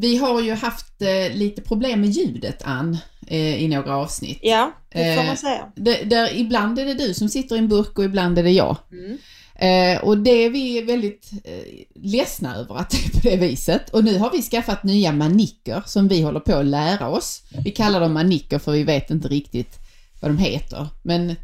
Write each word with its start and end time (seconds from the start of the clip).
Vi 0.00 0.16
har 0.16 0.40
ju 0.42 0.52
haft 0.54 1.02
eh, 1.02 1.36
lite 1.36 1.62
problem 1.62 2.00
med 2.00 2.10
ljudet, 2.10 2.62
Ann, 2.64 2.98
eh, 3.26 3.62
i 3.62 3.68
några 3.68 3.96
avsnitt. 3.96 4.38
Ja, 4.42 4.72
det 4.92 5.14
får 5.14 5.20
Eh, 5.22 5.26
man 5.26 5.36
säga. 5.36 5.72
Det, 5.76 6.02
där, 6.02 6.36
ibland 6.36 6.78
är 6.78 6.84
det 6.86 6.94
du 6.94 7.14
som 7.14 7.28
sitter 7.28 7.56
i 7.56 7.58
en 7.58 7.68
burk 7.68 7.98
och 7.98 8.04
ibland 8.04 8.38
är 8.38 8.42
det 8.42 8.50
jag. 8.50 8.76
Mm. 8.92 9.18
Eh, 9.58 10.02
och 10.04 10.18
det 10.18 10.30
är 10.30 10.50
vi 10.50 10.80
väldigt 10.82 11.30
eh, 11.44 11.84
ledsna 11.94 12.56
över 12.56 12.76
att 12.76 12.90
det 12.90 12.96
är 12.96 13.10
på 13.20 13.28
det 13.28 13.36
viset. 13.36 13.90
Och 13.90 14.04
nu 14.04 14.18
har 14.18 14.30
vi 14.30 14.42
skaffat 14.42 14.82
nya 14.84 15.12
manicker 15.12 15.82
som 15.86 16.08
vi 16.08 16.22
håller 16.22 16.40
på 16.40 16.54
att 16.54 16.66
lära 16.66 17.08
oss. 17.08 17.42
Vi 17.64 17.70
kallar 17.70 18.00
dem 18.00 18.12
manicker 18.12 18.58
för 18.58 18.72
vi 18.72 18.82
vet 18.84 19.10
inte 19.10 19.28
riktigt 19.28 19.78
vad 20.20 20.30
de 20.30 20.38
heter. 20.38 20.86
Men 21.02 21.34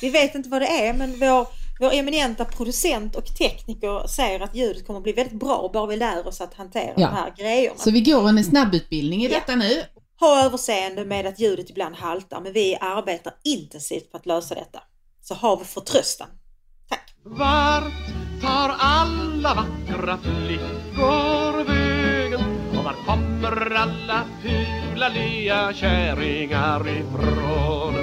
Vi 0.00 0.10
vet 0.10 0.34
inte 0.34 0.48
vad 0.48 0.62
det 0.62 0.86
är 0.86 0.94
men 0.94 1.18
vår, 1.18 1.46
vår 1.82 1.92
eminenta 1.92 2.44
producent 2.44 3.16
och 3.16 3.26
tekniker 3.26 4.06
säger 4.06 4.40
att 4.40 4.54
ljudet 4.54 4.86
kommer 4.86 4.98
att 4.98 5.04
bli 5.04 5.12
väldigt 5.12 5.40
bra 5.40 5.70
bara 5.72 5.86
vi 5.86 5.96
lär 5.96 6.26
oss 6.28 6.40
att 6.40 6.54
hantera 6.54 6.92
Ja. 6.96 7.06
de 7.08 7.14
här 7.16 7.32
grejerna. 7.38 7.76
så 7.78 7.90
vi 7.90 8.00
går 8.00 8.28
en 8.28 8.44
snabbutbildning 8.44 9.22
i 9.22 9.28
Ja. 9.28 9.38
detta 9.38 9.56
nu. 9.56 9.82
Ha 10.20 10.44
överseende 10.44 11.04
med 11.04 11.26
att 11.26 11.38
ljudet 11.40 11.70
ibland 11.70 11.94
haltar 11.96 12.40
men 12.40 12.52
vi 12.52 12.76
arbetar 12.80 13.32
intensivt 13.44 14.10
på 14.10 14.16
att 14.16 14.26
lösa 14.26 14.54
detta. 14.54 14.82
Så 15.22 15.34
har 15.34 15.56
vi 15.56 15.64
förtröstan. 15.64 16.26
Tack! 16.88 17.14
Vart 17.24 17.92
tar 18.42 18.74
alla 18.78 19.54
vackra 19.54 20.18
flickor 20.18 21.64
vägen? 21.64 22.40
Och 22.78 22.84
var 22.84 22.94
kommer 23.06 23.74
alla 23.74 24.24
fula 24.42 25.08
lea 25.08 25.72
kärringar 25.72 26.88
ifrån? 26.88 27.94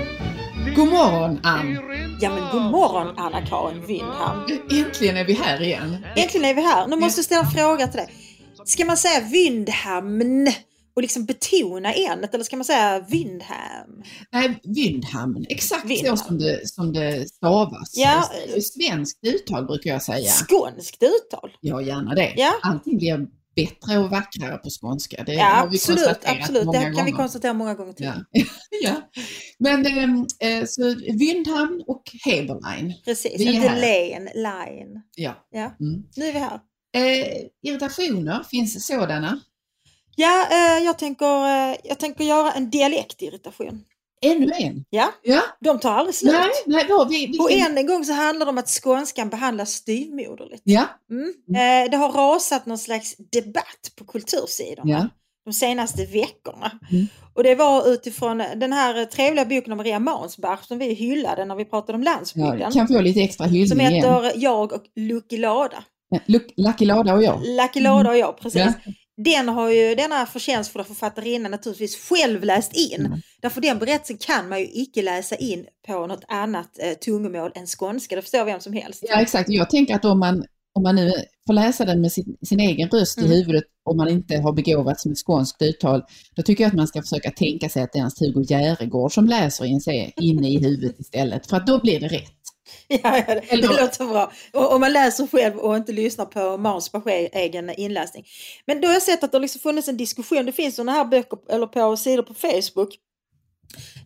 God 0.76 0.88
morgon 0.88 1.40
Ann! 1.44 1.78
Ja 2.22 2.30
men 2.30 2.52
god 2.52 2.72
morgon 2.72 3.18
Anna-Karin 3.18 3.86
Windham. 3.86 4.38
Äntligen 4.72 5.18
är 5.18 5.26
vi 5.26 5.34
här 5.34 5.62
igen. 5.62 5.98
Äntligen 6.16 6.46
är 6.46 6.54
vi 6.54 6.62
här. 6.62 6.88
Nu 6.88 6.96
måste 6.96 7.20
jag 7.20 7.26
ställa 7.26 7.42
en 7.42 7.52
fråga 7.52 7.88
till 7.88 7.98
dig. 7.98 8.10
Ska 8.66 8.86
man 8.86 8.98
säga 8.98 9.22
Vindhamn 9.32 10.48
och 10.96 11.02
liksom 11.02 11.26
betona 11.26 11.94
enet 11.94 12.34
eller 12.34 12.44
ska 12.44 12.56
man 12.58 12.66
säga 12.66 13.00
Vindham? 13.00 14.04
Nej, 14.32 14.60
Vindhamn. 14.64 15.46
Exakt 15.50 15.86
Vindhamn. 15.86 16.18
så 16.18 16.26
som 16.26 16.38
det, 16.38 16.68
som 16.70 16.94
det 16.94 17.30
stavas. 17.30 17.94
Ja. 17.98 18.24
Svenskt 18.62 19.20
uttal 19.22 19.66
brukar 19.66 19.90
jag 19.92 20.02
säga. 20.04 20.30
Skånskt 20.32 21.04
uttal? 21.04 21.52
Ja, 21.60 21.82
gärna 21.82 22.16
det. 22.16 22.34
Ja. 22.38 22.52
Allting 22.62 22.98
blir 22.98 23.28
bättre 23.66 23.98
och 24.00 24.10
vackrare 24.10 24.58
på 24.58 24.70
skånska. 24.82 25.24
Det 25.24 25.34
Ja 25.34 25.46
har 25.46 25.68
vi 25.68 25.76
absolut, 25.76 26.00
konstaterat 26.06 26.40
absolut. 26.40 26.66
många 26.66 26.80
Det 26.80 26.86
kan 26.86 26.94
vi 26.94 27.12
gånger. 27.12 27.24
konstatera 27.24 27.54
många 27.54 27.74
gånger 27.76 27.94
till. 27.94 28.06
Ja. 28.06 28.14
ja. 28.84 28.96
Men 29.60 29.86
ehm, 29.86 30.26
eh, 30.40 30.66
så 30.66 30.96
Vindhamn 31.14 31.84
och 31.88 32.04
Heberlein. 32.26 32.94
Precis, 33.06 33.40
Vi 33.40 33.44
inte 33.56 33.76
len, 33.76 34.24
line. 34.36 35.02
Ja. 35.16 35.48
Ja, 35.52 35.76
Mm. 35.80 36.04
nu 36.16 36.26
är 36.26 36.34
vi 36.34 36.40
här. 36.40 36.60
Eh, 36.96 37.28
irritationer, 37.64 38.44
finns 38.52 38.74
det 38.74 38.80
sådana? 38.80 39.40
Ja, 40.16 40.48
eh, 40.52 40.84
jag, 40.86 41.00
tänker, 41.00 41.46
eh, 41.72 41.76
jag 41.84 42.00
tänker 42.00 42.24
göra 42.24 42.52
en 42.52 42.70
dialektirritation. 42.70 43.84
Ännu 44.22 44.52
en? 44.60 44.86
Ja, 44.90 45.12
Ja. 45.24 45.42
de 45.60 45.80
tar 45.80 45.92
aldrig 45.94 46.16
slut. 46.16 46.32
Nej, 46.34 46.50
nej, 46.66 46.86
då, 46.90 47.06
vi, 47.10 47.28
vi, 47.28 47.40
Och 47.40 47.52
än 47.52 47.78
en 47.78 47.88
gång 47.88 48.06
så 48.06 48.14
handlar 48.14 48.46
det 48.46 48.50
om 48.50 48.58
att 48.58 48.70
skånskan 48.70 49.30
behandlas 49.30 49.72
styvmoderligt. 49.72 50.62
Ja, 50.66 50.86
Mm. 51.12 51.34
Eh, 51.86 51.92
det 51.92 51.98
har 51.98 52.12
rasat 52.12 52.66
någon 52.66 52.78
slags 52.78 53.16
debatt 53.32 53.92
på 53.98 54.06
kultursidorna 54.06 54.92
ja. 54.92 55.08
de 55.46 55.54
senaste 55.54 56.06
veckorna. 56.06 56.72
Mm. 56.92 57.08
Och 57.34 57.44
det 57.44 57.56
var 57.56 57.88
utifrån 57.94 58.38
den 58.56 58.74
här 58.74 59.06
trevliga 59.06 59.46
boken 59.46 59.72
om 59.72 59.78
Maria 59.78 60.00
Mansbach 60.00 60.64
som 60.68 60.78
vi 60.78 60.94
hyllade 60.94 61.46
när 61.46 61.56
vi 61.56 61.66
pratade 61.66 61.94
om 61.98 62.04
ja 62.04 62.12
landsbygden. 62.12 62.72
kan 62.72 62.88
få 62.88 63.02
lite 63.02 63.20
extra 63.22 63.46
som 63.46 63.54
hyllning 63.56 63.88
igen. 63.88 63.94
heter 63.94 64.32
Jag 64.36 64.74
och 64.74 64.84
Lucky 64.96 65.38
Lada. 65.38 65.84
Ja, 66.10 66.20
Luck- 66.28 66.54
Lucky 66.58 66.86
Lada 66.86 67.14
och 67.14 67.24
jag. 67.24 67.42
Lucky 67.46 67.80
Lada 67.80 68.10
och 68.10 68.18
jag, 68.18 68.40
precis. 68.40 68.62
Ja. 68.62 68.74
Den 69.24 69.50
har 69.50 69.70
ju 69.70 69.96
denna 69.96 70.26
förtjänstfulla 70.26 70.84
författarinna 70.84 71.50
naturligtvis 71.50 72.10
själv 72.10 72.44
läst 72.44 72.74
in. 72.74 73.06
Mm. 73.06 73.22
Därför 73.42 73.62
den 73.62 73.80
berättelsen 73.80 74.18
kan 74.18 74.50
man 74.50 74.60
ju 74.60 74.68
icke 74.74 75.02
läsa 75.02 75.36
in 75.36 75.66
på 75.88 76.08
något 76.08 76.24
annat 76.28 76.80
eh, 76.80 76.94
tungomål 76.94 77.52
än 77.56 77.66
skånska. 77.66 78.16
Det 78.16 78.22
förstår 78.22 78.46
vem 78.46 78.60
som 78.60 78.74
helst. 78.74 79.04
Ja, 79.08 79.22
exakt. 79.22 79.50
Jag 79.50 79.70
tänker 79.70 79.96
att 79.96 80.06
om 80.06 80.20
man, 80.20 80.46
om 80.74 80.84
man 80.84 80.96
nu 80.96 81.12
får 81.48 81.54
läsa 81.54 81.86
den 81.86 82.02
med 82.02 82.12
sin, 82.12 82.38
sin 82.48 82.60
egen 82.60 82.90
röst 82.90 83.18
Mm. 83.18 83.32
i 83.32 83.36
huvudet 83.36 83.64
och 83.86 83.96
man 83.96 84.10
inte 84.10 84.38
har 84.38 84.54
begåvats 84.54 85.06
med 85.06 85.18
skånskt 85.18 85.62
uttal, 85.62 86.02
då 86.36 86.42
tycker 86.44 86.64
jag 86.64 86.70
att 86.70 86.76
man 86.76 86.88
ska 86.88 87.02
försöka 87.02 87.32
tänka 87.32 87.70
sig 87.70 87.84
att 87.84 87.94
det 87.94 87.98
är 87.98 88.02
ens 88.02 88.22
Hugo 88.22 88.46
Järegård 88.50 89.14
som 89.14 89.26
läser 89.26 89.66
in 89.66 89.82
sig 89.82 90.14
inne 90.22 90.50
i 90.50 90.58
huvudet 90.58 91.00
istället, 91.00 91.48
för 91.48 91.58
att 91.58 91.68
då 91.68 91.80
blir 91.82 92.00
det 92.00 92.08
rätt. 92.08 92.39
Ja, 93.04 93.24
det, 93.52 93.68
låter 93.68 94.06
bra. 94.06 94.32
Och, 94.54 94.74
om 94.74 94.82
man 94.82 94.94
läser 94.94 95.28
själv 95.28 95.58
och 95.58 95.76
inte 95.76 95.92
lyssnar 95.92 96.26
på 96.26 96.58
Mansbachs 96.58 97.06
egen 97.34 97.70
inläsning. 97.70 98.26
Men 98.66 98.82
då 98.82 98.88
har 98.88 98.94
jag 98.94 99.04
sett 99.04 99.24
att 99.24 99.32
det 99.32 99.38
har 99.38 99.42
liksom 99.42 99.62
funnits 99.62 99.88
en 99.88 99.98
diskussion. 99.98 100.46
Det 100.46 100.52
finns 100.52 100.76
sådana 100.76 100.92
här 100.92 101.06
böcker 101.06 101.38
eller 101.50 101.68
på 101.68 101.98
sidor 101.98 102.24
på 102.24 102.34
Facebook. 102.34 102.96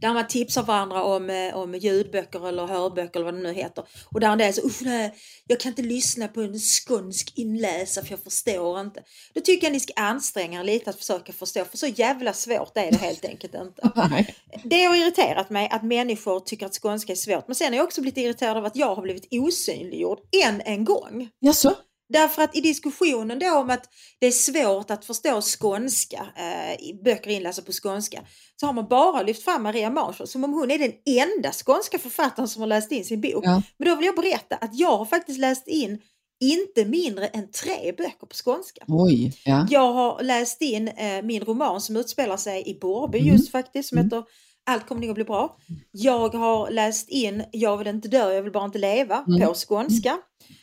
Där 0.02 0.14
man 0.14 0.28
tipsar 0.28 0.64
varandra 0.64 1.04
om, 1.04 1.30
eh, 1.30 1.56
om 1.56 1.76
ljudböcker 1.76 2.48
eller 2.48 2.68
hörböcker 2.68 3.20
eller 3.20 3.32
vad 3.32 3.34
det 3.34 3.50
nu 3.50 3.54
heter. 3.54 3.84
Och 4.06 4.20
där 4.20 4.32
en 4.32 4.38
del 4.38 4.54
säger 4.54 4.68
usch 4.68 4.82
nej, 4.82 5.14
jag 5.48 5.60
kan 5.60 5.70
inte 5.70 5.82
lyssna 5.82 6.28
på 6.28 6.42
en 6.42 6.60
skånsk 6.60 7.34
inläsare 7.36 8.06
för 8.06 8.12
jag 8.12 8.24
förstår 8.24 8.80
inte. 8.80 9.04
Då 9.34 9.42
tycker 9.42 9.68
jag 9.68 9.74
ni 9.74 9.80
ska 9.80 9.94
anstränga 9.94 10.60
er 10.60 10.64
lite 10.64 10.90
att 10.90 10.96
försöka 10.96 11.34
förstå 11.34 11.66
för 11.66 11.78
så 11.78 11.88
jävla 11.88 12.34
svårt 12.34 12.78
är 12.78 12.92
det 12.92 12.98
helt 12.98 13.26
enkelt 13.26 13.56
inte. 13.56 13.82
Det 14.64 14.84
har 14.84 14.96
irriterat 14.96 15.50
mig 15.50 15.70
att 15.72 15.84
människor 15.84 16.40
tycker 16.40 16.66
att 16.66 16.74
skånska 16.82 17.12
är 17.12 17.16
svårt. 17.16 17.48
Men 17.48 17.56
sen 17.56 17.68
har 17.68 17.78
jag 17.78 17.84
också 17.84 18.02
blivit 18.02 18.18
irriterad 18.18 18.58
av 18.58 18.66
att 18.66 18.76
jag 18.76 18.96
har 18.96 19.02
blivit 19.02 19.28
osynliggjord 19.32 20.20
än 20.46 20.62
en 20.62 20.86
gång. 20.86 21.30
Jaså? 21.40 21.76
Därför 22.10 22.42
att 22.42 22.56
i 22.58 22.62
diskussionen 22.62 23.40
då 23.40 23.56
om 23.58 23.70
att 23.70 23.90
det 24.20 24.28
är 24.28 24.32
svårt 24.32 24.92
att 24.92 25.06
förstå 25.06 25.42
skånska, 25.42 26.26
eh, 26.36 26.96
böcker 27.04 27.30
inlästa 27.32 27.62
på 27.62 27.72
skånska, 27.72 28.22
så 28.60 28.66
har 28.66 28.74
man 28.74 28.88
bara 28.88 29.22
lyft 29.24 29.44
fram 29.44 29.64
Maria 29.64 29.90
Marshall 29.90 30.28
som 30.28 30.44
om 30.44 30.54
hon 30.54 30.72
är 30.72 30.80
den 30.80 30.92
enda 31.06 31.52
skånska 31.52 32.00
författaren 32.00 32.48
som 32.48 32.62
har 32.62 32.68
läst 32.68 32.92
in 32.92 33.06
sin 33.06 33.22
bok. 33.22 33.46
Ja. 33.46 33.62
Men 33.78 33.88
då 33.90 33.96
vill 33.96 34.06
jag 34.06 34.16
berätta 34.16 34.56
att 34.56 34.76
jag 34.80 34.98
har 34.98 35.06
faktiskt 35.06 35.40
läst 35.40 35.68
in 35.68 36.02
inte 36.44 36.86
mindre 36.86 37.28
än 37.28 37.52
tre 37.52 37.92
böcker 37.98 38.28
på 38.28 38.36
skånska. 38.46 38.84
Oj, 38.88 39.34
ja. 39.46 39.68
Jag 39.70 39.94
har 39.94 40.24
läst 40.24 40.62
in 40.62 40.88
eh, 40.88 41.22
min 41.24 41.44
roman 41.44 41.82
som 41.82 41.98
utspelar 41.98 42.38
sig 42.38 42.64
i 42.70 42.80
Borrby 42.80 43.20
Mm. 43.20 43.34
just 43.34 43.52
faktiskt 43.52 43.90
som 43.90 43.98
Mm. 43.98 44.06
heter 44.08 44.24
Allt 44.66 44.88
kommer 44.88 45.02
nog 45.02 45.10
att 45.10 45.16
bli 45.16 45.24
bra. 45.24 45.58
Jag 45.92 46.30
har 46.34 46.72
läst 46.72 47.10
in 47.10 47.44
Jag 47.52 47.78
vill 47.78 47.88
inte 47.88 48.08
dö, 48.08 48.34
jag 48.34 48.42
vill 48.44 48.52
bara 48.52 48.66
inte 48.66 48.78
leva 48.80 49.24
Mm. 49.28 49.42
på 49.48 49.54
skånska. 49.54 50.18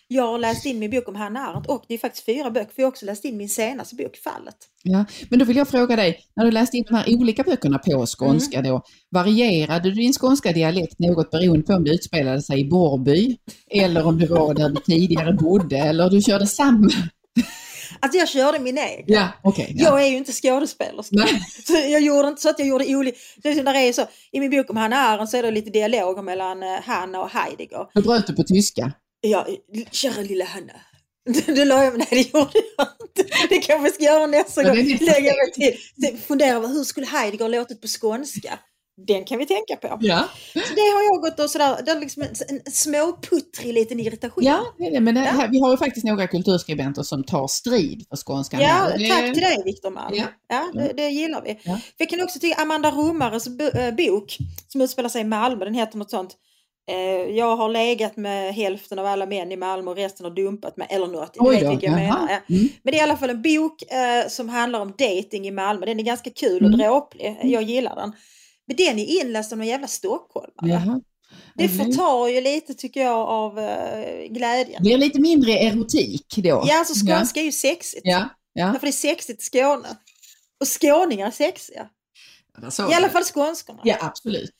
Jag 0.09 0.27
har 0.27 0.39
läst 0.39 0.67
in 0.67 0.79
min 0.79 0.91
bok 0.91 1.09
om 1.09 1.15
Hanna 1.17 1.41
Arendt 1.41 1.69
och 1.69 1.85
det 1.89 1.95
är 1.95 1.99
faktiskt 1.99 2.25
fyra 2.27 2.51
böcker 2.51 2.75
för 2.75 2.83
jag 2.83 2.87
har 2.87 2.91
också 2.91 3.07
läst 3.07 3.25
in 3.25 3.37
min 3.37 3.49
senaste 3.49 3.95
bok 3.97 4.17
Fallet. 4.17 4.55
ja. 4.83 5.05
Men 5.31 5.39
då 5.39 5.45
vill 5.45 5.57
jag 5.57 5.69
fråga 5.69 5.97
dig, 5.97 6.19
när 6.37 6.45
du 6.45 6.51
läste 6.51 6.77
in 6.77 6.85
de 6.89 6.95
här 6.95 7.15
olika 7.15 7.43
böckerna 7.43 7.79
på 7.79 8.07
skånska 8.07 8.59
Mm. 8.59 8.71
då, 8.71 8.83
varierade 9.11 9.91
du 9.91 9.95
din 9.95 10.13
skånska 10.13 10.53
dialekt 10.53 10.99
något 10.99 11.31
beroende 11.31 11.67
på 11.67 11.73
om 11.75 11.85
det 11.85 11.91
utspelade 11.91 12.43
sig 12.43 12.61
i 12.61 12.65
Borrby 12.65 13.37
eller 13.71 14.07
om 14.07 14.19
det 14.19 14.27
var 14.27 14.55
där 14.55 14.69
du 14.69 14.77
tidigare 14.81 15.33
bodde 15.33 15.77
eller 15.79 16.11
du 16.11 16.21
körde 16.23 16.47
samma? 16.47 16.91
Alltså 18.01 18.19
jag 18.19 18.29
körde 18.29 18.59
min 18.59 18.79
egen. 18.79 19.05
Ja, 19.07 19.29
okej. 19.43 19.73
ja. 19.77 19.85
Jag 19.85 20.03
är 20.03 20.07
ju 20.07 20.17
inte 20.17 20.33
skådespelerska. 20.33 21.17
Nej. 21.17 21.43
Så 21.67 21.73
jag 21.73 22.01
gjorde 22.01 22.29
inte 22.29 22.43
så 22.43 22.49
att 22.49 22.59
jag 22.59 22.69
gjorde 22.69 22.97
olika... 22.97 23.19
Där 23.43 23.75
är 23.75 23.93
så, 23.93 24.07
I 24.33 24.41
min 24.41 24.51
bok 24.51 24.71
om 24.71 24.77
Hanna 24.77 24.97
Arendt 24.97 25.31
så 25.31 25.37
är 25.37 25.43
det 25.43 25.51
lite 25.51 25.71
dialoger 25.71 26.23
mellan 26.23 26.63
eh, 26.63 26.81
Hanna 26.83 27.21
och 27.21 27.31
Heidegger. 27.31 27.87
Då 27.95 28.03
bröt 28.03 28.27
du 28.27 28.35
på 28.35 28.43
tyska. 28.43 28.93
Ja, 29.21 29.47
kära 29.91 30.23
lilla 30.23 30.45
Hanna. 30.45 30.73
Det 31.47 31.65
la 31.65 31.85
jag, 31.85 31.99
nej 31.99 32.07
det 32.11 32.39
gjorde 32.39 32.51
jag 32.77 32.87
inte. 33.03 33.37
Det 33.49 33.59
kanske 33.59 33.87
jag 33.87 33.95
ska 33.95 34.05
göra 34.05 34.27
nästa 34.27 34.63
gång. 34.63 34.77
Lägga 35.01 35.33
mig 35.35 35.53
till. 35.55 36.19
Fundera 36.19 36.57
över 36.57 36.69
hur 36.69 36.85
skulle 36.85 37.07
Heidegger 37.07 37.49
låtit 37.49 37.81
på 37.81 37.89
skånska? 37.89 38.59
Den 39.07 39.25
kan 39.25 39.39
vi 39.39 39.47
tänka 39.47 39.77
på. 39.77 39.99
Ja, 40.01 40.29
Så 40.53 40.59
det 40.75 40.81
har 40.81 41.03
jag 41.13 41.23
gått 41.23 41.41
och 41.41 41.51
sådär, 41.51 41.83
det 41.85 41.91
är 41.91 42.01
liksom 42.01 42.23
en, 42.23 42.29
en 42.49 42.73
småputtrig 42.73 43.75
liten 43.75 44.01
irritation. 44.01 44.45
ja 44.45 44.61
det. 44.79 45.01
men 45.01 45.15
det 45.15 45.21
Ja. 45.21 45.27
här, 45.31 45.49
vi 45.49 45.61
har 45.61 45.71
ju 45.71 45.77
faktiskt 45.77 46.07
några 46.07 46.27
kulturskribenter 46.27 47.03
som 47.03 47.25
tar 47.25 47.47
strid 47.49 48.05
för 48.09 48.17
skånskan. 48.17 48.61
Ja, 48.61 48.67
här. 48.69 48.99
Det- 48.99 49.09
tack 49.09 49.25
till 49.35 49.43
dig 49.43 49.63
Viktor 49.65 49.91
Malm. 49.91 50.15
Ja. 50.17 50.25
Ja. 50.49 50.71
det, 50.75 50.93
det 50.97 51.09
gillar 51.09 51.43
vi. 51.43 51.59
Ja. 51.63 51.81
Jag 51.97 52.09
kan 52.09 52.23
också 52.23 52.39
tycka 52.39 52.63
Amanda 52.63 52.91
Romares 52.91 53.47
äh, 53.47 53.95
bok 53.95 54.37
som 54.69 54.81
utspelar 54.81 55.09
sig 55.09 55.21
i 55.21 55.25
Malmö, 55.25 55.65
den 55.65 55.75
heter 55.75 55.99
något 55.99 56.11
sånt. 56.11 56.37
Eh, 56.91 56.97
jag 57.37 57.57
har 57.57 57.69
legat 57.69 58.17
med 58.17 58.55
hälften 58.55 58.99
av 58.99 59.07
alla 59.07 59.27
män 59.27 59.53
i 59.53 59.57
Malmö 59.57 59.91
och 59.91 59.97
resten 59.97 60.25
har 60.25 60.31
dumpat 60.35 60.77
mig, 60.77 60.87
eller 60.91 61.07
något. 61.07 61.37
Oj 61.39 61.59
då, 61.61 61.79
jag 61.81 61.93
menar. 61.93 62.29
Mm. 62.49 62.69
Men 62.83 62.93
det 62.93 62.97
är 62.97 63.01
i 63.01 63.01
alla 63.01 63.17
fall 63.17 63.31
en 63.31 63.43
bok 63.43 63.83
eh, 63.93 64.29
som 64.29 64.49
handlar 64.49 64.81
om 64.81 64.89
dating 64.99 65.47
i 65.47 65.51
Malmö. 65.51 65.87
Den 65.87 65.99
är 66.01 66.05
ganska 66.05 66.31
kul 66.31 66.63
och 66.63 66.69
Mm. 66.69 66.79
dråplig. 66.79 67.39
Jag 67.43 67.63
gillar 67.63 67.97
den. 67.97 68.13
Men 68.71 68.77
den 68.77 68.99
är 68.99 69.21
inläst 69.21 69.53
av 69.53 69.59
någon 69.59 69.67
jävla 69.67 69.87
stockholmare. 69.87 70.71
Jaha. 70.71 71.01
Det 71.55 71.69
förtar 71.69 72.29
ju 72.29 72.41
lite 72.41 72.75
tycker 72.75 73.01
jag 73.01 73.29
av 73.29 73.59
eh, 73.59 74.27
glädjen. 74.31 74.83
blir 74.83 74.99
lite 74.99 75.21
mindre 75.21 75.53
erotik 75.53 76.35
då. 76.37 76.65
Ja, 76.67 76.79
alltså 76.79 77.07
skånska 77.07 77.41
är 77.41 77.45
ju 77.45 77.53
sexigt. 77.53 78.03
Ja, 78.05 78.29
ja. 78.53 78.67
Därför 78.67 78.81
det 78.81 78.91
är 78.91 78.93
sexigt 78.93 79.43
i 79.43 79.45
Skåne. 79.45 79.89
Och 80.61 80.67
skåningar 80.81 81.27
är 81.27 81.31
sexiga. 81.31 81.89
I 82.91 82.95
alla 82.95 83.09
fall 83.09 83.25
skånskorna. 83.25 83.81
Ja, 83.85 83.97
absolut. 84.01 84.51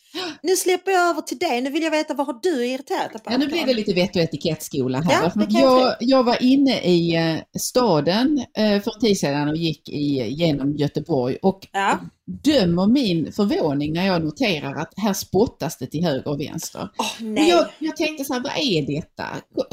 Nu 0.43 0.57
släpper 0.57 0.91
jag 0.91 1.11
över 1.11 1.21
till 1.21 1.39
dig. 1.39 1.61
Nu 1.61 1.71
vill 1.71 1.83
jag 1.83 1.91
veta 1.91 2.15
vad 2.15 2.27
har 2.27 2.41
du 2.43 2.67
irriterat 2.67 3.13
dig 3.13 3.23
på? 3.23 3.33
Ja, 3.33 3.39
nu 3.39 3.47
blir 3.47 3.67
det 3.67 3.75
lite 3.75 3.93
vett 3.93 4.17
och 4.17 4.23
etikettskola 4.23 5.01
här. 5.01 5.33
Ja, 5.37 5.47
jag 5.49 5.97
jag, 6.01 6.25
var 6.25 6.43
inne 6.43 6.81
i 6.81 7.17
eh, 7.17 7.61
staden 7.61 8.45
eh, 8.57 8.83
för 8.83 8.95
en 8.95 9.01
tid 9.01 9.19
sedan 9.19 9.49
och 9.49 9.57
gick 9.57 9.89
i, 9.89 10.29
genom 10.29 10.77
Göteborg 10.77 11.37
och 11.43 11.67
Ja. 11.73 11.99
dömer 12.45 12.87
min 12.87 13.33
förvåning 13.33 13.93
när 13.93 14.07
jag 14.07 14.25
noterar 14.25 14.75
att 14.75 14.93
här 14.97 15.13
spottas 15.13 15.79
det 15.79 15.87
till 15.87 16.05
höger 16.05 16.29
och 16.29 16.41
vänster. 16.41 16.83
Och 16.83 17.23
nej. 17.23 17.49
jag, 17.49 17.67
jag 17.79 17.97
tänkte 17.97 18.25
så 18.25 18.35
här, 18.35 18.41
vad 18.41 18.53
är 18.57 19.01
detta? 19.01 19.25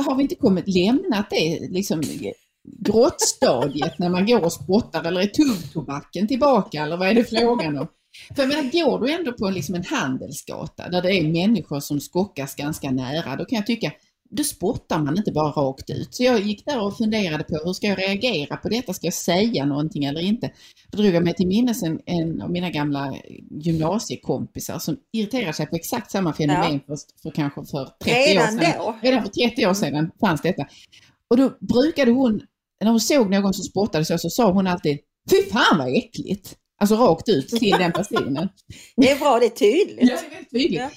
Har 0.04 0.16
vi 0.16 0.24
inte 0.24 0.36
kommit 0.36 0.68
lämnat 0.68 1.30
det 1.30 1.68
liksom 1.70 2.02
grottstadiet 2.80 4.00
när 4.00 4.10
man 4.10 4.26
går 4.26 4.44
och 4.44 4.54
spottar 4.54 5.04
eller 5.04 5.22
är 5.22 5.28
tuggtobacken 5.28 6.28
tillbaka 6.28 6.84
eller 6.84 6.98
vad 6.98 7.08
är 7.08 7.14
det 7.14 7.24
frågan 7.24 7.78
om? 7.78 7.88
För 8.36 8.42
jag 8.42 8.50
menar, 8.50 8.72
går 8.72 9.00
du 9.00 9.14
ändå 9.14 9.34
på 9.34 9.50
liksom 9.50 9.76
en 9.76 9.84
handelsgata 9.84 10.90
där 10.90 11.02
det 11.02 11.12
är 11.12 11.24
människor 11.24 11.80
som 11.80 12.00
skockas 12.00 12.56
ganska 12.56 12.92
nära, 12.92 13.36
då 13.36 13.46
kan 13.46 13.56
jag 13.56 13.66
tycka, 13.66 13.92
då 14.30 14.44
spottar 14.44 15.00
man 15.00 15.18
inte 15.18 15.32
bara 15.32 15.52
rakt 15.52 15.90
ut. 15.90 16.16
Så 16.16 16.24
jag 16.24 16.40
gick 16.40 16.66
där 16.66 16.82
och 16.82 16.98
funderade 16.98 17.44
på 17.44 17.60
hur 17.66 17.74
ska 17.74 17.88
jag 17.88 18.00
reagera 18.00 18.58
på 18.58 18.70
detta? 18.70 18.94
Ska 18.94 19.08
jag 19.08 19.14
säga 19.14 19.66
någonting 19.66 20.04
eller 20.06 20.22
inte? 20.22 20.52
Då 20.92 21.02
drog 21.02 21.14
jag 21.14 21.24
mig 21.24 21.34
till 21.34 21.48
minnes 21.48 21.84
en, 21.84 22.00
en 22.06 22.42
av 22.42 22.52
mina 22.52 22.70
gamla 22.70 23.16
gymnasiekompisar 23.50 24.80
som 24.80 24.98
irriterar 25.14 25.52
sig 25.52 25.66
på 25.66 25.76
exakt 25.76 26.12
samma 26.12 26.34
fenomen 26.34 26.80
för, 26.88 26.98
för 27.24 27.32
kanske 27.32 27.66
för 27.66 27.90
30 28.04 28.12
år 28.12 28.28
Redan 28.28 28.60
sedan. 28.60 28.72
då? 28.78 28.96
Redan 29.02 29.24
för 29.24 29.30
30 29.30 29.68
år 29.68 29.74
sedan 29.74 30.12
fanns 30.20 30.42
detta. 30.42 30.68
Och 31.30 31.38
då 31.38 31.52
brukade 31.60 32.12
hon, 32.12 32.42
när 32.84 32.92
hon 32.92 33.00
såg 33.00 33.30
någon 33.30 33.54
som 33.54 33.64
spottade 33.64 34.06
så, 34.06 34.18
så 34.18 34.30
sa 34.30 34.52
hon 34.52 34.68
alltid 34.68 34.98
Fy 35.30 35.52
fan 35.52 35.78
vad 35.78 35.98
äckligt! 35.98 36.56
Alltså 36.80 36.96
rakt 36.96 37.30
ut 37.30 37.50
till 37.50 37.72
den 37.80 37.92
personen. 37.92 38.50
Det 38.96 39.12
är 39.12 39.20
bra, 39.20 39.40
det 39.40 39.46
är 39.46 39.50
tydligt. 39.50 40.10
Ja, 40.10 40.18
det 40.22 40.26
är 40.26 40.30
väldigt 40.30 40.52
tydligt. 40.52 40.80
Ja. 40.80 40.90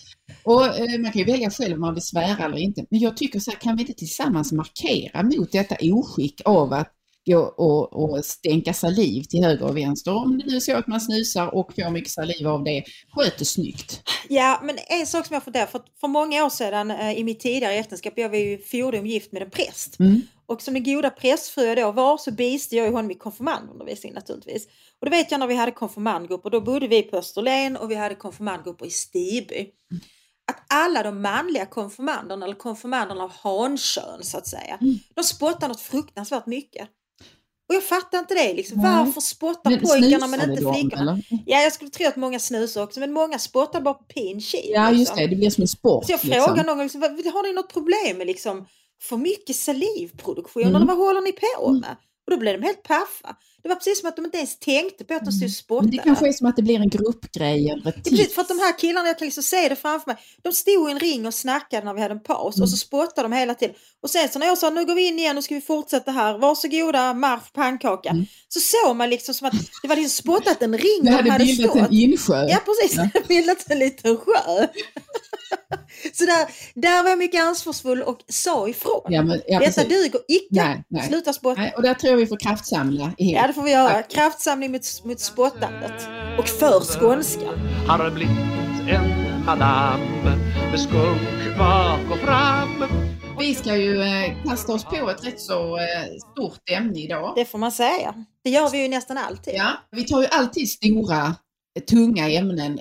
Och 0.43 0.67
eh, 0.67 0.99
man 0.99 1.13
kan 1.13 1.19
ju 1.19 1.25
välja 1.25 1.51
själv 1.51 1.75
om 1.75 1.81
man 1.81 1.95
vill 1.95 2.03
svära 2.03 2.45
eller 2.45 2.59
inte. 2.59 2.85
Men 2.91 3.01
jag 3.01 3.17
tycker 3.17 3.41
så 3.41 3.51
här, 3.51 3.59
kan 3.59 3.77
vi 3.77 3.83
inte 3.83 3.95
tillsammans 3.95 4.53
markera 4.53 5.23
mot 5.23 5.53
detta 5.53 5.77
oskick 5.83 6.41
av 6.45 6.73
att 6.73 6.93
gå 7.27 7.39
och, 7.39 7.93
och 7.93 8.25
stänka 8.25 8.73
saliv 8.73 9.23
till 9.23 9.45
höger 9.45 9.65
och 9.65 9.77
vänster. 9.77 10.15
Om 10.15 10.39
det 10.39 10.47
nu 10.47 10.57
är 10.57 10.61
så 10.61 10.77
att 10.77 10.87
man 10.87 11.01
snusar 11.01 11.55
och 11.55 11.73
får 11.75 11.91
mycket 11.91 12.11
saliv 12.11 12.49
av 12.49 12.65
det, 12.65 12.85
sköt 13.13 13.39
det 13.39 13.45
snyggt. 13.45 14.03
Ja, 14.29 14.61
men 14.65 14.77
en 15.01 15.07
sak 15.07 15.27
som 15.27 15.35
jag 15.35 15.45
funderar 15.45 15.67
för, 15.67 15.81
för 16.01 16.09
många 16.09 16.45
år 16.45 16.51
sedan 16.51 16.91
eh, 16.91 17.19
i 17.19 17.25
mitt 17.25 17.41
tidigare 17.41 17.75
äktenskap, 17.75 18.13
jag 18.17 18.29
var 18.29 18.37
ju 18.37 18.59
fordom 18.59 19.07
gift 19.07 19.33
med 19.33 19.43
en 19.43 19.51
präst. 19.51 20.01
Mm. 20.01 20.21
Och 20.51 20.63
som 20.63 20.75
den 20.75 20.85
goda 20.85 21.11
prästfru 21.11 21.65
jag 21.65 21.77
då 21.77 21.93
var 21.93 22.19
så 22.19 22.31
bistod 22.31 22.79
jag 22.79 22.87
ju 22.87 22.93
honom 22.93 23.11
i 23.11 23.15
konfirmandundervisning 23.15 24.13
naturligtvis. 24.13 24.67
Och 25.01 25.07
då 25.07 25.11
vet 25.11 25.31
jag 25.31 25.41
när 25.41 25.47
vi 25.47 25.55
hade 25.55 25.73
konfirmandgrupper, 25.73 26.51
då 26.51 26.61
bodde 26.61 26.89
vi 26.89 27.03
på 27.03 27.17
Österlen 27.17 27.77
och 27.77 27.91
vi 27.91 27.95
hade 27.95 28.15
konfirmandgrupper 28.15 28.87
i 28.87 28.91
Stiby. 28.91 29.67
Att 30.53 30.63
alla 30.75 31.03
de 31.03 31.23
manliga 31.23 31.67
konfirmanderna, 31.67 32.45
eller 32.47 32.55
konfirmanderna 32.57 33.25
av 33.25 33.31
hankön 33.33 34.23
så 34.23 34.39
att 34.39 34.47
säga, 34.47 34.79
Mm. 34.81 34.99
de 35.15 35.23
spottar 35.25 35.69
något 35.69 35.81
fruktansvärt 35.81 36.47
mycket. 36.47 36.89
Och 37.69 37.75
jag 37.75 37.85
fattar 37.85 38.19
inte 38.19 38.35
det 38.35 38.55
liksom. 38.55 38.83
Varför 38.83 39.21
spottar 39.21 39.71
Men 39.71 39.81
pojkarna 39.81 40.27
men 40.27 40.51
inte 40.51 40.63
de, 40.63 40.75
flickorna? 40.75 41.03
eller? 41.03 41.23
Ja, 41.47 41.61
jag 41.61 41.73
skulle 41.73 41.91
tro 41.91 42.07
att 42.07 42.17
många 42.17 42.39
snusar 42.39 42.83
också, 42.83 43.01
men 43.01 43.13
många 43.13 43.39
spottar 43.39 43.81
bara 43.81 43.95
på 43.95 44.05
pin 44.05 44.41
Ja, 44.53 44.89
just 44.91 44.99
liksom. 44.99 45.17
det. 45.17 45.27
Det 45.27 45.37
blir 45.37 45.51
som 45.51 45.63
en 45.63 45.69
sport. 45.69 46.05
Så 46.07 46.13
jag 46.13 46.25
liksom. 46.25 46.45
frågar 46.45 46.65
någon 46.65 46.79
liksom, 46.79 47.01
"Vad- 47.01 47.11
har 47.11 47.43
ni 47.43 47.53
något 47.53 47.73
problem 47.73 48.19
med 48.19 48.27
liksom 48.27 48.67
för 49.03 49.17
mycket 49.17 49.57
salivproduktion 49.57 50.63
Mm. 50.63 50.77
eller 50.77 50.87
vad 50.87 50.97
håller 50.97 51.21
ni 51.21 51.33
på 51.33 51.69
Mm. 51.69 51.81
med? 51.81 51.97
Och 52.27 52.31
då 52.37 52.41
blev 52.41 52.61
de 52.61 52.67
helt 52.67 52.83
paffa. 52.83 53.37
Det 53.63 53.69
var 53.69 53.77
precis 53.77 54.01
som 54.01 54.09
att 54.09 54.17
de 54.17 54.25
inte 54.25 54.37
ens 54.39 54.59
tänkte 54.59 55.05
på 55.05 55.15
att 55.15 55.25
de 55.25 55.33
stod 55.33 55.43
och 55.79 55.83
Men 55.85 55.91
det 55.91 55.97
spottade. 55.97 55.99
kanske 56.09 56.29
är 56.29 56.33
som 56.33 56.47
att 56.47 56.57
det 56.57 56.63
blir 56.63 56.81
en 56.81 56.89
gruppgrej 56.89 57.71
eller 57.71 57.89
ett 57.89 57.95
Det 57.95 58.01
är 58.01 58.11
precis, 58.11 58.19
tips. 58.21 58.35
för 58.35 58.43
att 58.43 58.49
de 58.49 58.59
här 58.59 58.79
killarna, 58.79 59.09
jag 59.09 59.19
kan 59.19 59.27
liksom 59.27 59.43
se 59.43 59.69
det 59.69 59.77
framför 59.77 60.11
mig, 60.11 60.17
de 60.43 60.53
stod 60.53 60.89
i 60.89 60.93
en 60.93 60.99
ring 61.01 61.27
och 61.27 61.35
snackade 61.35 61.85
när 61.87 61.95
vi 61.95 62.01
hade 62.01 62.15
en 62.15 62.23
paus 62.23 62.61
och 62.61 62.69
så 62.71 62.77
spottade 62.77 63.29
de 63.29 63.33
hela 63.37 63.55
tiden. 63.55 63.75
Och 64.03 64.11
sen 64.11 64.29
så 64.29 64.39
när 64.39 64.47
jag 64.47 64.59
sa 64.59 64.71
nu 64.71 64.85
går 64.87 64.95
vi 64.95 65.07
in 65.09 65.19
igen, 65.19 65.37
nu 65.37 65.43
ska 65.43 65.55
vi 65.55 65.61
fortsätta 65.61 66.11
här, 66.11 66.39
varsågoda, 66.39 67.15
marsch 67.15 67.53
pannkaka. 67.53 68.09
Mm. 68.11 68.25
Så 68.55 68.61
såg 68.61 68.97
man 68.97 69.11
liksom 69.11 69.35
som 69.35 69.47
att 69.47 69.55
det 69.83 69.89
var 69.89 69.97
liksom 69.97 70.23
spottat 70.23 70.63
en 70.63 70.79
ring 70.79 71.01
Det 71.03 71.11
hade 71.11 71.31
hade 71.31 71.45
bildat 71.45 71.71
stått. 71.71 71.83
en 71.83 71.93
insjö. 71.93 72.47
Ja 72.49 72.59
precis, 72.65 72.97
det 72.97 73.03
hade 73.03 73.27
bildats 73.29 73.65
en 73.69 73.79
liten 73.79 74.17
sjö. 74.17 74.67
så 76.13 76.25
där, 76.25 76.47
där 76.75 77.03
var 77.03 77.11
jag 77.11 77.19
mycket 77.19 77.43
ansvarsfull 77.43 78.03
och 78.03 78.19
sa 78.29 78.69
ifrån. 78.69 79.01
Ja, 79.09 79.23
men, 79.23 79.41
ja, 79.47 79.59
Detta 79.59 79.83
precis. 79.83 79.89
duger 79.97 80.21
icke. 80.29 80.47
Nej, 80.51 80.85
nej. 80.89 81.09
Sluta 81.09 81.33
spotta. 81.33 81.61
Nej, 81.61 81.73
och 81.77 81.83
där 81.83 81.95
tror 81.95 82.11
jag 82.11 82.19
vi 82.19 82.27
får 82.27 82.37
kraftsamla 82.37 83.13
ihop. 83.19 83.37
Ja 83.37 83.47
det 83.47 83.53
får 83.53 83.63
vi 83.63 83.71
göra. 83.71 84.03
Kraftsamling 84.03 84.73
mot, 84.73 85.05
mot 85.05 85.21
spottandet. 85.21 86.09
Och 86.39 86.49
för 86.49 86.81
skånskan. 86.81 87.71
har 87.87 88.11
blivit 88.11 88.37
en 88.89 89.45
madam 89.47 90.01
med 90.71 90.81
skunk 90.81 91.59
bak 91.59 92.01
och 92.11 92.19
fram 92.19 92.85
Vi 93.41 93.55
ska 93.55 93.77
ju 93.77 94.03
eh, 94.03 94.43
kasta 94.45 94.73
oss 94.73 94.85
på 94.85 95.11
ett 95.11 95.27
rätt 95.27 95.41
så 95.41 95.77
eh, 95.77 95.85
stort 96.33 96.71
ämne 96.71 97.01
idag. 97.01 97.33
Det 97.37 97.45
får 97.45 97.59
man 97.59 97.73
säga. 97.73 98.25
Det 98.45 98.51
gör 98.51 98.71
vi 98.71 98.83
ju 98.83 98.89
nästan 98.89 99.19
alltid. 99.19 99.55
Ja, 99.57 99.73
vi 99.91 100.05
tar 100.05 100.21
ju 100.21 100.27
alltid 100.27 100.69
stora, 100.69 101.37
eh, 101.77 101.83
tunga 101.91 102.31
ämnen 102.31 102.79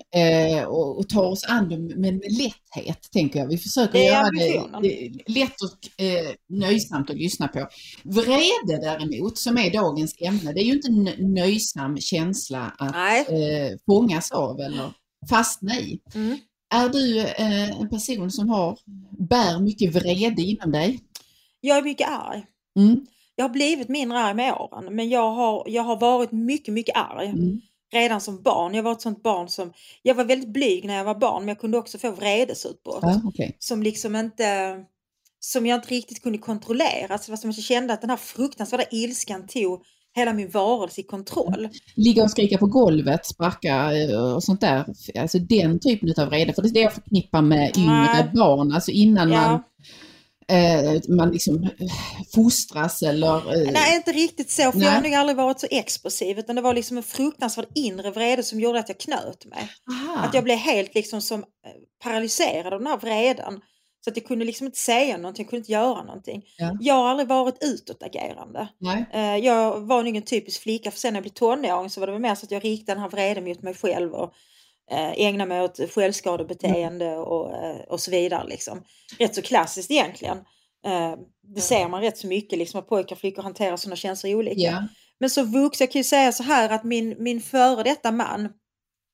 och, 0.67 1.09
tar 1.09 1.23
oss 1.23 1.45
an 1.49 1.69
dem 1.69 1.85
med, 1.85 1.97
med 1.97 2.21
lätthet, 2.31 3.07
tänker 3.11 3.39
jag. 3.39 3.47
Vi 3.47 3.57
försöker 3.57 3.99
göra 3.99 4.19
ambitionen. 4.19 4.81
det, 4.81 5.11
lätt 5.27 5.55
och 5.61 6.05
nöjsamt 6.49 7.09
att 7.09 7.15
lyssna 7.15 7.47
på. 7.47 7.67
Vrede 8.03 8.81
däremot, 8.81 9.37
som 9.37 9.57
är 9.57 9.71
dagens 9.71 10.15
ämne, 10.21 10.53
det 10.53 10.61
är 10.61 10.65
ju 10.65 10.73
inte 10.73 10.87
en 10.87 11.07
nö- 11.07 11.27
nöjsam 11.41 11.97
känsla 11.97 12.73
att 12.77 12.91
Nej. 12.91 13.77
fångas 13.85 14.31
av 14.31 14.59
eller 14.59 14.91
fastna 15.29 15.79
i. 15.79 15.99
Mm. 16.15 16.37
Är 16.69 16.89
du 16.89 17.19
eh, 17.19 17.81
en 17.81 17.89
person 17.89 18.31
som 18.31 18.49
har, 18.49 18.77
bär 19.19 19.59
mycket 19.59 19.95
vrede 19.95 20.41
inom 20.41 20.71
dig? 20.71 20.99
Jag 21.61 21.77
är 21.77 21.81
mycket 21.81 22.07
arg. 22.09 22.45
Mm. 22.75 23.05
Jag 23.35 23.43
har 23.43 23.49
blivit 23.49 23.89
mindre 23.89 24.19
arg 24.19 24.33
med 24.35 24.53
åren. 24.53 24.95
Men 24.95 25.09
jag 25.09 25.31
har, 25.31 25.63
jag 25.67 25.83
har 25.83 25.99
varit 25.99 26.31
mycket, 26.31 26.73
mycket 26.73 26.97
arg. 26.97 27.27
Mm. 27.27 27.61
Redan 27.91 28.21
som 28.21 28.41
barn. 28.41 28.73
Jag 28.73 28.83
var 28.83 28.91
ett 28.91 29.01
sånt 29.01 29.23
barn 29.23 29.49
som... 29.49 29.73
Jag 30.01 30.15
var 30.15 30.23
väldigt 30.23 30.49
blyg 30.49 30.85
när 30.85 30.97
jag 30.97 31.03
var 31.03 31.15
barn 31.15 31.41
men 31.41 31.47
jag 31.47 31.59
kunde 31.59 31.77
också 31.77 31.97
få 31.97 32.11
vredesutbrott. 32.11 32.99
Ja, 33.01 33.21
okej. 33.25 33.55
som 33.59 33.83
liksom 33.83 34.15
inte 34.15 34.75
som 35.39 35.65
jag 35.65 35.77
inte 35.77 35.89
riktigt 35.89 36.23
kunde 36.23 36.37
kontrollera. 36.37 37.17
Så 37.17 37.25
det 37.25 37.31
var 37.31 37.37
som 37.37 37.49
att 37.49 37.57
jag 37.57 37.65
kände 37.65 37.93
att 37.93 38.01
den 38.01 38.09
här 38.09 38.17
fruktansvärda 38.17 38.83
ilskan 38.91 39.47
tog 39.47 39.83
hela 40.15 40.33
min 40.33 40.49
varelse 40.49 41.01
i 41.01 41.03
kontroll. 41.03 41.69
Ligga 41.95 42.23
och 42.23 42.31
skrika 42.31 42.57
på 42.57 42.65
golvet, 42.65 43.25
sparka 43.25 43.91
eh, 43.93 44.35
och 44.35 44.43
sånt 44.43 44.61
där. 44.61 44.85
Alltså 45.19 45.39
den 45.39 45.79
typen 45.79 46.13
av 46.23 46.29
vrede. 46.29 46.53
För 46.53 46.61
det 46.61 46.67
är 46.69 46.73
det 46.73 46.79
jag 46.79 46.93
förknippar 46.93 47.41
med 47.41 47.77
yngre 47.77 47.91
Nej. 48.13 48.29
barn. 48.33 48.71
Alltså 48.71 48.91
innan 48.91 49.29
man, 49.29 49.61
Ja. 50.47 50.55
eh, 50.55 51.01
man 51.09 51.31
liksom 51.31 51.63
eh, 51.63 51.69
fostras 52.35 53.01
eller... 53.01 53.35
Eh, 53.65 53.71
Nej, 53.71 53.95
inte 53.95 54.11
riktigt 54.11 54.51
så. 54.51 54.71
För 54.71 54.79
Nej. 54.79 54.87
jag 54.87 54.93
har 54.93 55.01
nog 55.01 55.13
aldrig 55.13 55.37
varit 55.37 55.59
så 55.59 55.67
explosiv. 55.71 56.39
Utan 56.39 56.55
det 56.55 56.61
var 56.61 56.73
liksom 56.73 56.97
en 56.97 57.03
fruktansvärd 57.03 57.67
inre 57.75 58.11
vrede 58.11 58.43
som 58.43 58.59
gjorde 58.59 58.79
att 58.79 58.89
jag 58.89 58.99
knöt 58.99 59.45
mig. 59.45 59.69
aha. 59.91 60.17
Att 60.27 60.33
jag 60.33 60.43
blev 60.43 60.57
helt 60.57 60.95
liksom 60.95 61.21
som 61.21 61.39
eh, 61.39 61.45
paralyserad 62.03 62.73
av 62.73 62.79
den 62.79 62.87
här 62.87 62.97
vreden. 62.97 63.59
Så 64.01 64.09
att 64.09 64.17
jag 64.17 64.25
kunde 64.25 64.45
liksom 64.45 64.65
inte 64.65 64.77
säga 64.79 65.17
någonting, 65.17 65.43
jag 65.43 65.49
kunde 65.49 65.61
inte 65.61 65.71
göra 65.71 66.03
någonting. 66.03 66.43
Ja. 66.57 66.77
Jag 66.81 66.93
har 66.93 67.09
aldrig 67.09 67.29
varit 67.29 67.63
utåtagerande. 67.63 68.67
Nej. 68.77 69.05
Eh, 69.13 69.37
Jag 69.37 69.79
var 69.79 70.03
nog 70.03 70.15
en 70.15 70.21
typisk 70.21 70.61
flicka, 70.61 70.91
för 70.91 70.99
sen 70.99 71.13
när 71.13 71.17
jag 71.17 71.23
blev 71.23 71.31
tonåring 71.31 71.89
så 71.89 71.99
var 71.99 72.07
det 72.07 72.13
väl 72.13 72.21
mer 72.21 72.35
så 72.35 72.45
att 72.45 72.51
jag 72.51 72.65
riktade 72.65 72.95
den 72.95 73.01
här 73.01 73.09
vreden 73.09 73.43
mot 73.43 73.61
mig 73.61 73.73
själv 73.73 74.13
och 74.13 74.33
eh, 74.91 75.11
ägnade 75.27 75.49
mig 75.49 75.61
åt 75.61 75.79
självskadebeteende 75.91 77.17
och, 77.17 77.55
eh, 77.65 77.79
och 77.89 77.99
så 77.99 78.11
vidare. 78.11 78.47
Liksom. 78.47 78.83
Rätt 79.19 79.35
så 79.35 79.41
klassiskt 79.41 79.91
egentligen. 79.91 80.37
Det 81.55 81.61
ser 81.61 81.87
man 81.87 82.01
rätt 82.01 82.17
så 82.17 82.27
mycket, 82.27 82.59
liksom, 82.59 82.79
att 82.79 82.87
pojkar 82.89 83.15
och 83.15 83.19
flickor 83.19 83.43
hanterar 83.43 83.77
sådana 83.77 83.95
känslor 83.95 84.35
olika. 84.35 84.61
Ja. 84.61 84.83
Men 85.19 85.29
så 85.29 85.43
vuxen, 85.43 85.85
jag 85.85 85.91
kan 85.91 85.99
ju 85.99 86.03
säga 86.03 86.31
så 86.31 86.43
här 86.43 86.69
att 86.69 86.83
min, 86.83 87.15
min 87.19 87.41
före 87.41 87.83
detta 87.83 88.11
man, 88.11 88.49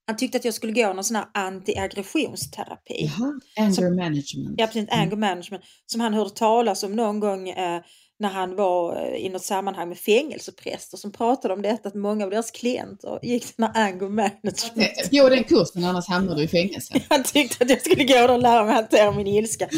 han 0.06 0.16
tyckte 0.16 0.38
att 0.38 0.44
jag 0.44 0.54
skulle 0.54 0.72
gå 0.72 0.92
någon 0.92 1.04
sån 1.04 1.16
här 1.16 1.26
anti-aggressionsterapi. 1.34 3.10
Jaha. 3.18 3.40
Anger 3.58 3.90
management. 3.90 4.54
Ja, 4.58 4.66
precis, 4.66 4.88
Mm. 4.90 5.00
anger 5.02 5.16
management. 5.16 5.64
Som 5.86 6.00
han 6.00 6.14
hörde 6.14 6.30
talas 6.30 6.82
om 6.82 6.92
någon 6.96 7.20
gång 7.20 7.48
eh, 7.48 7.80
när 8.18 8.28
han 8.28 8.56
var 8.56 8.96
eh, 9.06 9.16
i 9.26 9.28
något 9.28 9.44
sammanhang 9.44 9.88
med 9.88 9.98
fängelsepräster 9.98 10.96
som 10.96 11.12
pratade 11.12 11.54
om 11.54 11.62
detta, 11.62 11.88
att 11.88 11.94
många 11.94 12.24
av 12.24 12.30
deras 12.30 12.50
klienter 12.50 13.18
gick 13.22 13.56
den 13.56 13.66
här 13.74 13.84
anger 13.86 14.08
management. 14.08 14.76
Eh, 14.76 15.10
Gå 15.22 15.28
den 15.28 15.44
kursen 15.44 15.84
annars 15.84 16.08
hamnar 16.08 16.34
du 16.34 16.42
i 16.42 16.48
fängelse. 16.48 16.94
Han 17.08 17.22
tyckte 17.24 17.64
att 17.64 17.70
jag 17.70 17.80
skulle 17.82 18.04
gå 18.04 18.32
och 18.32 18.42
lära 18.42 18.64
mig 18.64 18.74
hantera 18.74 19.12
min 19.12 19.26
ilska. 19.26 19.68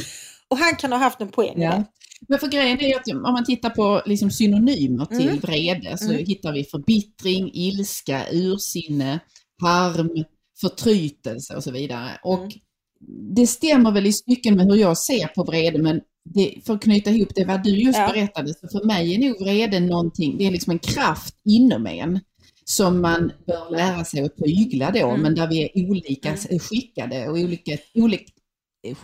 Och 0.50 0.58
han 0.58 0.76
kan 0.76 0.92
ha 0.92 0.98
haft 0.98 1.20
en 1.20 1.28
poäng 1.28 1.56
i 1.62 1.64
Ja. 1.64 1.70
det. 1.70 1.84
Men 2.28 2.38
för 2.38 2.46
grejen 2.48 2.80
är 2.80 2.96
att 2.96 3.08
om 3.08 3.22
man 3.32 3.44
tittar 3.44 3.70
på 3.70 4.02
liksom 4.06 4.30
synonymer 4.30 5.04
till 5.04 5.28
Mm. 5.28 5.38
vrede 5.38 5.98
så 5.98 6.10
Mm. 6.10 6.24
hittar 6.26 6.52
vi 6.52 6.64
förbittring, 6.64 7.50
ilska, 7.54 8.22
ursinne, 8.32 9.20
harm, 9.62 10.24
förtrytelse 10.60 11.56
och 11.56 11.64
så 11.64 11.70
vidare. 11.70 12.10
Och 12.22 12.38
Mm. 12.38 13.34
det 13.34 13.46
stämmer 13.46 13.90
väl 13.92 14.06
i 14.06 14.12
stycken 14.12 14.56
med 14.56 14.66
hur 14.66 14.76
jag 14.76 14.98
ser 14.98 15.26
på 15.26 15.44
vrede 15.44 15.78
men 15.82 16.00
det, 16.34 16.54
för 16.66 16.74
att 16.74 16.82
knyta 16.82 17.10
ihop 17.10 17.28
det 17.34 17.44
vad 17.44 17.62
du 17.64 17.70
just 17.70 17.98
Ja. 17.98 18.10
berättade, 18.12 18.54
så 18.54 18.68
för 18.68 18.84
mig 18.86 19.14
är 19.14 19.28
nog 19.28 19.40
vrede 19.40 19.80
någonting, 19.80 20.38
det 20.38 20.46
är 20.46 20.50
liksom 20.50 20.70
en 20.70 20.78
kraft 20.78 21.34
inom 21.44 21.86
en 21.86 22.20
som 22.64 23.00
man 23.00 23.32
bör 23.46 23.70
lära 23.70 24.04
sig 24.04 24.20
att 24.24 24.36
tygla 24.36 24.90
då, 24.90 25.08
Mm. 25.08 25.20
men 25.20 25.34
där 25.34 25.46
vi 25.48 25.62
är 25.62 25.88
olika 25.90 26.36
skickade 26.36 27.28
och 27.28 27.36
olika, 27.38 27.78
olika, 27.94 28.32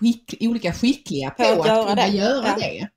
skick, 0.01 0.35
olika 0.41 0.73
skickliga 0.73 1.31
på, 1.31 1.43
På 1.43 1.51
att 1.51 1.59
att, 1.61 1.67
göra 1.67 1.85
kunna 1.89 2.07
det. 2.07 2.17
göra 2.17 2.57
det. 2.59 2.89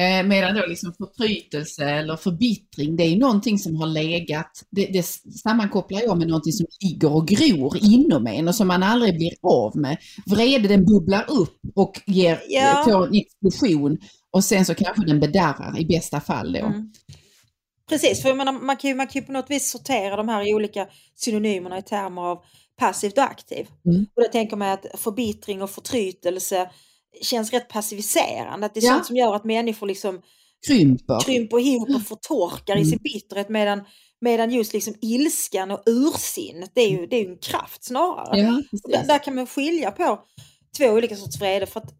Eh, 0.00 0.26
medan 0.26 0.54
då 0.54 0.66
liksom 0.66 0.92
förtrytelse 0.92 1.84
eller 1.84 2.16
förbittring, 2.16 2.96
det 2.96 3.04
är 3.04 3.16
någonting 3.16 3.58
som 3.58 3.76
har 3.76 3.86
legat, 3.86 4.50
det, 4.70 4.86
det 4.86 5.02
sammankopplar 5.42 6.00
jag 6.00 6.18
med 6.18 6.28
någonting 6.28 6.52
som 6.52 6.66
ligger 6.80 7.12
och 7.12 7.28
gror 7.28 7.76
inom 7.82 8.26
en 8.26 8.48
och 8.48 8.54
som 8.54 8.68
man 8.68 8.82
aldrig 8.82 9.16
blir 9.16 9.32
av 9.42 9.76
med. 9.76 9.96
Vrede 10.26 10.68
den 10.68 10.84
bubblar 10.84 11.24
upp 11.30 11.58
och 11.74 12.00
ger, 12.06 12.42
Ja. 12.48 12.82
får 12.84 13.06
en 13.06 13.14
explosion 13.14 13.98
och 14.30 14.44
sen 14.44 14.64
så 14.64 14.74
kanske 14.74 15.06
den 15.06 15.20
bedarrar 15.20 15.80
i 15.80 15.86
bästa 15.86 16.20
fall 16.20 16.52
då. 16.52 16.58
Mm. 16.58 16.92
Precis, 17.88 18.22
för 18.22 18.34
menar, 18.34 18.52
man, 18.52 18.76
kan 18.76 18.90
ju, 18.90 18.96
man 18.96 19.06
kan 19.06 19.20
ju 19.20 19.26
på 19.26 19.32
något 19.32 19.50
vis 19.50 19.70
sortera 19.70 20.16
de 20.16 20.28
här 20.28 20.54
olika 20.54 20.86
synonymerna 21.14 21.78
i 21.78 21.82
termer 21.82 22.22
av 22.22 22.38
passivt 22.78 23.18
och 23.18 23.24
aktiv. 23.24 23.66
Mm. 23.86 24.06
Och 24.16 24.22
då 24.22 24.28
tänker 24.32 24.56
man 24.56 24.68
att 24.68 24.86
förbittring 24.94 25.62
och 25.62 25.70
förtrytelse 25.70 26.70
känns 27.22 27.52
rätt 27.52 27.68
passiviserande. 27.68 28.66
Att 28.66 28.74
det 28.74 28.80
är 28.80 28.84
Ja. 28.86 28.92
sånt 28.92 29.06
som 29.06 29.16
gör 29.16 29.34
att 29.34 29.44
människor 29.44 29.86
liksom 29.86 30.22
Krymper. 30.66 31.20
krymper 31.20 31.58
ihop 31.60 31.88
och 31.88 32.02
förtorkar 32.02 32.76
i 32.76 32.78
Mm. 32.80 32.90
sin 32.90 32.98
bitterhet 33.02 33.48
medan, 33.48 33.84
medan 34.20 34.50
just 34.50 34.72
liksom 34.72 34.94
ilskan 35.00 35.70
och 35.70 35.82
ursinnet 35.86 36.70
det 36.74 36.80
är 36.80 36.88
ju, 36.90 37.06
det 37.06 37.16
är 37.16 37.28
en 37.30 37.38
kraft 37.38 37.84
snarare. 37.84 38.38
Ja, 38.40 38.62
där, 38.88 39.06
där 39.06 39.18
kan 39.24 39.34
man 39.34 39.46
skilja 39.46 39.90
på 39.90 40.18
två 40.78 40.86
olika 40.86 41.16
sorts 41.16 41.40
vrede. 41.40 41.66
För 41.66 41.80
att 41.80 41.94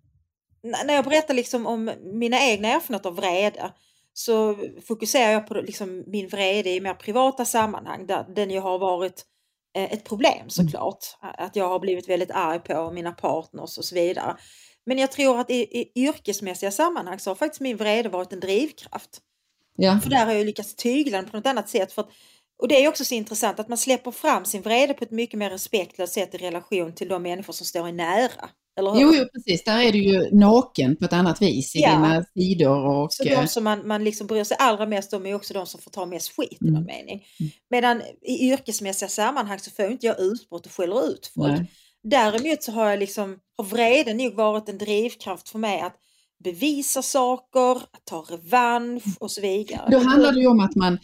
när 0.84 0.94
jag 0.94 1.04
berättar 1.04 1.34
liksom 1.34 1.66
om 1.66 1.90
mina 2.20 2.40
egna 2.40 2.68
erfarenheter 2.68 3.08
av 3.10 3.16
vrede 3.16 3.72
så 4.12 4.56
fokuserar 4.88 5.32
jag 5.32 5.46
på 5.46 5.54
liksom 5.54 6.04
min 6.06 6.28
vrede 6.28 6.70
i 6.70 6.80
mer 6.80 6.94
privata 6.94 7.44
sammanhang 7.44 8.06
där 8.06 8.26
den 8.36 8.50
ju 8.50 8.60
har 8.60 8.78
varit 8.78 9.24
eh, 9.76 9.92
ett 9.92 10.04
problem 10.04 10.50
såklart. 10.50 10.98
Att 11.20 11.56
jag 11.56 11.68
har 11.68 11.78
blivit 11.78 12.08
väldigt 12.08 12.30
arg 12.30 12.58
på 12.60 12.90
mina 12.92 13.12
partners 13.12 13.78
och 13.78 13.84
så 13.84 13.94
vidare. 13.94 14.36
Men 14.86 14.98
jag 14.98 15.12
tror 15.12 15.40
att 15.40 15.50
i, 15.50 15.54
i 15.80 15.90
yrkesmässiga 15.94 16.70
sammanhang 16.70 17.18
så 17.18 17.30
har 17.30 17.34
faktiskt 17.34 17.60
min 17.60 17.76
vrede 17.76 18.08
varit 18.08 18.32
en 18.32 18.40
drivkraft. 18.40 19.20
Ja. 19.78 20.00
För 20.02 20.10
där 20.10 20.26
har 20.26 20.32
jag 20.32 20.46
lyckats 20.46 20.74
tygla 20.74 21.16
den 21.22 21.30
på 21.30 21.36
något 21.36 21.46
annat 21.46 21.68
sätt. 21.68 21.92
För 21.92 22.02
att, 22.02 22.08
och 22.62 22.68
det 22.68 22.84
är 22.84 22.88
också 22.88 23.04
så 23.04 23.14
intressant 23.14 23.60
att 23.60 23.68
man 23.68 23.78
släpper 23.78 24.10
fram 24.10 24.44
sin 24.44 24.62
vrede 24.62 24.94
på 24.94 25.04
ett 25.04 25.10
mycket 25.10 25.38
mer 25.38 25.50
respektlöst 25.50 26.12
sätt 26.12 26.34
i 26.34 26.38
relation 26.38 26.94
till 26.94 27.08
de 27.08 27.22
människor 27.22 27.52
som 27.52 27.66
står 27.66 27.88
i 27.88 27.92
nära. 27.92 28.48
Eller 28.78 28.90
hur? 28.92 29.00
Jo, 29.00 29.12
jo, 29.14 29.24
precis. 29.34 29.64
Där 29.64 29.80
är 29.80 29.92
du 29.92 29.98
ju 29.98 30.30
naken 30.36 30.96
på 30.96 31.04
ett 31.04 31.12
annat 31.12 31.42
vis 31.42 31.76
i 31.76 31.80
Ja. 31.80 31.90
dina 31.92 32.24
sidor 32.34 32.86
och... 32.86 33.12
Så 33.12 33.24
de 33.24 33.46
som 33.48 33.64
man, 33.64 33.88
man 33.88 34.04
liksom 34.04 34.26
bryr 34.26 34.44
sig 34.44 34.56
allra 34.60 34.86
mest 34.86 35.12
om 35.12 35.26
är 35.26 35.34
också 35.34 35.54
de 35.54 35.66
som 35.66 35.80
får 35.80 35.90
ta 35.90 36.06
mest 36.06 36.36
skit 36.36 36.52
i 36.52 36.56
Mm. 36.64 36.74
någon 36.74 36.84
mening. 36.84 37.24
Medan 37.70 38.02
i 38.22 38.50
yrkesmässiga 38.52 39.08
sammanhang 39.08 39.58
så 39.58 39.70
får 39.70 39.84
inte 39.90 40.06
jag 40.06 40.20
utbrott 40.20 40.66
och 40.66 40.72
skäller 40.72 41.08
ut 41.08 41.30
folk. 41.34 41.52
nej. 41.52 41.70
Däremot 42.02 42.62
så 42.62 42.72
har 42.72 42.90
jag 42.90 42.98
liksom, 42.98 43.38
har 43.56 43.64
vreden 43.64 44.16
nog 44.16 44.34
varit 44.34 44.68
en 44.68 44.78
drivkraft 44.78 45.48
för 45.48 45.58
mig 45.58 45.80
att 45.80 45.96
bevisa 46.44 47.02
saker, 47.02 47.76
att 47.76 48.04
ta 48.04 48.24
revansch 48.30 49.16
och 49.20 49.30
så 49.30 49.40
vidare. 49.40 49.88
Då 49.90 49.98
handlar 49.98 50.32
det 50.32 50.40
ju 50.40 50.46
om 50.46 50.60
att 50.60 50.74
man, 50.74 50.98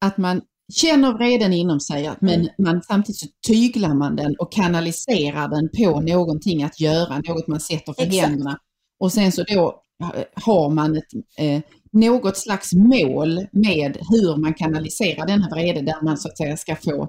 att 0.00 0.18
man 0.18 0.42
känner 0.72 1.12
vreden 1.12 1.52
inom 1.52 1.80
sig, 1.80 2.10
men 2.20 2.48
man, 2.58 2.82
samtidigt 2.82 3.18
så 3.18 3.26
tyglar 3.46 3.94
man 3.94 4.16
den 4.16 4.36
och 4.38 4.52
kanaliserar 4.52 5.48
den 5.48 5.68
på 5.68 6.00
någonting 6.00 6.62
att 6.62 6.80
göra, 6.80 7.18
något 7.18 7.46
man 7.46 7.60
sätter 7.60 7.92
för 7.92 8.02
Exakt. 8.02 8.28
händerna. 8.28 8.58
Och 9.00 9.12
sen 9.12 9.32
så 9.32 9.42
då 9.42 9.80
eh, 10.02 10.24
har 10.34 10.70
man 10.70 10.96
ett, 10.96 11.12
eh, 11.38 11.60
något 11.92 12.36
slags 12.36 12.72
mål 12.74 13.46
med 13.52 13.98
hur 14.10 14.36
man 14.36 14.54
kanaliserar 14.54 15.26
denna 15.26 15.48
vrede 15.48 15.80
där 15.80 16.04
man 16.04 16.18
så 16.18 16.28
att 16.28 16.38
säga 16.38 16.56
ska 16.56 16.76
få 16.76 17.08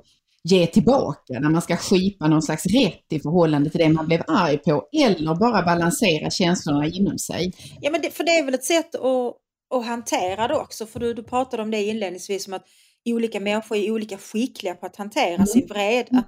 ge 0.50 0.68
tillbaka, 0.68 1.40
när 1.40 1.50
man 1.50 1.62
ska 1.62 1.78
skipa 1.78 2.28
någon 2.28 2.42
slags 2.42 2.66
rätt 2.66 3.06
i 3.10 3.20
förhållande 3.20 3.70
till 3.70 3.80
det 3.80 3.90
man 3.90 4.06
blev 4.08 4.22
arg 4.28 4.58
på 4.58 4.88
eller 4.94 5.36
bara 5.36 5.62
balansera 5.62 6.30
känslorna 6.30 6.88
inom 6.88 7.18
sig. 7.18 7.54
Ja, 7.82 7.92
men 7.92 8.02
det, 8.02 8.10
för 8.12 8.24
det 8.24 8.32
är 8.32 8.44
väl 8.46 8.54
ett 8.54 8.64
sätt 8.64 8.96
att, 8.96 9.34
att 9.76 9.86
hantera 9.86 10.48
det 10.48 10.56
också. 10.56 10.86
För 10.86 11.00
du, 11.00 11.14
du 11.14 11.24
pratade 11.24 11.64
om 11.64 11.72
det 11.72 11.84
inledningsvis, 11.84 12.48
om 12.48 12.54
att 12.54 12.66
olika 13.10 13.40
människor 13.40 13.78
är 13.78 13.92
olika 13.92 14.18
skickliga 14.18 14.76
på 14.76 14.86
att 14.86 14.96
hantera 14.96 15.36
Mm. 15.36 15.48
sin 15.48 15.68
vrede. 15.68 16.24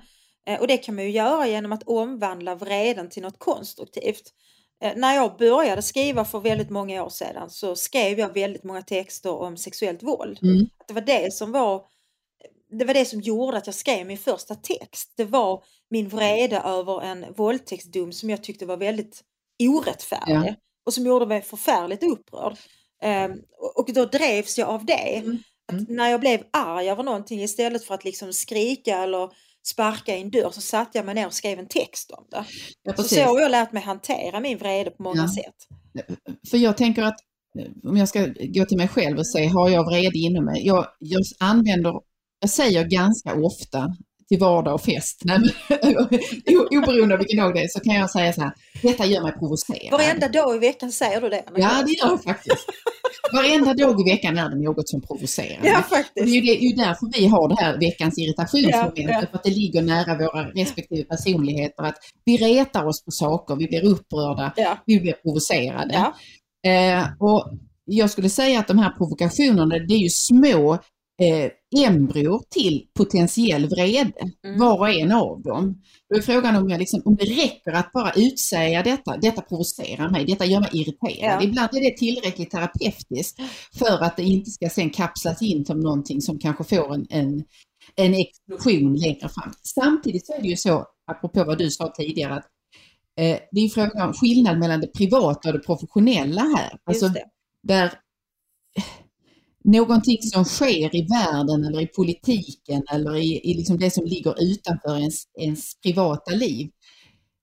Eh, 0.47 0.59
Och 0.61 0.67
det 0.67 0.77
kan 0.77 0.95
man 0.95 1.03
ju 1.03 1.11
göra 1.11 1.47
genom 1.47 1.71
att 1.71 1.83
omvandla 1.83 2.55
vreden 2.55 3.09
till 3.09 3.21
något 3.23 3.39
konstruktivt. 3.39 4.23
Eh, 4.83 4.91
När 4.95 5.15
jag 5.15 5.37
började 5.37 5.81
skriva 5.81 6.25
för 6.25 6.39
väldigt 6.39 6.69
många 6.69 7.03
år 7.03 7.09
sedan 7.09 7.49
så 7.49 7.75
skrev 7.75 8.19
jag 8.19 8.33
väldigt 8.33 8.63
många 8.63 8.81
texter 8.81 9.31
om 9.41 9.57
sexuellt 9.57 10.03
våld. 10.03 10.39
Mm. 10.43 10.61
Att 10.79 10.87
Det 10.87 10.93
var 10.93 11.01
det 11.01 11.33
som 11.33 11.51
var 11.51 11.81
det 12.71 12.85
var 12.85 12.93
det 12.93 13.05
som 13.05 13.21
gjorde 13.21 13.57
att 13.57 13.67
jag 13.67 13.75
skrev 13.75 14.05
min 14.07 14.17
första 14.17 14.55
text. 14.55 15.13
Det 15.17 15.25
var 15.25 15.63
min 15.89 16.09
vrede 16.09 16.57
över 16.59 17.01
en 17.01 17.25
våldtäktsdom 17.33 18.11
som 18.13 18.29
jag 18.29 18.43
tyckte 18.43 18.65
var 18.65 18.77
väldigt 18.77 19.21
orättfärdig 19.63 20.33
Ja. 20.49 20.55
och 20.85 20.93
som 20.93 21.05
gjorde 21.05 21.25
mig 21.25 21.41
förfärligt 21.41 22.03
upprörd. 22.03 22.57
Ehm, 23.03 23.31
och- 23.75 23.93
då 23.93 24.05
drevs 24.05 24.57
jag 24.57 24.69
av 24.69 24.85
det. 24.85 24.93
Mm. 25.17 25.37
Att 25.71 25.89
när 25.89 26.09
jag 26.09 26.19
blev 26.19 26.43
arg 26.53 26.89
över 26.89 27.03
någonting 27.03 27.41
istället 27.41 27.83
för 27.83 27.93
att 27.93 28.03
liksom 28.05 28.33
skrika 28.33 28.97
eller 28.97 29.29
sparka 29.67 30.17
i 30.17 30.21
en 30.21 30.31
dörr 30.31 30.51
så 30.51 30.61
satte 30.61 30.97
jag 30.97 31.05
mig 31.05 31.15
ner 31.15 31.27
och 31.27 31.33
skrev 31.33 31.59
en 31.59 31.67
text 31.67 32.11
om 32.11 32.25
det. 32.31 32.45
Ja, 32.83 32.93
Så 32.95 33.03
så 33.03 33.21
har 33.21 33.39
jag 33.41 33.51
lärt 33.51 33.71
mig 33.71 33.83
hantera 33.83 34.39
min 34.39 34.57
vrede 34.57 34.91
på 34.91 35.03
många 35.03 35.21
Ja. 35.35 35.43
sätt. 35.43 35.55
För 36.49 36.57
jag 36.57 36.77
tänker 36.77 37.03
att 37.03 37.19
eh, 37.59 37.89
om 37.89 37.97
jag 37.97 38.09
ska 38.09 38.25
gå 38.39 38.65
till 38.65 38.77
mig 38.77 38.87
själv 38.87 39.17
och 39.17 39.27
säga, 39.27 39.49
har 39.49 39.69
jag 39.69 39.85
vrede 39.85 40.17
inom 40.17 40.45
mig? 40.45 40.65
Jag, 40.67 40.87
jag 40.99 41.21
använder, 41.39 41.93
jag 42.39 42.49
säger 42.49 42.83
ganska 42.83 43.33
ofta 43.35 43.95
till 44.29 44.39
vardag 44.39 44.73
och 44.73 44.81
fest, 44.81 45.21
nej, 45.25 45.39
oberoende 46.77 47.13
av 47.15 47.19
vilken 47.19 47.37
dag 47.37 47.53
det 47.53 47.61
är, 47.63 47.67
så 47.67 47.79
kan 47.79 47.95
jag 47.95 48.09
säga 48.11 48.33
så 48.33 48.41
här, 48.41 48.51
detta 48.81 49.05
gör 49.05 49.23
mig 49.23 49.31
provocerad. 49.31 49.91
Varenda 49.91 50.27
dag 50.27 50.55
i 50.55 50.59
veckan 50.59 50.91
säger 50.91 51.21
du 51.21 51.29
det. 51.29 51.43
Ja, 51.55 51.69
det 51.85 51.91
gör 51.91 52.07
jag 52.09 52.23
faktiskt. 52.23 52.65
Varenda 53.33 53.73
dag 53.73 54.01
i 54.01 54.11
veckan 54.11 54.37
är 54.37 54.49
det 54.49 54.55
något 54.63 54.89
som 54.89 55.01
provocerar. 55.01 55.49
Ja, 55.49 55.57
Och 55.57 55.63
det 55.89 55.95
är 55.95 56.03
faktiskt. 56.03 56.27
ju, 56.27 56.41
det, 56.41 56.51
är 56.51 56.61
ju 56.69 56.75
därför 56.75 57.19
vi 57.19 57.27
har 57.27 57.49
det 57.49 57.55
här 57.61 57.77
veckans 57.79 58.17
irritationsmoment, 58.17 58.93
Ja, 58.97 59.09
ja. 59.11 59.19
för 59.19 59.37
att 59.37 59.43
det 59.43 59.49
ligger 59.49 59.81
nära 59.81 60.17
våra 60.17 60.49
respektive 60.49 61.03
personligheter. 61.03 61.83
Att 61.83 61.95
vi 62.25 62.37
retar 62.37 62.85
oss 62.85 63.05
på 63.05 63.11
saker, 63.11 63.55
vi 63.55 63.67
blir 63.67 63.85
upprörda, 63.85 64.53
Ja. 64.55 64.77
vi 64.85 64.99
blir 64.99 65.13
provocerade. 65.13 65.95
Eh, 66.67 67.05
och 67.19 67.51
jag 67.85 68.09
skulle 68.09 68.29
säga 68.29 68.59
att 68.59 68.67
de 68.67 68.79
här 68.79 68.89
provokationerna, 68.97 69.75
det 69.79 69.93
är 69.93 69.97
ju 70.03 70.09
små 70.09 70.73
eh, 71.21 71.51
embryor 71.85 72.43
till 72.49 72.85
potentiell 72.97 73.67
vrede, 73.69 74.11
Mm. 74.43 74.59
var 74.59 74.79
och 74.79 74.89
en 74.89 75.11
av 75.11 75.41
dem. 75.41 75.81
Då 76.09 76.17
är 76.17 76.21
frågan 76.21 76.55
om, 76.55 76.69
jag 76.69 76.79
liksom, 76.79 77.01
om 77.05 77.15
det 77.15 77.25
räcker 77.25 77.71
att 77.71 77.91
bara 77.91 78.11
utsäga 78.15 78.83
detta, 78.83 79.17
detta 79.17 79.41
provocerar 79.41 80.09
mig, 80.09 80.25
detta 80.25 80.45
gör 80.45 80.59
mig 80.59 80.69
irriterad. 80.73 81.41
Ja. 81.41 81.43
Ibland 81.43 81.69
är 81.73 81.81
det 81.91 81.97
tillräckligt 81.97 82.51
terapeutiskt 82.51 83.39
för 83.79 84.03
att 84.03 84.17
det 84.17 84.23
inte 84.23 84.51
ska 84.51 84.69
sen 84.69 84.89
kapslas 84.89 85.41
in 85.41 85.65
som 85.65 85.79
någonting 85.79 86.21
som 86.21 86.39
kanske 86.39 86.63
får 86.63 86.93
en, 86.93 87.05
en, 87.09 87.43
en 87.95 88.13
explosion 88.13 88.95
längre 88.95 89.29
fram. 89.29 89.53
Samtidigt 89.63 90.25
så 90.27 90.33
är 90.33 90.41
det 90.41 90.47
ju 90.47 90.57
så, 90.57 90.85
apropå 91.11 91.43
vad 91.43 91.57
du 91.57 91.69
sa 91.69 91.93
tidigare, 91.97 92.33
att 92.33 92.45
eh, 93.19 93.37
det 93.51 93.61
är 93.61 93.69
frågan 93.69 94.07
om 94.07 94.13
skillnad 94.13 94.59
mellan 94.59 94.81
det 94.81 94.87
privata 94.87 95.49
och 95.49 95.53
det 95.53 95.59
professionella 95.65 96.41
här. 96.41 96.77
Alltså, 96.85 97.05
Just 97.05 97.15
det. 97.15 97.23
där 97.63 97.93
någonting 99.71 100.21
som 100.21 100.45
sker 100.45 100.95
i 100.95 101.07
världen 101.07 101.63
eller 101.63 101.81
i 101.81 101.87
politiken 101.87 102.83
eller 102.91 103.15
i, 103.15 103.51
i 103.51 103.53
liksom 103.53 103.77
det 103.77 103.91
som 103.91 104.05
ligger 104.05 104.43
utanför 104.43 104.97
ens, 104.97 105.23
ens 105.39 105.81
privata 105.81 106.31
liv. 106.31 106.69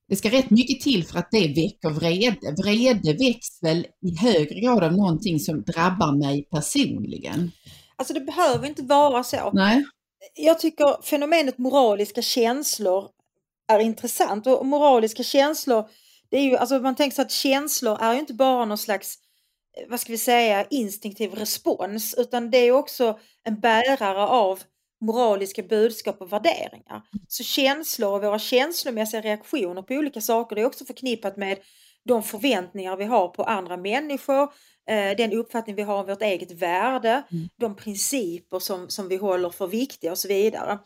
Det 0.09 0.16
ska 0.16 0.30
rätt 0.30 0.50
mycket 0.50 0.80
till 0.80 1.04
för 1.04 1.18
att 1.18 1.28
det 1.30 1.49
väcker 1.49 1.90
vrede. 1.90 2.54
Vrede 2.62 3.12
väcks 3.12 3.62
väl 3.62 3.87
i 4.02 4.16
högre 4.18 4.61
grad 4.61 4.85
av 4.85 4.92
någonting 4.92 5.40
som 5.40 5.62
drabbar 5.62 6.18
mig 6.18 6.42
personligen. 6.50 7.50
Alltså 7.97 8.14
det 8.14 8.21
behöver 8.21 8.68
inte 8.68 8.83
vara 8.83 9.25
så. 9.25 9.50
Nej, 9.52 9.85
Jag 10.35 10.61
tycker 10.61 11.02
fenomenet 11.02 11.59
moraliska 11.59 12.23
känslor 12.23 13.09
är 13.68 13.78
intressant. 13.78 14.47
Och 14.47 14.66
moraliska 14.66 15.23
känslor, 15.23 15.85
det 16.30 16.37
är 16.37 16.42
ju, 16.42 16.56
alltså 16.56 16.78
man 16.78 16.97
tänker 16.97 17.14
sig 17.14 17.23
att 17.23 17.30
känslor 17.30 17.99
är 18.00 18.12
ju 18.14 18.21
inte 18.21 18.35
bara 18.35 18.64
någon 18.64 18.78
slags, 18.78 19.14
vad 19.88 20.00
ska 20.00 20.12
vi 20.12 20.18
säga, 20.18 20.66
instinktiv 20.71 21.35
respons, 21.35 22.14
utan 22.18 22.50
det 22.50 22.59
är 22.59 22.73
också 22.73 23.18
en 23.45 23.61
bärare 23.61 24.26
av 24.26 24.62
moraliska 25.00 25.62
budskap 25.62 26.21
och 26.21 26.33
värderingar. 26.33 27.02
Så 27.28 27.42
känslor 27.42 28.14
och 28.14 28.23
våra 28.23 28.38
känslomässiga 28.38 29.21
reaktioner 29.21 29.83
på 29.83 29.95
olika 29.95 30.21
saker, 30.21 30.56
det 30.56 30.62
är 30.62 30.66
också 30.66 30.85
förknippat 30.85 31.37
med 31.37 31.59
de 32.04 32.23
förväntningar 32.23 32.97
vi 32.97 33.04
har 33.04 33.28
på 33.28 33.42
andra 33.45 33.76
människor, 33.76 34.42
eh, 34.88 35.16
den 35.16 35.33
uppfattning 35.33 35.76
vi 35.76 35.83
har 35.83 36.00
om 36.00 36.06
vårt 36.06 36.23
eget 36.23 36.52
värde, 36.52 37.23
Mm. 37.33 37.49
de 37.56 37.76
principer 37.76 38.59
som, 38.59 38.88
som 38.88 39.09
vi 39.09 39.16
håller 39.16 39.50
för 39.50 39.66
viktiga 39.66 40.11
och 40.11 40.18
så 40.18 40.28
vidare. 40.28 40.78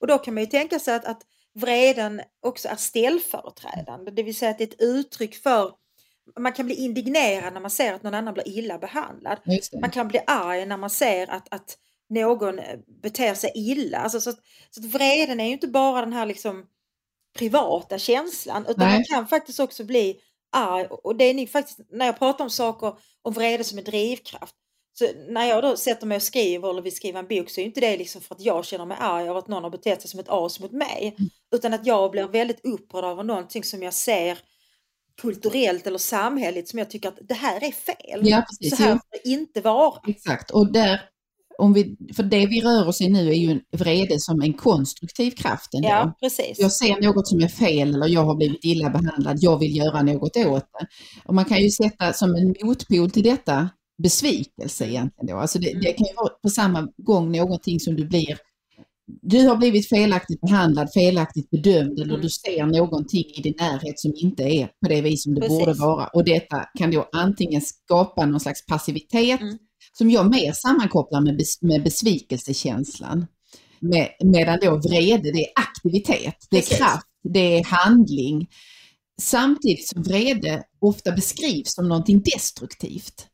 Och 0.00 0.06
då 0.06 0.18
kan 0.18 0.34
man 0.34 0.42
ju 0.42 0.46
tänka 0.50 0.78
sig 0.78 0.94
att, 0.94 1.04
att 1.04 1.22
vreden 1.54 2.20
också 2.42 2.68
är 2.68 2.76
ställföreträdande, 2.76 4.10
det 4.10 4.22
vill 4.22 4.36
säga 4.36 4.50
att 4.50 4.58
det 4.58 4.64
är 4.64 4.68
ett 4.68 4.80
uttryck 4.80 5.34
för 5.34 5.72
man 6.40 6.52
kan 6.52 6.66
bli 6.66 6.74
indignerad 6.74 7.52
när 7.54 7.60
man 7.60 7.70
ser 7.70 7.92
att 7.92 8.02
någon 8.02 8.14
annan 8.14 8.34
blir 8.34 8.48
illa 8.48 8.78
behandlad. 8.78 9.38
Man 9.80 9.90
kan 9.90 10.08
bli 10.08 10.20
arg 10.26 10.66
när 10.66 10.76
man 10.76 10.90
ser 10.90 11.30
att, 11.30 11.54
att 11.54 11.78
någon 12.08 12.58
eh, 12.58 12.78
beter 13.02 13.34
sig 13.34 13.52
illa. 13.54 13.98
Alltså, 13.98 14.20
så, 14.20 14.32
så 14.70 14.80
att 14.80 14.86
vreden 14.86 15.40
är 15.40 15.46
ju 15.46 15.52
inte 15.52 15.68
bara 15.68 16.00
den 16.00 16.12
här 16.12 16.26
liksom 16.26 16.66
privata 17.38 17.98
känslan 17.98 18.66
utan 18.68 18.88
Nej. 18.88 18.96
man 18.96 19.04
kan 19.04 19.28
faktiskt 19.28 19.60
också 19.60 19.84
bli 19.84 20.20
arg 20.52 20.86
och 20.86 21.16
det 21.16 21.24
är 21.24 21.34
ni 21.34 21.46
faktiskt, 21.46 21.80
när 21.90 22.06
jag 22.06 22.18
pratar 22.18 22.44
om 22.44 22.50
saker 22.50 22.94
om 23.22 23.32
vrede 23.32 23.64
som 23.64 23.78
en 23.78 23.84
drivkraft 23.84 24.54
så 24.98 25.06
när 25.28 25.44
jag 25.44 25.62
då 25.62 25.76
sätter 25.76 26.06
mig 26.06 26.16
och 26.16 26.22
skriver 26.22 26.70
eller 26.70 26.82
vill 26.82 26.96
skriva 26.96 27.18
en 27.18 27.28
bok 27.28 27.50
så 27.50 27.60
är 27.60 27.64
inte 27.64 27.80
det 27.80 27.96
liksom 27.96 28.20
för 28.20 28.34
att 28.34 28.40
jag 28.40 28.64
känner 28.64 28.84
mig 28.84 28.96
arg 29.00 29.28
över 29.28 29.38
att 29.38 29.48
någon 29.48 29.62
har 29.62 29.70
betett 29.70 30.00
sig 30.00 30.10
som 30.10 30.20
ett 30.20 30.28
as 30.28 30.60
mot 30.60 30.72
mig. 30.72 31.14
Mm. 31.18 31.30
Utan 31.54 31.74
att 31.74 31.86
jag 31.86 32.10
blir 32.10 32.28
väldigt 32.28 32.64
upprörd 32.64 33.04
över 33.04 33.22
någonting 33.22 33.64
som 33.64 33.82
jag 33.82 33.94
ser 33.94 34.38
kulturellt 35.22 35.86
eller 35.86 35.98
samhälleligt 35.98 36.68
som 36.68 36.78
jag 36.78 36.90
tycker 36.90 37.08
att 37.08 37.18
det 37.28 37.34
här 37.34 37.56
är 37.56 37.72
fel. 37.72 38.20
Ja, 38.22 38.44
precis. 38.50 38.78
Så 38.78 38.82
här 38.82 38.92
får 38.92 39.24
det 39.24 39.28
inte 39.28 39.60
vara. 39.60 40.00
exakt. 40.06 40.50
Och 40.50 40.72
där, 40.72 41.00
om 41.58 41.72
vi, 41.72 41.96
för 42.16 42.22
det 42.22 42.46
vi 42.46 42.60
rör 42.60 42.88
oss 42.88 43.00
i 43.00 43.08
nu 43.08 43.28
är 43.28 43.34
ju 43.34 43.50
en 43.50 43.60
vrede 43.76 44.20
som 44.20 44.42
en 44.42 44.52
konstruktiv 44.52 45.30
kraft 45.30 45.74
ändå. 45.74 45.88
Ja, 45.88 46.16
precis. 46.20 46.58
Jag 46.58 46.72
ser 46.72 47.02
något 47.02 47.28
som 47.28 47.40
är 47.40 47.48
fel 47.48 47.94
eller 47.94 48.08
jag 48.08 48.24
har 48.24 48.36
blivit 48.36 48.64
illa 48.64 48.90
behandlad, 48.90 49.36
jag 49.40 49.58
vill 49.58 49.76
göra 49.76 50.02
något 50.02 50.36
åt 50.36 50.64
det. 50.80 50.86
Och 51.24 51.34
man 51.34 51.44
kan 51.44 51.62
ju 51.62 51.70
sätta 51.70 52.12
som 52.12 52.34
en 52.34 52.54
motpol 52.62 53.10
till 53.10 53.22
detta 53.22 53.68
besvikelse 54.02 54.86
egentligen 54.86 55.26
då. 55.26 55.36
Alltså 55.36 55.58
det, 55.58 55.72
det 55.80 55.92
kan 55.92 56.06
ju 56.06 56.14
vara 56.16 56.28
på 56.28 56.48
samma 56.48 56.88
gång 56.96 57.32
någonting 57.32 57.80
som 57.80 57.96
du 57.96 58.08
blir 58.08 58.38
du 59.22 59.46
har 59.48 59.56
blivit 59.56 59.88
felaktigt 59.88 60.40
behandlad, 60.40 60.92
felaktigt 60.94 61.50
bedömd 61.50 61.98
eller 62.00 62.14
Mm. 62.14 62.20
du 62.20 62.28
ser 62.30 62.66
någonting 62.66 63.24
i 63.36 63.42
din 63.42 63.54
närhet 63.58 64.00
som 64.00 64.12
inte 64.16 64.42
är 64.42 64.66
på 64.66 64.88
det 64.88 65.00
vis 65.00 65.22
som 65.22 65.34
det 65.34 65.40
Precis. 65.40 65.58
borde 65.58 65.72
vara. 65.72 66.06
Och 66.06 66.24
detta 66.24 66.64
kan 66.78 66.90
då 66.90 67.08
antingen 67.12 67.60
skapa 67.62 68.26
någon 68.26 68.40
slags 68.40 68.66
passivitet 68.66 69.40
Mm. 69.40 69.58
som 69.98 70.10
jag 70.10 70.30
mer 70.30 70.52
sammankopplar 70.52 71.20
med, 71.20 71.36
bes, 71.36 71.62
med 71.62 71.82
besvikelsekänslan. 71.82 73.26
Med, 73.80 74.08
medan 74.24 74.58
då 74.62 74.76
vrede, 74.76 75.32
det 75.32 75.44
är 75.44 75.52
aktivitet, 75.56 76.34
det 76.50 76.56
är 76.56 76.60
Precis. 76.60 76.78
kraft, 76.78 77.06
det 77.34 77.58
är 77.58 77.64
handling. 77.64 78.48
Samtidigt 79.22 79.88
som 79.88 80.02
vrede 80.02 80.62
ofta 80.80 81.12
beskrivs 81.12 81.74
som 81.74 81.88
någonting 81.88 82.22
destruktivt. 82.34 83.26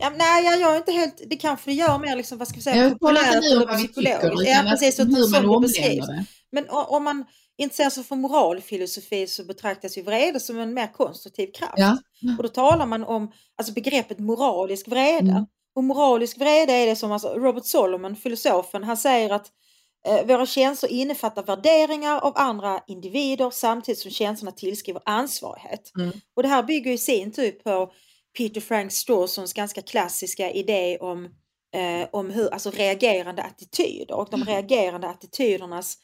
Ja, 0.00 0.12
nej, 0.16 0.44
jag, 0.44 0.74
är 0.74 0.76
inte 0.76 0.92
helt, 0.92 1.22
det 1.26 1.36
kanske 1.36 1.70
det 1.70 1.74
gör 1.74 1.98
mer 1.98 2.16
liksom, 2.16 2.38
vad 2.38 2.48
ska 2.48 2.56
vi 2.56 2.62
säga, 2.62 2.76
Jag 2.76 3.00
populärt 3.00 3.34
eller 3.34 3.76
psykologiskt. 3.76 4.50
Ja, 4.50 4.66
precis, 4.70 4.98
hur 4.98 5.46
man 5.46 5.62
beskrivs. 5.62 6.06
Men 6.52 6.64
om 6.68 7.04
man 7.04 7.24
intresserar 7.58 7.90
sig 7.90 8.04
för 8.04 8.16
moralfilosofi 8.16 9.26
så 9.26 9.44
betraktas 9.44 9.98
ju 9.98 10.02
vrede 10.02 10.40
som 10.40 10.58
en 10.58 10.74
mer 10.74 10.92
konstruktiv 10.92 11.46
kraft. 11.52 11.72
Ja. 11.76 11.98
Och 12.36 12.42
då 12.42 12.48
talar 12.48 12.86
man 12.86 13.04
om 13.04 13.32
alltså 13.58 13.72
begreppet 13.72 14.18
moralisk 14.18 14.88
vrede. 14.88 15.30
Mm. 15.30 15.46
Och 15.74 15.84
moralisk 15.84 16.38
vrede 16.38 16.72
är 16.72 16.86
det 16.86 16.96
som 16.96 17.12
alltså, 17.12 17.28
Robert 17.28 17.64
Solomon, 17.64 18.16
filosofen, 18.16 18.84
han 18.84 18.96
säger 18.96 19.30
att 19.30 19.46
eh, 20.06 20.26
våra 20.26 20.46
känslor 20.46 20.92
innefattar 20.92 21.42
värderingar 21.42 22.20
av 22.20 22.32
andra 22.36 22.80
individer 22.86 23.50
samtidigt 23.50 23.98
som 23.98 24.10
känslorna 24.10 24.52
tillskriver 24.52 25.02
ansvarighet. 25.04 25.92
Mm. 25.98 26.12
Och 26.36 26.42
det 26.42 26.48
här 26.48 26.62
bygger 26.62 26.92
i 26.92 26.98
sin 26.98 27.32
tur 27.32 27.50
på 27.50 27.92
Peter 28.36 28.60
Frank 28.60 28.92
Strawsons 28.92 29.52
ganska 29.52 29.82
klassiska 29.82 30.50
idé 30.50 30.98
om, 31.00 31.24
eh, 31.74 32.08
om 32.12 32.30
hur, 32.30 32.52
alltså 32.52 32.70
reagerande 32.70 33.42
attityder 33.42 34.14
och 34.14 34.28
de 34.30 34.44
reagerande 34.44 35.08
attitydernas 35.08 35.98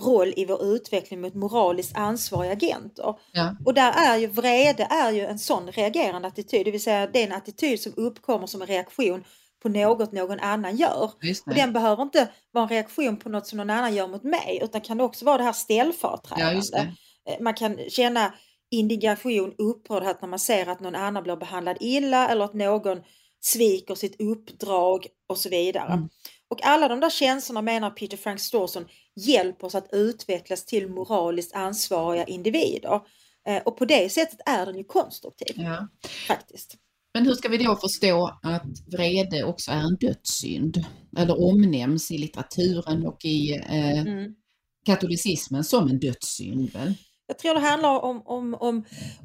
roll 0.00 0.32
i 0.36 0.44
vår 0.44 0.64
utveckling 0.64 1.20
mot 1.20 1.34
moraliskt 1.34 1.96
ansvariga 1.96 2.52
agenter. 2.52 3.14
Ja. 3.32 3.56
Och 3.64 3.74
där 3.74 3.92
är 3.92 4.16
ju 4.16 4.26
vrede 4.26 4.84
är 4.90 5.10
ju 5.10 5.20
en 5.26 5.38
sån 5.38 5.72
reagerande 5.72 6.28
attityd, 6.28 6.64
det 6.64 6.70
vill 6.70 6.82
säga 6.82 7.06
det 7.06 7.22
är 7.22 7.26
en 7.26 7.32
attityd 7.32 7.80
som 7.80 7.92
uppkommer 7.96 8.46
som 8.46 8.62
en 8.62 8.68
reaktion 8.68 9.24
på 9.62 9.68
något 9.68 10.12
någon 10.12 10.40
annan 10.40 10.76
gör. 10.76 11.10
Och 11.46 11.54
den 11.54 11.72
behöver 11.72 12.02
inte 12.02 12.28
vara 12.52 12.62
en 12.64 12.68
reaktion 12.68 13.16
på 13.16 13.28
något 13.28 13.46
som 13.46 13.56
någon 13.56 13.70
annan 13.70 13.94
gör 13.94 14.08
mot 14.08 14.22
mig 14.24 14.60
utan 14.62 14.80
kan 14.80 15.00
också 15.00 15.24
vara 15.24 15.36
det 15.38 15.42
här 15.44 15.50
Ja, 15.50 15.54
ställföreträdande. 15.54 16.60
det. 16.72 17.32
Eh, 17.32 17.40
Man 17.40 17.54
kan 17.54 17.78
känna 17.88 18.34
indignation, 18.70 19.54
upprördhet 19.58 20.22
när 20.22 20.28
man 20.28 20.38
ser 20.38 20.66
att 20.66 20.80
någon 20.80 20.94
annan 20.94 21.22
blir 21.22 21.36
behandlad 21.36 21.76
illa 21.80 22.28
eller 22.28 22.44
att 22.44 22.54
någon 22.54 22.98
sviker 23.40 23.94
sitt 23.94 24.20
uppdrag 24.20 25.06
och 25.28 25.38
så 25.38 25.48
vidare. 25.48 25.92
Mm. 25.92 26.08
Och 26.50 26.66
alla 26.66 26.88
de 26.88 27.00
där 27.00 27.10
känslorna 27.10 27.62
menar 27.62 27.90
Peter 27.90 28.16
Frank 28.16 28.40
Stawson 28.40 28.84
hjälper 29.16 29.66
oss 29.66 29.74
att 29.74 29.88
utvecklas 29.92 30.64
till 30.66 30.88
moraliskt 30.88 31.54
ansvariga 31.54 32.24
individer. 32.24 33.00
Eh, 33.48 33.62
Och 33.64 33.76
på 33.78 33.84
det 33.84 34.12
sättet 34.12 34.38
är 34.46 34.66
den 34.66 34.76
ju 34.78 34.84
konstruktiv 34.84 35.56
Ja. 35.56 35.88
faktiskt. 36.28 36.74
Men 37.14 37.26
hur 37.26 37.34
ska 37.34 37.48
vi 37.48 37.56
då 37.58 37.76
förstå 37.76 38.38
att 38.42 38.66
vrede 38.92 39.44
också 39.44 39.70
är 39.70 39.76
en 39.80 39.96
dödssynd? 40.00 40.84
Eller 41.18 41.40
omnämns 41.48 42.10
i 42.10 42.18
litteraturen 42.18 43.06
och 43.06 43.24
i 43.24 43.52
eh, 43.52 44.00
Mm. 44.00 44.34
katolicismen 44.86 45.64
som 45.64 45.88
en 45.88 45.98
dödssynd 45.98 46.72
väl? 46.72 46.94
Jag 47.30 47.38
tror 47.38 47.54
det 47.54 47.60
handlar 47.60 48.00
om, 48.00 48.22
om, 48.24 48.54
om, 48.54 48.84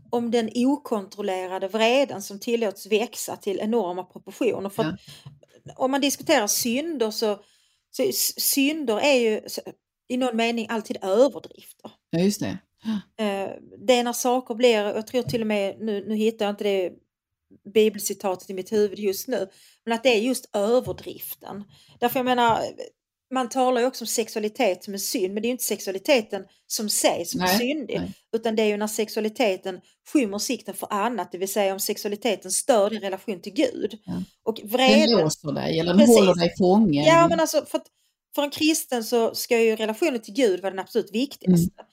om 0.09 0.31
den 0.31 0.49
okontrollerade 0.55 1.67
vreden 1.67 2.21
som 2.21 2.39
tillåts 2.39 2.85
växa 2.85 3.35
till 3.35 3.59
enorma 3.59 4.03
proportioner. 4.03 4.69
För 4.69 4.83
att, 4.83 4.95
Om 5.75 5.91
man 5.91 6.01
diskuterar 6.01 6.47
synder 6.47 7.11
så, 7.11 7.39
så 7.91 8.11
synder 8.37 8.99
är 8.99 9.19
ju 9.19 9.41
i 10.07 10.17
någon 10.17 10.37
mening 10.37 10.67
alltid 10.69 10.97
överdrifter. 11.01 11.91
Ja, 12.09 12.19
just 12.19 12.39
det. 12.39 12.57
Eh, 13.17 13.49
det 13.77 13.93
är 13.93 14.03
när 14.03 14.13
saker 14.13 14.55
blir, 14.55 14.83
jag 14.83 15.07
tror 15.07 15.21
till 15.21 15.41
och 15.41 15.47
med, 15.47 15.75
nu, 15.79 16.05
nu 16.07 16.15
hittar 16.15 16.45
jag 16.45 16.53
inte 16.53 16.63
det 16.63 16.91
bibelcitatet 17.73 18.49
i 18.49 18.53
mitt 18.53 18.71
huvud 18.71 18.99
just 18.99 19.27
nu, 19.27 19.47
men 19.85 19.93
att 19.93 20.03
det 20.03 20.09
är 20.09 20.21
just 20.21 20.49
överdriften. 20.55 21.63
Därför 21.99 22.19
jag 22.19 22.25
menar, 22.25 22.59
man 23.33 23.49
talar 23.49 23.81
ju 23.81 23.87
också 23.87 24.03
om 24.03 24.07
sexualitet 24.07 24.83
som 24.83 24.93
en 24.93 24.99
synd, 24.99 25.33
men 25.33 25.41
det 25.41 25.45
är 25.45 25.49
ju 25.49 25.51
inte 25.51 25.63
sexualiteten 25.63 26.43
som 26.67 26.89
sig 26.89 27.25
som 27.25 27.41
är 27.41 27.45
Nej, 27.45 27.57
syndig, 27.57 27.99
nej. 27.99 28.11
utan 28.35 28.55
det 28.55 28.63
är 28.63 28.67
ju 28.67 28.77
när 28.77 28.87
sexualiteten 28.87 29.79
skymmer 30.13 30.39
sikten 30.39 30.75
för 30.75 30.93
annat, 30.93 31.31
det 31.31 31.37
vill 31.37 31.53
säga 31.53 31.73
om 31.73 31.79
sexualiteten 31.79 32.51
stör 32.51 32.89
din 32.89 33.01
relation 33.01 33.41
till 33.41 33.53
Gud. 33.53 33.99
Ja. 34.05 34.23
Och 34.43 34.55
Den 34.55 34.67
vreden, 34.69 35.21
låser 35.21 35.51
dig 35.51 35.79
eller 35.79 35.91
den 35.91 35.99
Precis. 35.99 36.15
håller 36.17 36.35
dig 36.35 36.53
fången. 36.57 37.05
Ja, 37.05 37.27
men 37.27 37.39
alltså 37.39 37.65
för, 37.65 37.77
att, 37.77 37.87
för 38.35 38.43
en 38.43 38.49
kristen 38.49 39.03
så 39.03 39.35
ska 39.35 39.59
ju 39.59 39.75
relationen 39.75 40.21
till 40.21 40.33
Gud 40.33 40.61
vara 40.61 40.71
den 40.71 40.79
absolut 40.79 41.11
viktigaste. 41.15 41.71
Mm. 41.79 41.89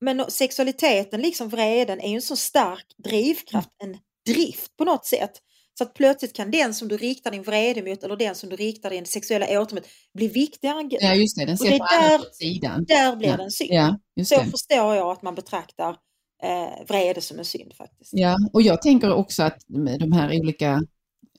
Men 0.00 0.30
sexualiteten, 0.30 1.20
liksom 1.20 1.48
vreden, 1.48 2.00
är 2.00 2.08
ju 2.08 2.14
en 2.14 2.22
så 2.22 2.36
stark 2.36 2.86
drivkraft, 3.04 3.68
en 3.84 3.98
drift 4.26 4.76
på 4.76 4.84
något 4.84 5.06
sätt. 5.06 5.32
Så 5.78 5.84
att 5.84 5.94
plötsligt 5.94 6.32
kan 6.36 6.50
den 6.50 6.74
som 6.74 6.88
du 6.88 6.96
riktar 6.96 7.30
din 7.30 7.42
vrede 7.42 7.82
mot 7.90 8.02
eller 8.04 8.16
den 8.16 8.34
som 8.34 8.48
du 8.48 8.56
riktar 8.56 8.90
din 8.90 9.06
sexuella 9.06 9.60
åter 9.60 9.74
mot 9.74 9.84
bli 10.14 10.28
viktigare 10.28 10.80
än 10.80 10.88
Gud. 10.88 10.98
Ja, 11.02 11.14
just 11.14 11.36
det. 11.38 11.44
Den 11.44 11.54
Och 11.60 11.64
det 11.66 11.74
är 11.74 12.18
där- 12.18 12.24
sidan. 12.32 12.84
Där 12.88 13.16
blir 13.16 13.28
Ja. 13.28 13.36
den 13.36 13.50
synd. 13.50 13.70
Ja, 13.72 13.98
så 14.24 14.34
det. 14.42 14.50
förstår 14.50 14.94
jag 14.94 15.10
att 15.12 15.22
man 15.22 15.34
betraktar 15.34 15.96
eh, 16.42 16.86
vrede 16.88 17.20
som 17.20 17.38
en 17.38 17.44
synd 17.44 17.72
faktiskt. 17.74 18.10
Ja, 18.12 18.36
och 18.52 18.62
jag 18.62 18.82
tänker 18.82 19.12
också 19.14 19.42
att 19.42 19.58
de 19.98 20.12
här 20.12 20.40
olika 20.40 20.82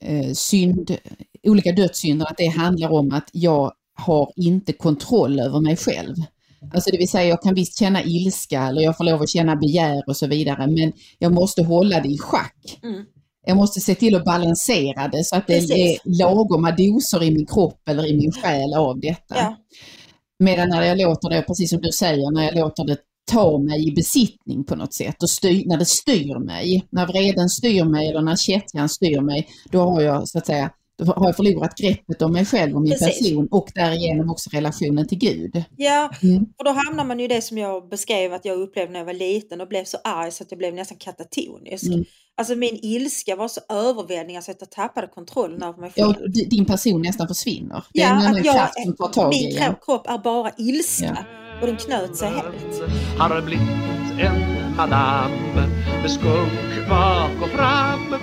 eh, 0.00 0.32
synd, 0.32 0.96
olika 1.46 1.72
dödssynder, 1.72 2.26
att 2.26 2.36
det 2.38 2.46
handlar 2.46 2.90
om 2.92 3.12
att 3.12 3.28
jag 3.32 3.72
har 3.96 4.32
inte 4.36 4.72
kontroll 4.72 5.40
över 5.40 5.60
mig 5.60 5.76
själv. 5.76 6.14
Alltså 6.74 6.90
det 6.90 6.98
vill 6.98 7.08
säga 7.08 7.24
jag 7.28 7.42
kan 7.42 7.54
visst 7.54 7.78
känna 7.78 8.02
ilska 8.04 8.62
eller 8.62 8.82
jag 8.82 8.96
får 8.96 9.04
lov 9.04 9.22
att 9.22 9.28
känna 9.30 9.56
begär 9.56 10.02
och 10.06 10.16
så 10.16 10.26
vidare 10.26 10.66
men 10.66 10.92
jag 11.18 11.32
måste 11.34 11.62
hålla 11.62 12.00
det 12.00 12.08
i 12.08 12.18
schack. 12.18 12.78
Mm. 12.82 13.04
Jag 13.46 13.56
måste 13.56 13.80
se 13.80 13.94
till 13.94 14.16
att 14.16 14.24
balansera 14.24 15.08
det 15.08 15.24
så 15.24 15.36
att 15.36 15.46
det 15.46 15.60
Precis. 15.60 15.70
är 15.70 16.18
lagoma 16.18 16.70
doser 16.70 17.22
i 17.22 17.30
min 17.30 17.46
kropp 17.46 17.88
eller 17.88 18.06
i 18.06 18.16
min 18.16 18.32
själ 18.32 18.74
av 18.74 19.00
detta. 19.00 19.34
Ja. 19.34 19.56
Medan 20.38 20.68
när 20.68 20.82
jag 20.82 20.98
låter 20.98 21.30
det, 21.30 21.42
precis 21.42 21.70
som 21.70 21.80
du 21.80 21.92
säger, 21.92 22.30
när 22.30 22.44
jag 22.44 22.54
låter 22.54 22.84
det 22.84 22.96
ta 23.32 23.58
mig 23.58 23.88
i 23.88 23.92
besittning 23.92 24.64
på 24.64 24.76
något 24.76 24.94
sätt 24.94 25.22
och 25.22 25.30
styr, 25.30 25.66
när 25.66 25.76
det 25.76 25.86
styr 25.86 26.38
mig, 26.38 26.86
när 26.90 27.06
vreden 27.06 27.48
styr 27.48 27.84
mig 27.84 28.08
eller 28.08 28.22
när 28.22 28.36
kättjan 28.36 28.88
styr 28.88 29.20
mig, 29.20 29.48
då 29.72 29.80
har 29.80 30.00
jag 30.00 30.28
så 30.28 30.38
att 30.38 30.46
säga 30.46 30.70
då 30.98 31.04
har 31.04 31.26
jag 31.26 31.36
förlorat 31.36 31.76
greppet 31.76 32.22
om 32.22 32.32
mig 32.32 32.44
själv 32.46 32.74
och 32.76 32.82
min 32.82 32.90
Precis. 32.92 33.18
person 33.18 33.48
och 33.50 33.68
därigenom 33.74 34.30
också 34.30 34.50
relationen 34.52 35.08
till 35.08 35.18
Gud. 35.18 35.64
Ja, 35.76 36.10
Mm. 36.22 36.44
och 36.58 36.64
då 36.64 36.70
hamnar 36.70 37.04
man 37.04 37.18
ju 37.18 37.24
i 37.24 37.28
det 37.28 37.42
som 37.42 37.58
jag 37.58 37.88
beskrev 37.88 38.32
att 38.32 38.44
jag 38.44 38.58
upplevde 38.60 38.92
när 38.92 39.00
jag 39.00 39.06
var 39.06 39.12
liten 39.12 39.60
och 39.60 39.68
blev 39.68 39.84
så 39.84 39.98
arg 40.04 40.30
så 40.32 40.42
att 40.44 40.50
jag 40.50 40.58
blev 40.58 40.74
nästan 40.74 40.98
katatonisk. 40.98 41.86
Mm. 41.86 42.04
Alltså 42.36 42.54
min 42.54 42.78
ilska 42.82 43.36
var 43.36 43.48
så 43.48 43.60
överväldigande 43.68 44.42
så 44.42 44.50
att 44.50 44.56
jag 44.60 44.70
tappade 44.70 45.06
kontrollen 45.06 45.62
över 45.62 45.80
mig 45.80 45.92
Ja, 45.94 46.14
själv. 46.14 46.32
d- 46.32 46.46
din 46.50 46.64
person 46.64 47.02
nästan 47.02 47.28
försvinner. 47.28 47.84
Det 47.92 48.00
är 48.02 48.08
Ja, 48.10 48.26
en 48.28 48.34
att 48.36 48.44
jag- 48.44 48.54
kraft 48.54 48.74
som 48.84 48.96
tar 48.96 49.08
tag 49.08 49.34
i 49.34 49.46
Min 49.46 49.56
kro- 49.56 49.74
kropp 49.84 50.06
är 50.10 50.18
bara 50.18 50.50
ilska 50.58 51.26
och 51.60 51.66
den 51.66 51.76
knöt 51.76 52.16
sig 52.16 52.28
helt. 52.28 52.82
Har 53.18 53.42
blivit 53.42 53.68
en 54.20 54.76
madame 54.76 55.34
med 56.02 56.10
skunk 56.10 56.88
bak 56.88 57.30
och 57.42 57.48
fram 57.48 58.14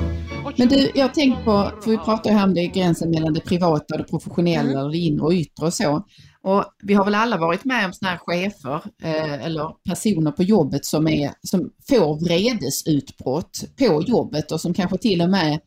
Men 0.58 0.68
du, 0.68 0.92
jag 0.96 1.14
tänkt 1.14 1.46
på, 1.46 1.72
för 1.84 1.92
vi 1.92 1.98
pratar 1.98 2.30
ju 2.30 2.36
här 2.36 2.44
om 2.44 2.54
det 2.54 2.68
gränsen 2.68 3.12
mellan 3.12 3.34
det 3.34 3.40
privata 3.40 3.94
och 3.94 3.98
det 3.98 4.04
professionella 4.04 4.72
Mm. 4.72 4.84
och 4.84 4.92
det 4.92 4.98
inre 4.98 5.26
och 5.26 5.34
yttre 5.34 5.66
och 5.66 5.74
så. 5.74 6.06
Och 6.44 6.66
vi 6.84 6.94
har 6.94 7.06
väl 7.06 7.16
alla 7.16 7.38
varit 7.38 7.66
med 7.66 7.86
om 7.86 7.94
sådana 7.94 8.12
här 8.12 8.20
chefer 8.26 8.82
eh, 9.04 9.46
eller 9.46 9.70
personer 9.90 10.32
på 10.32 10.44
jobbet 10.44 10.86
som, 10.86 11.08
är, 11.08 11.32
som 11.44 11.72
får 11.90 12.26
vredesutbrott 12.26 13.64
på 13.78 14.04
jobbet 14.08 14.52
och 14.52 14.62
som 14.62 14.74
kanske 14.74 14.98
till 14.98 15.22
och 15.22 15.30
med 15.30 15.60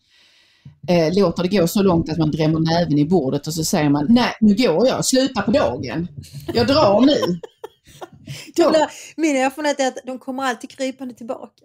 eh, 0.88 1.14
låter 1.14 1.42
det 1.42 1.56
gå 1.56 1.66
så 1.66 1.82
långt 1.82 2.10
att 2.10 2.18
man 2.18 2.30
drämmer 2.30 2.60
näven 2.60 2.98
i 2.98 3.04
bordet 3.04 3.46
och 3.46 3.54
så 3.54 3.64
säger 3.64 3.90
man 3.90 4.06
nej 4.08 4.32
nu 4.40 4.54
går 4.54 4.86
jag, 4.86 5.04
sluta 5.04 5.42
på 5.42 5.50
dagen. 5.50 6.08
Jag 6.54 6.66
drar 6.66 7.00
nu. 7.00 7.40
Min 9.16 9.36
erfarenhet 9.36 9.80
är 9.80 9.88
att 9.88 9.98
de 10.06 10.18
kommer 10.18 10.42
alltid 10.42 10.70
krypande 10.70 11.14
tillbaka. 11.14 11.64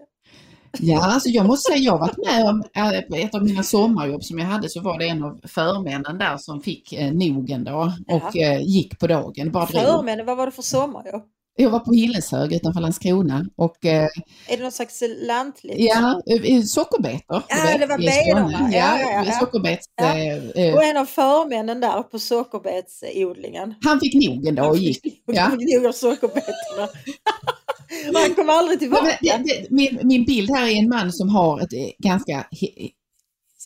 Ja, 0.79 1.05
alltså 1.13 1.29
jag 1.29 1.45
måste 1.45 1.71
säga 1.71 1.83
jag 1.83 1.91
har 1.91 1.99
varit 1.99 2.17
med 2.17 2.45
om 2.49 2.63
eh, 2.75 3.21
ett 3.25 3.35
av 3.35 3.43
mina 3.43 3.63
sommarjobb 3.63 4.23
som 4.23 4.39
jag 4.39 4.45
hade 4.45 4.69
så 4.69 4.81
var 4.81 4.99
det 4.99 5.07
en 5.07 5.23
av 5.23 5.39
förmännen 5.43 6.17
där 6.17 6.37
som 6.37 6.61
fick 6.61 6.93
eh, 6.93 7.11
nog 7.13 7.49
en 7.49 7.63
dag 7.63 7.91
och 8.07 8.37
eh, 8.37 8.61
gick 8.61 8.99
på 8.99 9.07
dagen. 9.07 9.51
Bara 9.51 9.65
drog. 9.65 9.81
Förmän, 9.81 10.25
vad 10.25 10.37
var 10.37 10.45
det 10.45 10.51
för 10.51 10.61
sommarjobb? 10.61 11.21
Jag 11.55 11.69
var 11.69 11.79
på 11.79 11.91
Hilleshög 11.93 12.53
utanför 12.53 12.81
Landskrona 12.81 13.45
och 13.55 13.85
eh, 13.85 14.07
Är 14.47 14.57
det 14.57 14.63
något 14.63 14.73
slags 14.73 15.03
lantligt? 15.21 15.75
ja, 15.77 16.21
eh, 16.45 16.61
sockerbetor. 16.63 17.41
Ja, 17.49 17.77
det 17.77 17.85
var 17.85 17.97
benorna. 17.97 18.69
Ja, 18.71 18.99
ja, 18.99 19.23
ja. 19.25 19.31
Sockerbets, 19.39 19.85
Ja. 19.95 20.17
eh, 20.17 20.73
Och 20.75 20.83
en 20.83 20.97
av 20.97 21.05
förmännen 21.05 21.79
där 21.79 22.03
på 22.03 22.19
sockerbetsodlingen. 22.19 23.75
han 23.83 23.99
fick 23.99 24.13
nog 24.27 24.47
en 24.47 24.55
dag 24.55 24.69
och 24.69 24.77
gick. 24.77 25.01
Ja. 25.25 25.41
Han 25.41 25.59
fick 25.59 25.75
nog 25.77 25.85
av 25.85 25.91
sockerbetorna. 25.91 26.87
Och 28.13 28.19
han 28.19 28.35
kom 28.35 28.49
aldrig 28.49 28.71
Men 28.71 28.79
tillbaka. 28.79 29.17
det, 29.21 29.37
det, 29.43 29.67
min, 29.69 29.99
min 30.03 30.25
bild 30.25 30.49
här 30.49 30.67
är 30.67 30.71
en 30.75 30.89
man 30.89 31.11
som 31.13 31.29
har 31.29 31.59
ett 31.61 31.73
eh, 31.73 31.89
ganska 32.09 32.33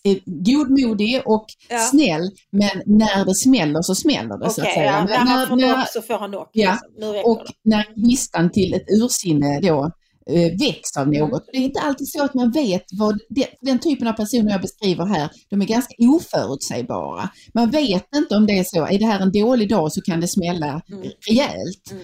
eh, 0.06 0.18
godmodig 0.26 1.22
och 1.26 1.46
Ja. 1.70 1.80
snäll, 1.80 2.30
men 2.52 2.82
när 2.86 3.26
det 3.26 3.36
smäller 3.36 3.82
så 3.82 3.96
smäller 3.96 4.38
det 4.38 4.50
så 4.50 4.62
att 4.62 4.74
säga. 4.74 4.86
ja, 4.86 4.98
Men 5.00 5.08
när 5.10 5.18
han 5.18 5.48
får 5.48 5.56
när- 5.56 5.74
knock 5.74 5.88
så 5.94 6.02
får 6.02 6.14
han 6.20 6.30
knock. 6.32 6.50
Ja, 6.54 6.78
Liksom. 7.00 7.32
Och 7.32 7.44
det. 7.46 7.70
när 7.70 7.86
gnistan 7.96 8.52
till 8.52 8.74
ett 8.74 8.86
ursinne 9.02 9.60
då 9.62 9.92
eh, 10.30 10.52
väcks 10.60 10.98
av 10.98 11.04
Mm. 11.08 11.30
något. 11.30 11.44
Det 11.52 11.58
är 11.58 11.62
inte 11.62 11.80
alltid 11.80 12.08
så 12.10 12.24
att 12.24 12.34
man 12.34 12.52
vet 12.52 12.84
vad, 13.00 13.20
det, 13.30 13.48
den 13.62 13.80
typen 13.80 14.08
av 14.08 14.14
personer 14.14 14.52
jag 14.52 14.62
beskriver 14.62 15.06
här, 15.06 15.30
de 15.50 15.62
är 15.62 15.66
ganska 15.66 15.94
oförutsägbara. 16.00 17.30
Man 17.54 17.70
vet 17.70 18.08
inte 18.16 18.36
om 18.36 18.46
det 18.46 18.60
är 18.60 18.64
så, 18.64 18.86
är 18.86 19.00
det 19.00 19.06
här 19.06 19.20
en 19.20 19.32
dålig 19.32 19.70
dag 19.70 19.92
så 19.94 20.02
kan 20.02 20.22
det 20.22 20.28
smälla 20.28 20.82
Mm. 20.92 21.08
rejält. 21.30 21.92
Mm. 21.92 22.04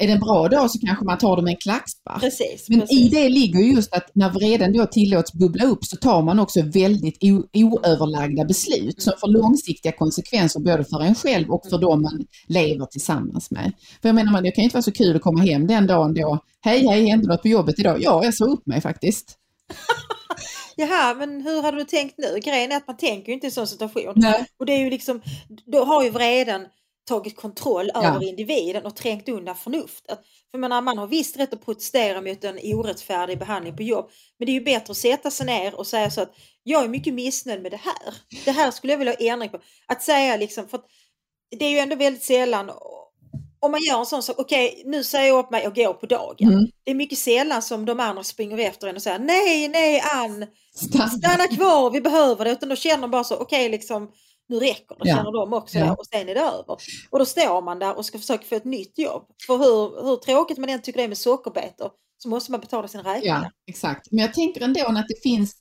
Är 0.00 0.06
det 0.06 0.12
en 0.12 0.20
bra 0.20 0.48
dag 0.48 0.70
så 0.70 0.78
kanske 0.86 1.04
man 1.04 1.18
tar 1.18 1.36
det 1.36 1.42
med 1.42 1.50
en 1.50 1.56
klackspark. 1.56 2.20
Precis. 2.20 2.68
Men 2.68 2.80
precis. 2.80 2.98
i 3.00 3.08
det 3.08 3.28
ligger 3.28 3.60
just 3.60 3.94
att 3.94 4.10
när 4.14 4.30
vreden 4.30 4.72
då 4.72 4.86
tillåts 4.86 5.32
bubbla 5.32 5.64
upp 5.64 5.84
så 5.84 5.96
tar 5.96 6.22
man 6.22 6.38
också 6.38 6.62
väldigt 6.62 7.18
oöverlagda 7.54 8.44
beslut 8.44 9.02
som 9.02 9.12
får 9.20 9.28
långsiktiga 9.28 9.92
konsekvenser 9.92 10.60
både 10.60 10.84
för 10.84 11.00
en 11.02 11.14
själv 11.14 11.50
och 11.50 11.66
för 11.70 11.78
de 11.78 12.02
man 12.02 12.26
lever 12.46 12.86
tillsammans 12.86 13.50
med. 13.50 13.72
För 14.02 14.08
jag 14.08 14.14
menar, 14.14 14.32
man, 14.32 14.42
det 14.42 14.50
kan 14.50 14.62
ju 14.62 14.64
inte 14.64 14.76
vara 14.76 14.82
så 14.82 14.92
kul 14.92 15.16
att 15.16 15.22
komma 15.22 15.42
hem 15.42 15.66
den 15.66 15.86
dagen 15.86 16.14
då, 16.14 16.38
hej 16.60 16.86
hej, 16.86 17.06
hände 17.06 17.28
något 17.28 17.42
på 17.42 17.48
jobbet 17.48 17.78
idag? 17.78 17.96
Ja, 18.02 18.24
jag 18.24 18.34
sa 18.34 18.44
upp 18.44 18.66
mig 18.66 18.80
faktiskt. 18.80 19.36
Jaha, 20.76 21.14
men 21.14 21.40
hur 21.40 21.62
hade 21.62 21.76
du 21.76 21.84
tänkt 21.84 22.14
nu? 22.18 22.40
Grejen 22.44 22.72
är 22.72 22.76
att 22.76 22.86
man 22.86 22.96
tänker 22.96 23.28
ju 23.28 23.34
inte 23.34 23.46
i 23.46 23.48
en 23.48 23.52
sån 23.52 23.66
situation. 23.66 24.12
Nej. 24.16 24.44
Och 24.58 24.66
det 24.66 24.72
är 24.72 24.78
ju 24.78 24.90
liksom, 24.90 25.20
då 25.72 25.84
har 25.84 26.04
ju 26.04 26.10
vreden 26.10 26.66
tagit 27.08 27.36
kontroll 27.36 27.90
Ja. 27.94 28.06
över 28.06 28.28
individen 28.28 28.86
och 28.86 28.96
trängt 28.96 29.28
undan 29.28 29.56
förnuftet. 29.56 30.18
För 30.50 30.58
menar, 30.58 30.82
man 30.82 30.98
har 30.98 31.06
visst 31.06 31.36
rätt 31.38 31.52
att 31.52 31.64
protestera 31.64 32.20
mot 32.20 32.44
en 32.44 32.58
orättfärdig 32.74 33.38
behandling 33.38 33.76
på 33.76 33.82
jobb. 33.82 34.10
Men 34.38 34.46
det 34.46 34.52
är 34.52 34.54
ju 34.54 34.64
bättre 34.64 34.90
att 34.90 34.96
sätta 34.96 35.30
sig 35.30 35.46
ner 35.46 35.74
och 35.74 35.86
säga 35.86 36.10
så 36.10 36.20
att 36.20 36.32
jag 36.62 36.84
är 36.84 36.88
mycket 36.88 37.14
missnöjd 37.14 37.62
med 37.62 37.70
det 37.72 37.80
här. 37.84 38.14
Det 38.44 38.50
här 38.50 38.70
skulle 38.70 38.92
jag 38.92 38.98
vilja 38.98 39.12
ha 39.12 39.26
ändring 39.32 39.50
på. 39.50 39.58
Att 39.86 40.02
säga 40.02 40.36
liksom, 40.36 40.68
för 40.68 40.78
att 40.78 40.86
det 41.58 41.64
är 41.64 41.70
ju 41.70 41.78
ändå 41.78 41.96
väldigt 41.96 42.24
sällan 42.24 42.70
om 43.62 43.70
man 43.70 43.80
gör 43.82 43.98
en 43.98 44.06
sån 44.06 44.22
sak, 44.22 44.38
okej 44.38 44.82
nu 44.86 45.04
säger 45.04 45.28
jag 45.28 45.38
upp 45.38 45.50
mig 45.50 45.66
och 45.66 45.74
går 45.74 45.92
på 45.92 46.06
dagen. 46.06 46.48
Mm. 46.48 46.66
Det 46.84 46.90
är 46.90 46.94
mycket 46.94 47.18
sällan 47.18 47.62
som 47.62 47.84
de 47.84 48.00
andra 48.00 48.24
springer 48.24 48.58
efter 48.58 48.88
en 48.88 48.96
och 48.96 49.02
säger 49.02 49.18
nej, 49.18 49.68
nej 49.68 50.02
Ann, 50.14 50.46
Stanna. 50.74 51.08
stanna 51.08 51.46
kvar, 51.46 51.90
vi 51.90 52.00
behöver 52.00 52.44
det. 52.44 52.50
Utan 52.50 52.68
då 52.68 52.76
känner 52.76 53.00
de 53.00 53.10
bara 53.10 53.24
så, 53.24 53.36
okej 53.36 53.68
liksom, 53.68 54.10
nu 54.50 54.58
räcker 54.58 54.96
det, 55.02 55.08
Ja. 55.08 55.16
känner 55.16 55.32
de 55.32 55.52
också 55.52 55.78
Ja. 55.78 55.92
och 55.94 56.06
sen 56.06 56.28
är 56.28 56.34
det 56.34 56.40
över. 56.40 56.76
Och 57.10 57.18
då 57.18 57.24
står 57.24 57.62
man 57.62 57.78
där 57.78 57.96
och 57.98 58.04
ska 58.04 58.18
försöka 58.18 58.44
få 58.44 58.54
ett 58.54 58.64
nytt 58.64 58.98
jobb. 58.98 59.26
För 59.46 59.56
hur, 59.58 60.04
hur 60.08 60.16
tråkigt 60.16 60.58
man 60.58 60.68
än 60.70 60.82
tycker 60.82 60.98
det 60.98 61.04
är 61.04 61.08
med 61.08 61.18
sockerbetor 61.18 61.90
så 62.18 62.28
måste 62.28 62.50
man 62.50 62.60
betala 62.60 62.88
sina 62.88 63.14
räkningar. 63.14 63.42
Ja, 63.42 63.50
exakt. 63.66 64.08
Men 64.12 64.18
jag 64.20 64.34
tänker 64.34 64.60
ändå 64.60 64.80
att 64.86 65.08
det 65.08 65.22
finns, 65.22 65.56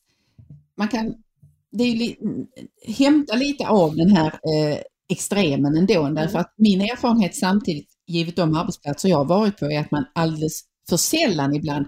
man 0.78 0.88
kan, 0.88 1.13
det 1.71 1.84
är 1.84 1.95
li, 1.95 2.17
hämta 2.97 3.36
lite 3.36 3.67
av 3.67 3.95
den 3.95 4.10
här 4.10 4.28
eh, 4.28 4.78
extremen 5.10 5.78
ändå, 5.78 5.99
Mm. 5.99 6.15
därför 6.15 6.39
att 6.39 6.54
min 6.58 6.82
erfarenhet 6.82 7.36
samtidigt, 7.36 7.89
givet 8.08 8.36
de 8.36 8.56
arbetsplatser 8.58 9.10
jag 9.10 9.17
har 9.17 9.25
varit 9.25 9.58
på, 9.58 9.65
är 9.71 9.80
att 9.80 9.91
man 9.91 10.06
alldeles 10.15 10.62
för 10.89 10.97
sällan 10.97 11.56
ibland 11.56 11.86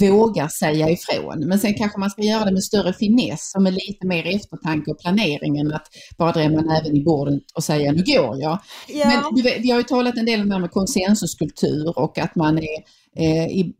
vågar 0.00 0.48
säga 0.48 0.90
ifrån. 0.90 1.48
Men 1.48 1.58
sen 1.58 1.74
kanske 1.74 1.98
man 2.00 2.10
ska 2.10 2.22
göra 2.22 2.44
det 2.44 2.52
med 2.52 2.64
större 2.64 2.92
finess 2.92 3.52
och 3.56 3.62
med 3.62 3.74
lite 3.74 4.06
mer 4.06 4.26
eftertanke 4.26 4.90
och 4.90 5.00
planering 5.00 5.58
än 5.58 5.72
att 5.72 5.86
bara 6.18 6.32
drämma 6.32 6.60
näven 6.60 6.96
i 6.96 7.04
bordet 7.04 7.42
och 7.54 7.64
säga 7.64 7.92
nu 7.92 8.02
går 8.06 8.40
jag. 8.40 8.58
Ja. 8.88 9.08
Men 9.08 9.42
vet, 9.42 9.60
vi 9.60 9.70
har 9.70 9.78
ju 9.78 9.84
talat 9.84 10.16
en 10.16 10.26
del 10.26 10.40
om 10.40 10.48
det 10.48 10.54
här 10.54 10.60
med 10.60 10.70
konsensuskultur 10.70 11.98
och 11.98 12.18
att 12.18 12.36
man 12.36 12.58
är 12.58 12.82
eh, 13.16 13.46
i, 13.46 13.74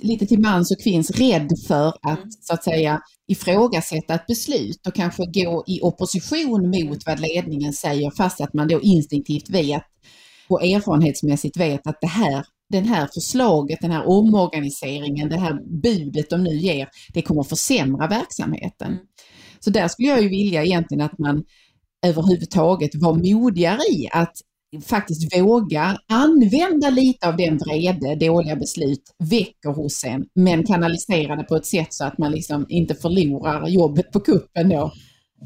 lite 0.00 0.26
till 0.26 0.40
mans 0.40 0.70
och 0.70 0.82
kvinns 0.82 1.10
rädd 1.10 1.52
för 1.68 1.88
att 1.88 2.18
Mm. 2.18 2.30
så 2.40 2.54
att 2.54 2.64
säga 2.64 3.00
ifrågasätta 3.28 4.14
ett 4.14 4.26
beslut 4.26 4.86
och 4.86 4.94
kanske 4.94 5.26
gå 5.26 5.64
i 5.66 5.80
opposition 5.82 6.70
mot 6.70 7.06
vad 7.06 7.20
ledningen 7.20 7.72
säger 7.72 8.10
fast 8.10 8.40
att 8.40 8.54
man 8.54 8.68
då 8.68 8.80
instinktivt 8.80 9.50
vet 9.50 9.82
och 10.48 10.64
erfarenhetsmässigt 10.64 11.56
vet 11.56 11.86
att 11.86 11.98
det 12.00 12.06
här, 12.06 12.44
den 12.70 12.84
här 12.84 13.08
förslaget, 13.14 13.78
den 13.80 13.90
här 13.90 14.08
omorganiseringen, 14.08 15.28
det 15.28 15.36
här 15.36 15.80
budet 15.82 16.30
de 16.30 16.44
nu 16.44 16.56
ger, 16.56 16.88
det 17.14 17.22
kommer 17.22 17.42
försämra 17.42 18.06
verksamheten. 18.06 18.88
Mm. 18.88 19.04
Så 19.60 19.70
där 19.70 19.88
skulle 19.88 20.08
jag 20.08 20.22
ju 20.22 20.28
vilja 20.28 20.64
egentligen 20.64 21.04
att 21.04 21.18
man 21.18 21.44
överhuvudtaget 22.06 22.90
var 22.94 23.14
modigare 23.14 23.82
i 23.92 24.08
att 24.12 24.32
faktiskt 24.84 25.38
våga 25.38 25.98
använda 26.08 26.90
lite 26.90 27.28
av 27.28 27.36
den 27.36 27.58
vrede 27.58 28.14
dåliga 28.26 28.56
beslut 28.56 29.02
väcker 29.18 29.74
hos 29.74 30.04
en, 30.04 30.24
men 30.34 30.66
kanalisera 30.66 31.36
det 31.36 31.44
på 31.44 31.56
ett 31.56 31.66
sätt 31.66 31.94
så 31.94 32.04
att 32.04 32.18
man 32.18 32.32
liksom 32.32 32.66
inte 32.68 32.94
förlorar 32.94 33.68
jobbet 33.68 34.12
på 34.12 34.20
kuppen 34.20 34.68
då. 34.68 34.92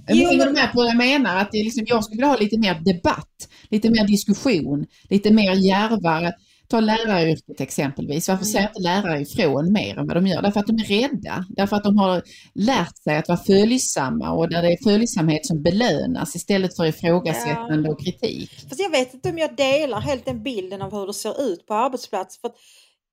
Jo, 0.08 0.28
men- 0.38 0.52
med 0.52 0.72
på 0.72 0.78
vad 0.78 0.86
jag 0.86 0.96
menar? 0.96 1.36
Att 1.36 1.52
det 1.52 1.64
liksom, 1.64 1.84
jag 1.86 2.04
skulle 2.04 2.16
vilja 2.16 2.28
ha 2.28 2.36
lite 2.36 2.58
mer 2.58 2.80
debatt, 2.84 3.48
lite 3.70 3.90
mer 3.90 4.06
diskussion, 4.06 4.86
lite 5.10 5.32
mer 5.32 5.54
djärvare. 5.54 6.32
Ta 6.74 6.80
läraryrket 6.80 7.60
exempelvis. 7.60 8.28
Varför 8.28 8.44
säger 8.44 8.68
inte 8.68 8.80
lärare 8.80 9.20
ifrån 9.20 9.72
mer 9.72 9.98
än 9.98 10.06
vad 10.06 10.16
de 10.16 10.26
gör? 10.26 10.42
Därför 10.42 10.60
att 10.60 10.66
de 10.66 10.72
är 10.72 10.84
rädda. 10.84 11.44
Därför 11.48 11.76
att 11.76 11.84
de 11.84 11.98
har 11.98 12.22
lärt 12.54 12.96
sig 12.96 13.16
att 13.16 13.28
vara 13.28 13.38
följsamma 13.38 14.30
och 14.32 14.48
där 14.48 14.62
det 14.62 14.72
är 14.72 14.82
följsamhet 14.84 15.46
som 15.46 15.62
belönas 15.62 16.36
istället 16.36 16.76
för 16.76 16.84
ifrågasättande 16.84 17.90
och 17.90 18.00
kritik. 18.00 18.50
Fast 18.68 18.80
jag 18.80 18.90
vet 18.90 19.14
inte 19.14 19.28
om 19.28 19.38
jag 19.38 19.56
delar 19.56 20.00
helt 20.00 20.24
den 20.24 20.42
bilden 20.42 20.82
av 20.82 20.92
hur 20.92 21.06
det 21.06 21.14
ser 21.14 21.52
ut 21.52 21.66
på 21.66 21.74
arbetsplatser. 21.74 22.40
För 22.40 22.52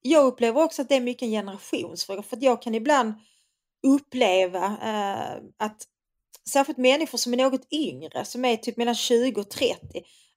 jag 0.01 0.25
upplever 0.25 0.63
också 0.63 0.81
att 0.81 0.89
det 0.89 0.95
är 0.95 1.01
mycket 1.01 1.23
en 1.23 1.31
generationsfråga. 1.31 2.23
För 2.23 2.37
att 2.37 2.43
jag 2.43 2.61
kan 2.61 2.75
ibland 2.75 3.13
uppleva 3.87 4.65
eh, 4.65 5.65
att 5.65 5.77
särskilt 6.49 6.77
människor 6.77 7.17
som 7.17 7.33
är 7.33 7.37
något 7.37 7.73
yngre, 7.73 8.25
som 8.25 8.45
är 8.45 8.57
typ 8.57 8.77
mellan 8.77 8.95
20 8.95 9.41
och 9.41 9.49
30, 9.49 9.77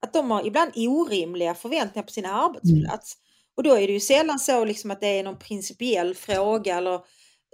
att 0.04 0.12
de 0.12 0.30
har 0.30 0.46
ibland 0.46 0.72
orimliga 0.76 1.54
förväntningar 1.54 2.06
på 2.06 2.12
sin 2.12 2.26
arbetsplats. 2.26 3.16
Och 3.56 3.62
då 3.62 3.74
är 3.74 3.86
det 3.86 3.92
ju 3.92 4.00
sällan 4.00 4.38
så 4.38 4.64
liksom 4.64 4.90
att 4.90 5.00
det 5.00 5.06
är 5.06 5.22
någon 5.24 5.38
principiell 5.38 6.14
fråga 6.14 6.76
eller, 6.76 7.00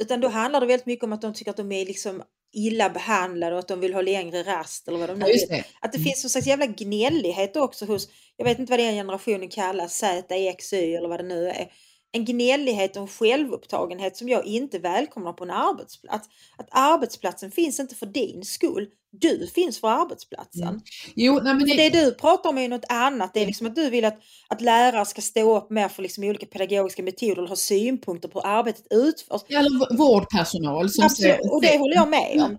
utan 0.03 0.21
då 0.21 0.29
handlar 0.29 0.61
det 0.61 0.67
väldigt 0.67 0.87
mycket 0.87 1.05
om 1.05 1.13
att 1.13 1.23
de 1.23 1.35
tycker 1.35 1.51
att 1.51 1.57
de 1.57 1.73
är 1.73 1.87
liksom 1.87 2.23
illa 2.53 2.91
behandlade 2.91 3.53
och 3.53 3.59
att 3.59 3.69
de 3.69 3.81
vill 3.81 3.95
ha 3.95 4.03
längre 4.03 4.43
rast 4.43 4.89
eller 4.89 4.99
vad 4.99 5.09
de 5.09 5.19
nu 5.19 5.27
Ja, 5.27 5.47
vill. 5.51 5.65
Att 5.81 5.93
det 5.93 5.99
Mm. 5.99 6.05
finns 6.05 6.25
någon 6.25 6.31
slags 6.31 6.47
jävla 6.47 6.67
gnällighet 6.67 7.57
också 7.57 7.85
hos, 7.87 8.09
jag 8.37 8.45
vet 8.45 8.59
inte 8.59 8.71
vad 8.73 8.79
den 8.81 8.95
generationen 8.95 9.49
kallas, 9.49 9.99
Z, 9.99 10.35
X, 10.37 10.73
Y 10.73 10.95
eller 10.95 11.09
vad 11.09 11.21
det 11.21 11.27
nu 11.27 11.49
är. 11.49 11.69
En 12.13 12.25
gnällighet 12.25 12.97
och 12.97 13.03
en 13.03 13.09
självupptagenhet 13.09 14.17
som 14.17 14.29
jag 14.29 14.47
inte 14.47 14.79
välkomnar 14.79 15.33
på 15.33 15.45
en 15.45 15.51
arbetsplats. 15.51 16.29
Att 16.59 16.69
arbetsplatsen 16.71 17.51
finns 17.51 17.81
inte 17.81 17.95
för 17.95 18.07
din 18.07 18.45
skull, 18.45 18.89
du 19.13 19.47
finns 19.55 19.81
för 19.81 19.89
arbetsplatsen. 19.89 20.69
Mm. 20.69 20.81
Jo, 21.15 21.41
nej, 21.43 21.55
det, 21.55 21.89
det 21.91 22.05
du 22.05 22.15
pratar 22.15 22.51
om 22.51 22.59
är 22.59 22.69
något 22.69 22.85
annat. 22.89 23.35
Det 23.35 23.43
är 23.43 23.47
liksom 23.47 23.67
att 23.67 23.75
du 23.75 23.91
vill 23.91 24.05
att, 24.05 24.19
att 24.49 24.61
lärare 24.61 25.05
ska 25.07 25.21
stå 25.21 25.57
upp 25.57 25.71
mer 25.71 25.89
för 25.89 26.03
liksom 26.03 26.25
olika 26.25 26.47
pedagogiska 26.47 27.03
metoder 27.03 27.43
och 27.43 27.49
ha 27.49 27.57
synpunkter 27.57 28.29
på 28.29 28.41
hur 28.41 28.49
arbetet 28.49 28.87
utförs. 28.91 29.41
eller 29.49 29.97
vårdpersonal 29.97 30.91
som 30.91 31.05
Absolut, 31.05 31.37
ser- 31.37 31.53
och 31.55 31.63
det 31.63 31.79
håller 31.79 31.95
jag 31.95 32.09
med 32.09 32.31
Mm. 32.33 32.45
om. 32.45 32.59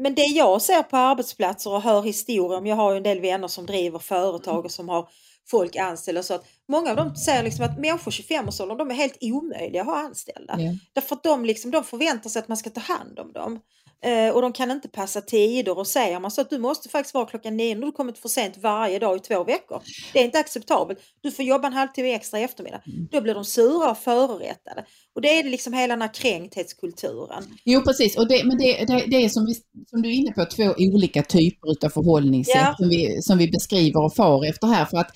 Men 0.00 0.14
det 0.14 0.22
jag 0.22 0.62
ser 0.62 0.82
på 0.82 0.96
arbetsplatser 0.96 1.70
och 1.72 1.82
hör 1.82 2.02
historier 2.02 2.58
om, 2.58 2.66
jag 2.66 2.76
har 2.76 2.90
ju 2.92 2.96
en 2.96 3.02
del 3.02 3.20
vänner 3.20 3.48
som 3.48 3.66
driver 3.66 3.98
företag 3.98 4.64
och 4.64 4.70
som 4.70 4.88
har 4.88 5.08
folk 5.46 5.76
anställda 5.76 6.22
så 6.22 6.34
att 6.34 6.44
många 6.68 6.90
av 6.90 6.96
dem 6.96 7.16
säger 7.16 7.42
liksom 7.42 7.64
att 7.64 7.78
människor 7.78 8.10
25-årsåldern 8.10 8.78
de 8.78 8.90
är 8.90 8.94
helt 8.94 9.18
omöjliga 9.20 9.80
att 9.82 9.86
ha 9.86 9.98
anställda. 9.98 10.54
Ja. 10.58 10.72
Därför 10.92 11.16
att 11.16 11.22
de, 11.22 11.44
liksom, 11.44 11.70
de 11.70 11.84
förväntar 11.84 12.30
sig 12.30 12.40
att 12.40 12.48
man 12.48 12.56
ska 12.56 12.70
ta 12.70 12.80
hand 12.80 13.18
om 13.18 13.32
dem. 13.32 13.60
Eh, 14.04 14.34
och 14.34 14.42
de 14.42 14.52
kan 14.52 14.70
inte 14.70 14.88
passa 14.88 15.20
tider 15.20 15.78
och 15.78 15.86
säger 15.86 16.20
man 16.20 16.30
så 16.30 16.40
att 16.40 16.50
du 16.50 16.58
måste 16.58 16.88
faktiskt 16.88 17.14
vara 17.14 17.26
klockan 17.26 17.56
nio 17.56 17.74
när 17.74 17.86
du 17.86 17.92
kommit 17.92 18.18
för 18.18 18.28
sent 18.28 18.58
varje 18.58 18.98
dag 18.98 19.16
i 19.16 19.20
två 19.20 19.44
veckor. 19.44 19.82
Det 20.12 20.20
är 20.20 20.24
inte 20.24 20.38
acceptabelt. 20.38 20.98
Du 21.20 21.30
får 21.30 21.44
jobba 21.44 21.66
en 21.66 21.72
halvtimme 21.72 22.14
extra 22.14 22.40
i 22.40 22.42
eftermiddag. 22.42 22.80
Mm. 22.86 23.08
Då 23.10 23.20
blir 23.20 23.34
de 23.34 23.44
sura 23.44 23.90
och 23.90 23.98
förorättade. 23.98 24.84
Och 25.14 25.20
det 25.20 25.38
är 25.38 25.44
liksom 25.44 25.72
hela 25.72 25.94
den 25.94 26.02
här 26.02 26.14
kränkthetskulturen. 26.14 27.42
Jo 27.64 27.82
precis, 27.82 28.16
och 28.16 28.28
det, 28.28 28.44
men 28.44 28.58
det, 28.58 28.84
det, 28.84 29.04
det 29.06 29.24
är 29.24 29.28
som, 29.28 29.46
vi, 29.46 29.54
som 29.86 30.02
du 30.02 30.08
är 30.08 30.12
inne 30.12 30.32
på 30.32 30.44
två 30.44 30.74
olika 30.78 31.22
typer 31.22 31.86
av 31.86 31.90
förhållningssätt 31.90 32.56
Ja. 32.56 32.74
som, 32.78 32.88
vi, 32.88 33.22
som 33.22 33.38
vi 33.38 33.48
beskriver 33.50 34.04
och 34.04 34.14
far 34.14 34.48
efter 34.48 34.66
här. 34.66 34.84
För 34.84 34.96
att 34.96 35.10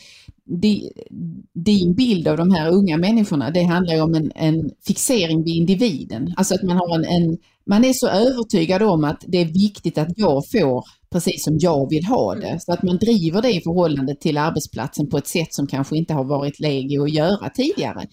din 1.55 1.95
bild 1.95 2.29
av 2.29 2.37
de 2.37 2.51
här 2.51 2.71
unga 2.71 2.97
människorna, 2.97 3.51
det 3.51 3.63
handlar 3.63 3.95
ju 3.95 4.01
om 4.01 4.15
en, 4.15 4.33
en 4.35 4.71
fixering 4.87 5.45
vid 5.45 5.57
individen. 5.57 6.35
Alltså 6.37 6.55
att 6.55 6.63
man 6.63 6.77
har 6.77 6.95
en, 6.99 7.05
en, 7.05 7.39
man 7.67 7.85
är 7.85 7.93
så 7.93 8.09
övertygad 8.09 8.83
om 8.83 9.05
att 9.05 9.25
det 9.29 9.39
är 9.39 9.45
viktigt 9.45 9.99
att 9.99 10.09
jag 10.17 10.43
får 10.53 10.85
precis 11.13 11.45
som 11.45 11.57
jag 11.61 11.91
vill 11.91 12.05
ha 12.05 12.35
det. 12.35 12.59
Så 12.61 12.73
att 12.73 12.83
man 12.83 12.97
driver 12.97 13.43
det 13.43 13.53
i 13.55 13.61
förhållande 13.61 14.15
till 14.15 14.39
arbetsplatsen 14.39 15.11
på 15.11 15.19
ett 15.19 15.27
sätt 15.27 15.55
som 15.55 15.67
kanske 15.67 15.97
inte 15.97 16.15
har 16.15 16.25
varit 16.25 16.61
läge 16.61 17.03
att 17.03 17.11
göra 17.13 17.51
tidigare. 17.51 18.07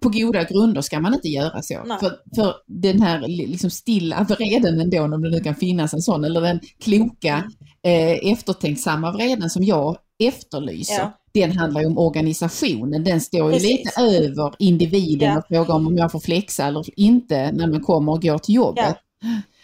På 0.00 0.08
goda 0.08 0.44
grunder 0.44 0.80
ska 0.80 1.00
man 1.00 1.14
inte 1.14 1.28
göra 1.28 1.62
så. 1.62 1.74
För, 2.00 2.12
för 2.36 2.54
den 2.66 3.02
här 3.02 3.28
li- 3.28 3.46
liksom 3.46 3.70
stilla 3.70 4.26
vreden 4.28 4.80
ändå, 4.80 5.02
om 5.02 5.22
det 5.22 5.30
nu 5.30 5.40
kan 5.40 5.54
finnas 5.54 5.94
en 5.94 6.02
sån, 6.02 6.24
eller 6.24 6.40
den 6.40 6.60
kloka, 6.82 7.44
eh, 7.82 8.32
eftertänksamma 8.32 9.12
vreden 9.12 9.50
som 9.50 9.64
jag 9.64 9.96
efterlyser, 10.22 10.94
Ja. 10.98 11.16
Den 11.32 11.52
handlar 11.52 11.80
ju 11.80 11.86
om 11.86 11.98
organisationen. 11.98 13.04
Den 13.04 13.20
står 13.20 13.52
ju 13.52 13.52
Precis. 13.52 13.70
lite 13.70 14.00
över 14.00 14.54
individen 14.58 15.32
Ja. 15.32 15.38
och 15.38 15.44
frågar 15.48 15.74
om 15.74 15.96
jag 15.96 16.12
får 16.12 16.20
flexa 16.20 16.66
eller 16.66 17.00
inte 17.00 17.52
när 17.52 17.66
man 17.66 17.80
kommer 17.80 18.12
och 18.12 18.22
går 18.22 18.38
till 18.38 18.54
jobbet. 18.54 18.96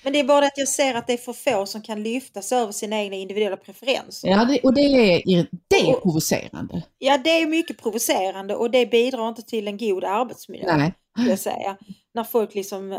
Men 0.03 0.13
det 0.13 0.21
är 0.21 0.25
bara 0.25 0.41
det 0.41 0.47
att 0.47 0.59
jag 0.59 0.69
ser 0.69 0.95
att 0.95 1.07
det 1.07 1.13
är 1.13 1.17
för 1.17 1.33
få 1.33 1.67
som 1.67 1.83
kan 1.83 2.03
lyfta 2.03 2.43
sig 2.43 2.59
över 2.59 2.73
sina 2.73 3.03
egna 3.03 3.17
individuella 3.17 3.57
preferenser. 3.57 4.29
Ja, 4.29 4.45
det, 4.45 4.61
och 4.61 4.75
det 4.75 4.81
är, 4.81 5.23
det 5.69 5.77
är 5.77 6.01
provocerande. 6.01 6.83
Ja, 6.99 7.19
det 7.19 7.31
är 7.31 7.47
mycket 7.47 7.83
provocerande 7.83 8.55
och 8.55 8.71
det 8.71 8.87
bidrar 8.87 9.29
inte 9.29 9.43
till 9.43 9.69
en 9.69 9.79
god 9.79 10.05
arbetsmiljö. 10.05 10.77
Nej. 10.77 10.95
jag 11.29 11.39
säga. 11.39 11.77
När 12.15 12.25
folk 12.25 12.55
liksom 12.55 12.93
eh, 12.93 12.99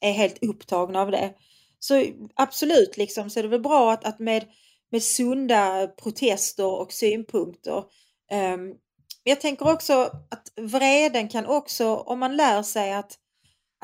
är 0.00 0.12
helt 0.12 0.38
upptagna 0.42 1.00
av 1.00 1.10
det. 1.10 1.30
Så 1.78 2.04
absolut 2.34 2.96
liksom, 2.96 3.30
så 3.30 3.38
är 3.38 3.42
det 3.42 3.48
väl 3.48 3.60
bra 3.60 3.92
att, 3.92 4.04
att 4.04 4.18
med, 4.18 4.44
med 4.90 5.02
sunda 5.02 5.86
protester 5.86 6.66
och 6.66 6.92
synpunkter. 6.92 7.84
men 8.30 8.74
jag 9.22 9.40
tänker 9.40 9.72
också 9.72 9.94
att 10.30 10.52
vreden 10.56 11.28
kan 11.28 11.46
också, 11.46 11.96
om 11.96 12.18
man 12.18 12.36
lär 12.36 12.62
sig 12.62 12.92
att, 12.92 13.18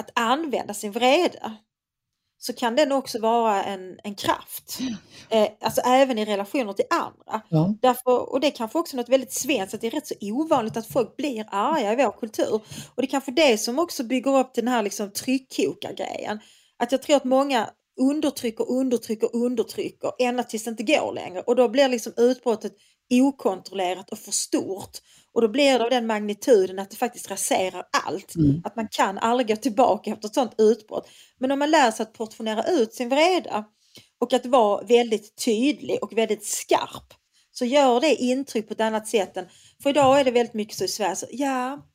att 0.00 0.10
använda 0.14 0.74
sin 0.74 0.92
vrede, 0.92 1.56
så 2.38 2.52
kan 2.52 2.76
den 2.76 2.92
också 2.92 3.18
vara 3.18 3.64
en, 3.64 3.98
en 4.04 4.14
kraft. 4.14 4.78
Eh, 5.30 5.48
alltså 5.60 5.80
även 5.80 6.18
i 6.18 6.24
relationer 6.24 6.72
till 6.72 6.84
andra. 6.90 7.42
Ja. 7.48 7.74
Därför, 7.82 8.32
och 8.32 8.40
det 8.40 8.46
är 8.46 8.50
kanske 8.50 8.78
också 8.78 8.96
något 8.96 9.08
väldigt 9.08 9.32
svenskt, 9.32 9.74
att 9.74 9.80
det 9.80 9.86
är 9.86 9.90
rätt 9.90 10.06
så 10.06 10.14
ovanligt 10.20 10.76
att 10.76 10.86
folk 10.86 11.16
blir 11.16 11.46
arga 11.50 11.92
i 11.92 11.96
vår 11.96 12.12
kultur. 12.20 12.54
Och 12.94 13.02
det 13.02 13.04
är 13.04 13.10
kanske 13.10 13.32
det 13.32 13.58
som 13.58 13.78
också 13.78 14.04
bygger 14.04 14.38
upp 14.38 14.54
den 14.54 14.68
här 14.68 14.82
liksom 14.82 15.12
tryckkokargrejen. 15.12 16.40
Att 16.78 16.92
jag 16.92 17.02
tror 17.02 17.16
att 17.16 17.24
många 17.24 17.70
undertrycker, 18.00 18.70
undertrycker, 18.70 19.36
undertrycker 19.36 20.12
ända 20.18 20.42
tills 20.42 20.64
det 20.64 20.70
inte 20.70 20.82
går 20.82 21.12
längre. 21.12 21.40
Och 21.40 21.56
då 21.56 21.68
blir 21.68 21.88
liksom 21.88 22.12
utbrottet 22.16 22.72
okontrollerat 23.12 24.10
och 24.10 24.18
för 24.18 24.32
stort. 24.32 24.98
Och 25.32 25.42
då 25.42 25.48
blir 25.48 25.78
det 25.78 25.84
av 25.84 25.90
den 25.90 26.06
magnituden 26.06 26.78
att 26.78 26.90
det 26.90 26.96
faktiskt 26.96 27.30
raserar 27.30 27.84
allt. 28.06 28.34
Mm. 28.34 28.62
Att 28.64 28.76
man 28.76 28.88
kan 28.90 29.18
aldrig 29.18 29.48
gå 29.48 29.56
tillbaka 29.56 30.10
efter 30.10 30.28
ett 30.28 30.34
sånt 30.34 30.54
utbrott. 30.58 31.08
Men 31.38 31.50
om 31.50 31.58
man 31.58 31.70
lär 31.70 31.90
sig 31.90 32.02
att 32.02 32.12
portionera 32.12 32.64
ut 32.68 32.94
sin 32.94 33.08
vrede 33.08 33.64
och 34.20 34.32
att 34.32 34.46
vara 34.46 34.84
väldigt 34.84 35.44
tydlig 35.44 35.98
och 36.02 36.18
väldigt 36.18 36.46
skarp 36.46 37.14
så 37.52 37.64
gör 37.64 38.00
det 38.00 38.14
intryck 38.14 38.68
på 38.68 38.74
ett 38.74 38.80
annat 38.80 39.08
sätt 39.08 39.36
än, 39.36 39.46
för 39.82 39.90
idag 39.90 40.20
är 40.20 40.24
det 40.24 40.30
väldigt 40.30 40.54
mycket 40.54 40.76
så 40.76 40.84
i 40.84 40.88
Sverige, 40.88 41.16
så, 41.16 41.26
ja, 41.30 41.86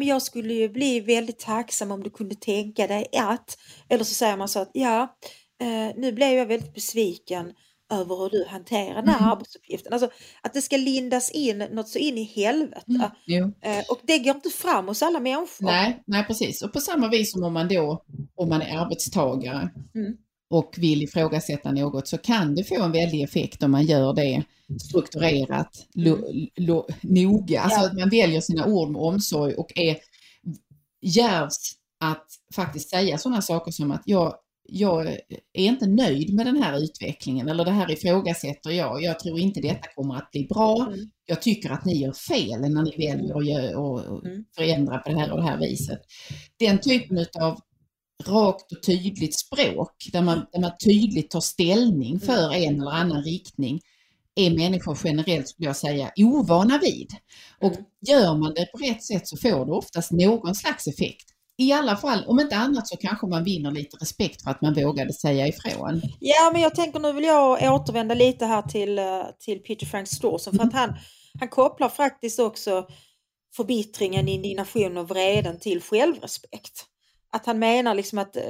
jag 0.00 0.22
skulle 0.22 0.54
ju 0.54 0.68
bli 0.68 1.00
väldigt 1.00 1.38
tacksam 1.38 1.90
om 1.90 2.02
du 2.02 2.10
kunde 2.10 2.34
tänka 2.34 2.86
dig 2.86 3.06
att, 3.18 3.58
eller 3.88 4.04
så 4.04 4.14
säger 4.14 4.36
man 4.36 4.48
så 4.48 4.58
att 4.60 4.70
ja, 4.72 5.16
eh, 5.60 5.96
nu 5.96 6.12
blev 6.12 6.32
jag 6.32 6.46
väldigt 6.46 6.74
besviken 6.74 7.52
över 7.92 8.16
hur 8.16 8.30
du 8.30 8.44
hanterar 8.48 8.94
den 8.94 9.08
här 9.08 9.18
Mm. 9.18 9.30
arbetsuppgiften. 9.30 9.92
Alltså 9.92 10.10
att 10.42 10.52
det 10.54 10.62
ska 10.62 10.76
lindas 10.76 11.30
in 11.30 11.58
något 11.58 11.88
så 11.88 11.98
in 11.98 12.18
i 12.18 12.22
helvete. 12.22 13.10
Mm. 13.28 13.54
Eh, 13.62 13.84
och 13.90 14.00
det 14.02 14.18
går 14.18 14.34
inte 14.34 14.50
fram 14.50 14.88
hos 14.88 15.02
alla 15.02 15.20
människor. 15.20 15.64
Nej, 15.66 16.02
nej, 16.06 16.24
precis. 16.24 16.62
Och 16.62 16.72
på 16.72 16.80
samma 16.80 17.08
vis 17.08 17.32
som 17.32 17.42
om 17.42 17.52
man 17.52 17.68
då, 17.68 18.04
om 18.36 18.48
man 18.48 18.62
är 18.62 18.78
arbetstagare 18.78 19.70
Mm. 19.94 20.16
Och 20.50 20.74
vill 20.78 21.02
ifrågasätta 21.02 21.72
något 21.72 22.08
så 22.08 22.18
kan 22.18 22.54
det 22.54 22.64
få 22.64 22.82
en 22.82 22.92
väldig 22.92 23.22
effekt 23.22 23.62
om 23.62 23.70
man 23.70 23.86
gör 23.86 24.14
det 24.14 24.42
strukturerat, 24.80 25.86
lo, 25.94 26.18
lo, 26.56 26.86
noga. 27.00 27.60
Alltså 27.60 27.80
Ja. 27.80 27.86
att 27.86 27.98
man 27.98 28.08
väljer 28.10 28.40
sina 28.40 28.66
ord 28.66 28.90
med 28.90 29.00
omsorg 29.02 29.54
och 29.54 29.78
är 29.78 29.96
djärvs 31.02 31.72
att 32.00 32.26
faktiskt 32.54 32.90
säga 32.90 33.18
sådana 33.18 33.42
saker 33.42 33.72
som 33.72 33.90
att 33.92 34.02
jag, 34.04 34.34
jag 34.68 35.06
är 35.52 35.64
inte 35.64 35.86
nöjd 35.86 36.34
med 36.34 36.46
den 36.46 36.62
här 36.62 36.84
utvecklingen 36.84 37.48
eller 37.48 37.64
det 37.64 37.70
här 37.70 37.90
ifrågasätter 37.90 38.70
jag. 38.70 39.02
Jag 39.02 39.18
tror 39.18 39.40
inte 39.40 39.60
detta 39.60 39.88
kommer 39.96 40.14
att 40.16 40.30
bli 40.30 40.44
bra. 40.50 40.86
Mm. 40.86 41.10
Jag 41.26 41.42
tycker 41.42 41.70
att 41.70 41.84
ni 41.84 41.96
gör 42.02 42.12
fel 42.12 42.60
när 42.60 42.82
ni 42.82 42.90
väljer 43.08 43.36
att 43.36 43.44
gö- 43.44 43.74
och, 43.74 44.04
och 44.04 44.24
Mm. 44.26 44.44
förändra 44.56 44.98
på 44.98 45.10
det 45.10 45.18
här 45.18 45.30
och 45.32 45.36
det 45.38 45.48
här 45.48 45.58
viset. 45.58 46.00
Den 46.58 46.78
typen 46.80 47.26
av 47.40 47.58
rakt 48.26 48.72
och 48.72 48.82
tydligt 48.82 49.38
språk 49.38 50.08
där 50.12 50.22
man, 50.22 50.46
där 50.52 50.60
man 50.60 50.72
tydligt 50.84 51.30
tar 51.30 51.40
ställning 51.40 52.20
för 52.20 52.52
en 52.54 52.80
eller 52.80 52.90
annan 52.90 53.22
riktning 53.22 53.80
är 54.34 54.50
människor 54.50 54.98
generellt, 55.04 55.48
skulle 55.48 55.68
jag 55.68 55.76
säga, 55.76 56.10
ovana 56.16 56.78
vid. 56.78 57.08
Och 57.60 57.72
Mm. 57.72 57.84
gör 58.06 58.34
man 58.34 58.54
det 58.54 58.66
på 58.72 58.78
rätt 58.78 59.04
sätt 59.04 59.28
så 59.28 59.36
får 59.36 59.66
det 59.66 59.72
oftast 59.72 60.10
någon 60.10 60.54
slags 60.54 60.86
effekt. 60.86 61.24
I 61.56 61.72
alla 61.72 61.96
fall, 61.96 62.24
om 62.26 62.40
inte 62.40 62.56
annat 62.56 62.88
så 62.88 62.96
kanske 62.96 63.26
man 63.26 63.44
vinner 63.44 63.70
lite 63.70 63.96
respekt 63.96 64.42
för 64.42 64.50
att 64.50 64.62
man 64.62 64.74
vågade 64.74 65.12
säga 65.12 65.46
ifrån. 65.48 66.02
Ja, 66.20 66.50
men 66.52 66.62
jag 66.62 66.74
tänker 66.74 67.00
nu 67.00 67.12
vill 67.12 67.24
jag 67.24 67.74
återvända 67.74 68.14
lite 68.14 68.46
här 68.46 68.62
till, 68.62 68.98
eh, 68.98 69.04
till 69.38 69.58
Peter 69.58 69.86
Frank 69.86 70.08
Strawson 70.08 70.54
för 70.56 70.64
att 70.64 70.72
han, 70.72 70.94
han 71.40 71.48
kopplar 71.48 71.88
faktiskt 71.88 72.38
också 72.38 72.86
förbittringen, 73.56 74.28
indignation 74.28 74.96
och 74.96 75.08
vreden 75.08 75.60
till 75.60 75.82
självrespekt. 75.82 76.84
Att 77.32 77.46
han 77.46 77.58
menar 77.58 77.94
liksom 77.94 78.18
att 78.18 78.36
eh, 78.36 78.42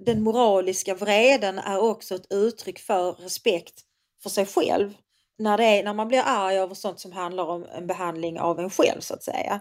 den 0.00 0.22
moraliska 0.22 0.94
vreden 0.94 1.58
är 1.58 1.78
också 1.78 2.14
ett 2.14 2.32
uttryck 2.32 2.78
för 2.78 3.12
respekt 3.12 3.80
för 4.22 4.30
sig 4.30 4.46
själv. 4.46 4.94
När, 5.38 5.58
det 5.58 5.64
är, 5.64 5.84
när 5.84 5.94
man 5.94 6.08
blir 6.08 6.22
arg 6.26 6.56
över 6.56 6.74
sånt 6.74 7.00
som 7.00 7.12
handlar 7.12 7.44
om 7.44 7.64
en 7.64 7.86
behandling 7.86 8.40
av 8.40 8.60
en 8.60 8.70
själv 8.70 9.00
så 9.00 9.14
att 9.14 9.22
säga. 9.22 9.60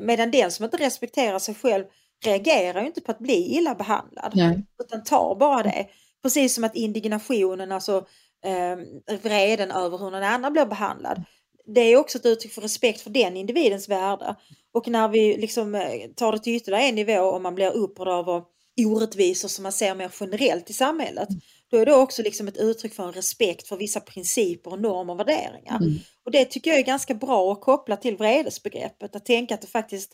Medan 0.00 0.30
den 0.30 0.50
som 0.50 0.64
inte 0.64 0.76
respekterar 0.76 1.38
sig 1.38 1.54
själv 1.54 1.84
reagerar 2.24 2.80
ju 2.80 2.86
inte 2.86 3.00
på 3.00 3.10
att 3.10 3.18
bli 3.18 3.56
illa 3.56 3.74
behandlad 3.74 4.32
Nej. 4.34 4.62
utan 4.84 5.04
tar 5.04 5.34
bara 5.34 5.62
det. 5.62 5.86
Precis 6.22 6.54
som 6.54 6.64
att 6.64 6.76
indignationen, 6.76 7.72
alltså 7.72 8.06
eh, 8.44 8.78
vreden 9.22 9.70
över 9.70 9.98
hur 9.98 10.10
någon 10.10 10.22
annan 10.22 10.52
blir 10.52 10.66
behandlad. 10.66 11.22
Det 11.66 11.80
är 11.80 11.96
också 11.96 12.18
ett 12.18 12.26
uttryck 12.26 12.52
för 12.52 12.62
respekt 12.62 13.00
för 13.00 13.10
den 13.10 13.36
individens 13.36 13.88
värde. 13.88 14.36
Och 14.72 14.88
när 14.88 15.08
vi 15.08 15.36
liksom 15.36 15.74
eh, 15.74 16.10
tar 16.16 16.32
det 16.32 16.38
till 16.38 16.54
ytterligare 16.54 16.84
en 16.84 16.94
nivå 16.94 17.20
och 17.20 17.42
man 17.42 17.54
blir 17.54 17.70
upprörd 17.70 18.08
över 18.08 18.42
orättvisor 18.84 19.48
som 19.48 19.62
man 19.62 19.72
ser 19.72 19.94
mer 19.94 20.10
generellt 20.20 20.70
i 20.70 20.72
samhället. 20.72 21.28
Då 21.70 21.76
är 21.76 21.86
det 21.86 21.94
också 21.94 22.22
liksom 22.22 22.48
ett 22.48 22.56
uttryck 22.56 22.94
för 22.94 23.02
en 23.02 23.12
respekt 23.12 23.68
för 23.68 23.76
vissa 23.76 24.00
principer 24.00 24.70
och 24.70 24.80
normer 24.80 25.12
och 25.12 25.20
värderingar. 25.20 25.76
Mm. 25.76 25.94
Och 26.24 26.30
det 26.30 26.44
tycker 26.44 26.70
jag 26.70 26.78
är 26.80 26.84
ganska 26.84 27.14
bra 27.14 27.52
att 27.52 27.60
koppla 27.60 27.96
till 27.96 28.16
vredesbegreppet. 28.16 29.16
Att 29.16 29.24
tänka 29.24 29.54
att 29.54 29.60
det 29.60 29.66
faktiskt 29.66 30.12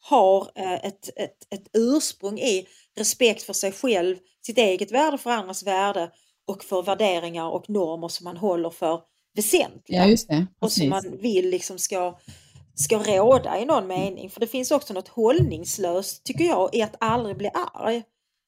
har 0.00 0.50
eh, 0.54 0.74
ett, 0.74 1.08
ett, 1.16 1.46
ett 1.50 1.70
ursprung 1.72 2.38
i 2.38 2.66
respekt 2.96 3.42
för 3.42 3.52
sig 3.52 3.72
själv, 3.72 4.16
sitt 4.46 4.58
eget 4.58 4.92
värde 4.92 5.18
för 5.18 5.30
andras 5.30 5.62
värde 5.62 6.10
och 6.46 6.64
för 6.64 6.82
värderingar 6.82 7.48
och 7.48 7.70
normer 7.70 8.08
som 8.08 8.24
man 8.24 8.36
håller 8.36 8.70
för 8.70 9.00
väsentliga 9.36 10.02
Ja, 10.02 10.06
just 10.08 10.28
det. 10.28 10.46
och 10.60 10.72
som 10.72 10.88
man 10.88 11.18
vill 11.20 11.50
liksom 11.50 11.78
ska, 11.78 12.18
ska 12.74 12.98
råda 12.98 13.58
i 13.60 13.64
någon 13.64 13.86
mening. 13.86 14.30
För 14.30 14.40
det 14.40 14.46
finns 14.46 14.70
också 14.70 14.94
något 14.94 15.08
hållningslöst, 15.08 16.24
tycker 16.24 16.44
jag, 16.44 16.74
i 16.74 16.82
att 16.82 16.96
aldrig 17.00 17.36
bli 17.36 17.50
arg. 17.74 18.02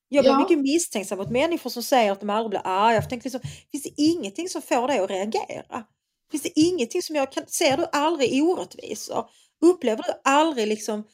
Jag 0.08 0.22
blir 0.24 0.32
Ja. 0.32 0.38
mycket 0.38 0.58
misstänksam 0.58 1.18
mot 1.18 1.30
människor 1.30 1.70
som 1.70 1.82
säger 1.82 2.12
att 2.12 2.20
de 2.20 2.30
aldrig 2.30 2.50
blir 2.50 2.60
arga. 2.64 2.94
Jag 2.94 3.08
tänker 3.08 3.24
liksom, 3.30 3.40
finns 3.70 3.82
det 3.84 4.02
ingenting 4.02 4.48
som 4.48 4.62
får 4.62 4.88
dig 4.88 4.98
att 4.98 5.10
reagera? 5.10 5.84
Finns 6.30 6.42
det 6.42 6.60
ingenting 6.60 7.02
som 7.02 7.16
jag 7.16 7.32
kan... 7.32 7.44
Ser 7.46 7.76
du 7.76 7.86
aldrig 7.92 8.42
orättvisor? 8.44 9.24
Upplever 9.64 10.02
du 10.02 10.10
aldrig 10.24 10.68
liksom 10.68 11.04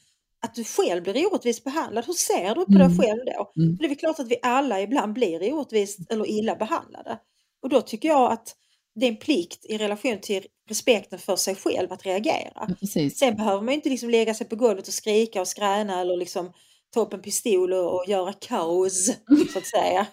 att 0.40 0.54
du 0.54 0.64
själv 0.64 1.02
blir 1.02 1.26
orättvist 1.32 1.64
behandlad? 1.64 2.04
Hur 2.06 2.12
ser 2.12 2.54
du 2.54 2.64
på 2.64 2.72
dig 2.72 2.86
Mm. 2.86 2.98
själv 2.98 3.20
då? 3.24 3.52
Mm. 3.62 3.76
För 3.76 3.82
Det 3.82 3.86
är 3.86 3.88
väl 3.88 3.98
klart 3.98 4.18
att 4.18 4.28
vi 4.28 4.36
alla 4.42 4.80
ibland 4.80 5.12
blir 5.12 5.52
orättvist 5.54 5.98
eller 6.10 6.26
illa 6.30 6.56
behandlade. 6.56 7.18
Och 7.62 7.68
då 7.68 7.80
tycker 7.80 8.08
jag 8.08 8.32
att 8.32 8.56
det 8.94 9.06
är 9.06 9.10
en 9.10 9.16
plikt 9.16 9.64
i 9.64 9.78
relation 9.78 10.18
till 10.20 10.46
respekten 10.68 11.18
för 11.18 11.36
sig 11.36 11.54
själv 11.54 11.92
att 11.92 12.06
reagera. 12.06 12.68
Ja. 12.80 13.10
Sen 13.10 13.36
behöver 13.36 13.62
man 13.62 13.74
inte 13.74 13.88
liksom 13.88 14.10
lägga 14.10 14.34
sig 14.34 14.48
på 14.48 14.56
golvet 14.56 14.88
och 14.88 14.94
skrika 14.94 15.40
och 15.40 15.48
skräna 15.48 16.00
eller 16.00 16.16
liksom 16.16 16.52
ta 16.94 17.00
upp 17.00 17.12
en 17.12 17.22
pistol 17.22 17.72
och, 17.72 17.94
och 17.94 18.04
göra 18.08 18.32
kaos, 18.32 19.06
så 19.52 19.58
att 19.58 19.66
säga. 19.66 20.06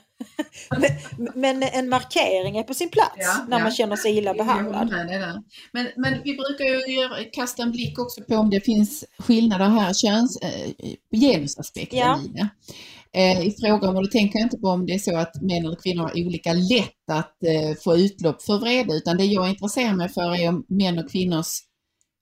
men, 1.17 1.29
men 1.35 1.63
en 1.63 1.89
markering 1.89 2.57
är 2.57 2.63
på 2.63 2.73
sin 2.73 2.89
plats 2.89 3.15
Ja, 3.17 3.45
när 3.47 3.57
ja. 3.57 3.63
man 3.63 3.71
känner 3.71 3.95
sig 3.95 4.17
illa 4.17 4.33
behandlad. 4.33 4.89
Men, 5.73 5.87
men 5.95 6.21
vi 6.23 6.35
brukar 6.35 6.65
ju 6.65 7.29
kasta 7.29 7.63
en 7.63 7.71
blick 7.71 7.99
också 7.99 8.21
på 8.21 8.35
om 8.35 8.49
det 8.49 8.61
finns 8.61 9.05
skillnader 9.17 9.69
här, 9.69 9.93
köns, 9.93 10.37
eh, 10.37 10.71
genusaspekten 11.11 12.25
i 12.25 12.27
det. 12.27 12.49
Eh, 13.13 13.47
I 13.47 13.55
fråga 13.61 13.89
om, 13.89 13.95
och 13.95 14.03
då 14.03 14.09
tänker 14.09 14.39
jag 14.39 14.45
inte 14.45 14.57
på 14.57 14.67
om 14.67 14.85
det 14.85 14.93
är 14.93 14.99
så 14.99 15.17
att 15.17 15.41
män 15.41 15.65
eller 15.65 15.75
kvinnor 15.75 16.03
har 16.03 16.25
olika 16.25 16.53
lätt 16.53 17.09
att 17.11 17.43
eh, 17.43 17.77
få 17.83 17.97
utlopp 17.97 18.41
för 18.41 18.57
vrede, 18.57 18.93
utan 18.93 19.17
det 19.17 19.25
jag 19.25 19.49
intresserar 19.49 19.93
mig 19.93 20.09
för 20.09 20.35
är 20.35 20.49
om 20.49 20.65
män 20.67 20.99
och 20.99 21.11
kvinnors 21.11 21.57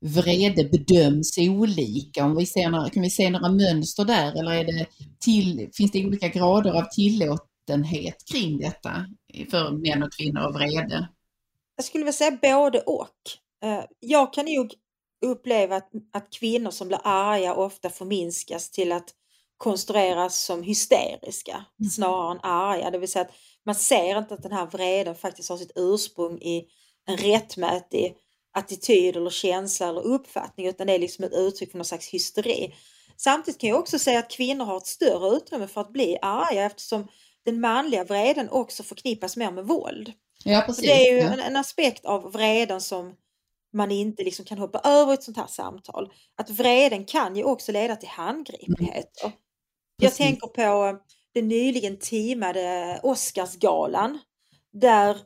vrede 0.06 0.64
bedöms 0.64 1.38
olika. 1.38 2.26
Om 2.26 2.36
vi 2.36 2.46
ser 2.46 2.70
några, 2.70 2.90
kan 2.90 3.04
vi 3.04 3.10
se 3.10 3.30
några 3.30 3.50
mönster 3.50 4.06
där 4.06 4.40
eller 4.40 4.52
är 4.52 4.64
det 4.64 4.86
till, 5.20 5.70
finns 5.74 5.92
det 5.92 6.06
olika 6.06 6.28
grader 6.28 6.72
av 6.72 6.84
tillåtenhet 6.84 8.16
kring 8.32 8.58
detta 8.60 9.06
för 9.52 9.72
män 9.72 10.04
och 10.04 10.14
kvinnor 10.14 10.42
och 10.48 10.54
vrede? 10.54 11.10
Jag 11.76 11.86
skulle 11.86 12.04
vilja 12.04 12.14
säga 12.14 12.40
både 12.42 12.80
och. 12.80 13.08
Eh, 13.64 13.84
jag 14.00 14.34
kan 14.34 14.46
nog 14.46 14.74
uppleva 15.26 15.76
att, 15.76 15.92
att 16.14 16.28
kvinnor 16.40 16.72
som 16.72 16.88
blir 16.88 17.00
arga 17.04 17.54
ofta 17.54 17.90
förminskas 17.90 18.72
till 18.72 18.92
att 18.92 19.10
konstrueras 19.60 20.44
som 20.44 20.64
hysteriska 20.64 21.66
Mm. 21.80 21.90
snarare 21.90 22.32
än 22.32 22.40
arga. 22.44 22.92
Det 22.92 22.98
vill 22.98 23.12
säga 23.12 23.26
att 23.26 23.34
man 23.66 23.76
ser 23.76 24.18
inte 24.18 24.34
att 24.34 24.44
den 24.44 24.52
här 24.52 24.66
vreden 24.66 25.16
faktiskt 25.16 25.50
har 25.50 25.58
sitt 25.58 25.72
ursprung 25.76 26.38
i 26.42 26.66
en 27.06 27.18
rättmätig 27.18 28.16
attityd 28.54 29.16
eller 29.16 29.30
känsla 29.30 29.88
eller 29.88 30.02
uppfattning 30.02 30.68
utan 30.68 30.88
det 30.88 30.94
är 30.94 31.00
liksom 31.00 31.26
ett 31.26 31.34
uttryck 31.34 31.72
för 31.72 31.78
någon 31.78 31.86
slags 31.86 32.08
hysteri. 32.10 32.74
Samtidigt 33.18 33.62
kan 33.62 33.70
jag 33.70 33.80
också 33.80 34.00
säga 34.00 34.20
att 34.20 34.32
kvinnor 34.32 34.66
har 34.66 34.78
ett 34.78 34.86
större 34.86 35.36
utrymme 35.36 35.68
för 35.68 35.82
att 35.82 35.94
bli 35.94 36.18
arga 36.22 36.66
eftersom 36.66 37.08
den 37.46 37.62
manliga 37.62 38.04
vreden 38.04 38.50
också 38.50 38.84
förknippas 38.84 39.38
mer 39.38 39.52
med 39.52 39.66
våld. 39.66 40.14
Ja, 40.44 40.64
precis. 40.66 40.86
det 40.86 41.08
är 41.08 41.14
ju 41.14 41.20
ja. 41.20 41.34
en, 41.34 41.40
en 41.40 41.56
aspekt 41.56 42.06
av 42.06 42.32
vreden 42.32 42.82
som 42.82 43.16
man 43.74 43.92
inte 43.92 44.24
liksom 44.24 44.46
kan 44.46 44.58
hoppa 44.58 44.80
över 44.80 45.12
i 45.12 45.14
ett 45.14 45.24
sånt 45.24 45.38
här 45.38 45.48
samtal. 45.48 46.14
Att 46.36 46.50
vreden 46.50 47.06
kan 47.06 47.36
ju 47.36 47.44
också 47.44 47.72
leda 47.72 47.96
till 47.96 48.10
handgripligheter. 48.10 49.26
Mm. 49.26 49.38
Precis. 50.00 50.18
tänker 50.18 50.48
på 50.48 51.00
den 51.34 51.48
nyligen 51.48 51.98
teamade 51.98 53.00
Oscarsgalan 53.04 54.20
där 54.74 55.18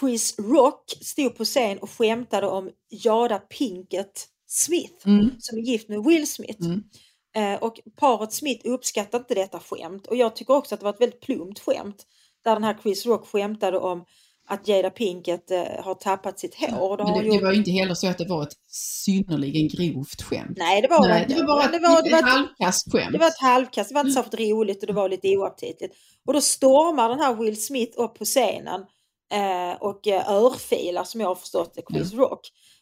Chris 0.00 0.38
Rock 0.38 0.84
stod 1.00 1.36
på 1.36 1.44
scen 1.44 1.78
och 1.78 1.90
skämtade 1.90 2.46
om 2.46 2.70
Jada 2.90 3.38
Pinkett 3.38 4.28
Smith 4.46 5.06
Mm. 5.08 5.30
som 5.38 5.58
är 5.58 5.62
gift 5.62 5.88
med 5.88 6.04
Will 6.04 6.26
Smith. 6.26 6.64
Mm. 6.66 6.82
Eh, 7.36 7.62
och 7.62 7.80
paret 7.96 8.32
Smith 8.32 8.68
uppskattade 8.68 9.22
inte 9.22 9.34
detta 9.34 9.60
skämt 9.60 10.06
och 10.06 10.16
jag 10.16 10.36
tycker 10.36 10.54
också 10.54 10.74
att 10.74 10.80
det 10.80 10.84
var 10.84 10.92
ett 10.92 11.00
väldigt 11.00 11.20
plumpt 11.20 11.58
skämt 11.58 12.06
där 12.44 12.54
den 12.54 12.64
här 12.64 12.78
Chris 12.82 13.06
Rock 13.06 13.26
skämtade 13.26 13.78
om 13.78 14.04
att 14.48 14.68
Jada 14.68 14.90
Pinkett 14.90 15.50
eh, 15.50 15.62
har 15.84 15.94
tappat 15.94 16.38
sitt 16.38 16.54
hår. 16.54 16.96
Det 16.96 17.02
det, 17.02 17.10
hon 17.10 17.22
det 17.22 17.26
gjort- 17.28 17.42
var 17.42 17.52
ju 17.52 17.58
inte 17.58 17.70
heller 17.70 17.94
så 17.94 18.06
att 18.06 18.18
det 18.18 18.28
var 18.28 18.42
ett 18.42 18.52
synnerligen 18.68 19.68
grovt 19.68 20.22
skämt. 20.22 20.56
Nej, 20.56 20.82
det 20.82 20.88
var 20.88 21.08
Nej, 21.08 21.24
det 21.28 21.34
det 21.34 21.40
var 21.40 21.46
bara 21.46 21.68
det 21.72 21.78
var, 21.78 22.02
det 22.02 22.10
var 22.10 22.18
ett 22.18 22.24
ett, 22.24 22.30
halvkast 22.30 22.92
skämt. 22.92 23.12
det 23.12 23.18
var 23.18 23.26
ett 23.26 23.40
halvkast, 23.40 23.88
det 23.90 23.94
var 23.94 24.00
inte 24.00 24.12
särskilt 24.12 24.40
roligt 24.50 24.80
och 24.80 24.86
det 24.86 24.92
var 24.92 25.08
lite 25.08 25.28
oaptitligt. 25.36 25.94
Och 26.26 26.32
då 26.32 26.40
stormar 26.40 27.08
den 27.08 27.20
här 27.20 27.34
Will 27.34 27.62
Smith 27.62 27.98
upp 28.00 28.14
på 28.18 28.24
scenen 28.24 28.80
eh, 29.32 29.72
och 29.80 30.06
eh, 30.08 30.30
örfilar 30.30 31.04
som 31.04 31.20
jag 31.20 31.28
har 31.28 31.34
förstått 31.34 31.72
det, 31.74 31.82
Chris 31.92 32.12
Rock. 32.12 32.40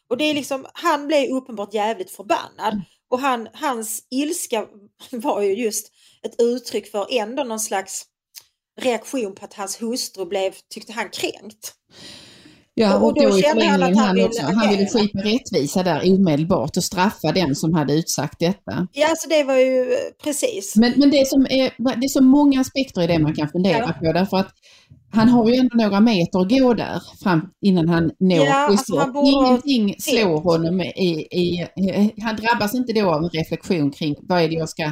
Och 0.09 0.17
det 0.17 0.23
är 0.23 0.33
liksom, 0.33 0.65
han 0.73 1.07
blev 1.07 1.29
uppenbart 1.31 1.73
jävligt 1.73 2.11
förbannad. 2.11 2.73
Mm. 2.73 2.81
Och 3.09 3.19
han, 3.19 3.47
hans 3.53 4.07
ilska 4.11 4.65
var 5.11 5.41
ju 5.41 5.53
just 5.63 5.91
ett 6.23 6.41
uttryck 6.41 6.91
för 6.91 7.07
ändå 7.09 7.43
någon 7.43 7.59
slags 7.59 8.05
reaktion 8.77 9.35
på 9.35 9.45
att 9.45 9.53
hans 9.53 9.81
hustru 9.81 10.25
blev, 10.25 10.51
tyckte 10.73 10.93
han, 10.93 11.09
kränkt. 11.09 11.73
Ja, 12.79 12.97
Och 12.97 13.07
och 13.07 13.13
då 13.15 13.39
i 13.39 13.41
kände 13.41 13.65
han 13.65 13.83
att 13.83 13.95
han 13.95 13.97
han 13.97 14.15
ville 14.15 14.27
också. 14.27 14.41
Han 14.41 14.69
ville 14.69 14.85
skipa 14.85 15.19
rättvisa 15.19 15.83
där 15.83 16.13
omedelbart 16.13 16.77
och 16.77 16.83
straffa 16.83 17.31
den 17.31 17.55
som 17.55 17.73
hade 17.73 17.93
utsagt 17.93 18.39
detta. 18.39 18.87
Ja, 18.93 19.09
alltså 19.09 19.29
det 19.29 19.43
var 19.43 19.55
ju 19.55 19.81
eh, 19.81 19.97
precis. 20.23 20.75
Men, 20.75 20.93
men 20.97 21.09
det, 21.09 21.27
som 21.27 21.41
är, 21.49 21.73
det 21.99 22.05
är 22.05 22.09
så 22.09 22.21
många 22.23 22.61
aspekter 22.61 23.01
i 23.01 23.07
det 23.07 23.19
man 23.19 23.35
kan 23.35 23.49
fundera 23.49 23.77
Ja. 23.77 23.93
på 23.99 24.13
därför 24.13 24.37
att 24.37 24.49
han 25.11 25.29
har 25.29 25.49
ju 25.49 25.55
ändå 25.55 25.77
några 25.77 25.99
meter 25.99 26.39
att 26.39 26.49
gå 26.49 26.73
där 26.73 27.01
fram 27.23 27.41
innan 27.61 27.89
han 27.89 28.11
når 28.19 28.45
Ja, 28.45 28.53
alltså 28.53 28.97
han 28.97 29.13
borde 29.13 29.29
Ingenting 29.29 29.95
slår 29.99 30.41
honom 30.41 30.81
i, 30.81 31.27
i, 31.31 31.67
Han 32.21 32.35
drabbas 32.35 32.75
inte 32.75 32.93
då 32.93 33.13
av 33.13 33.23
en 33.23 33.29
reflektion 33.29 33.91
kring 33.91 34.15
vad 34.21 34.41
är 34.41 34.47
det 34.49 34.55
jag 34.55 34.69
ska 34.69 34.91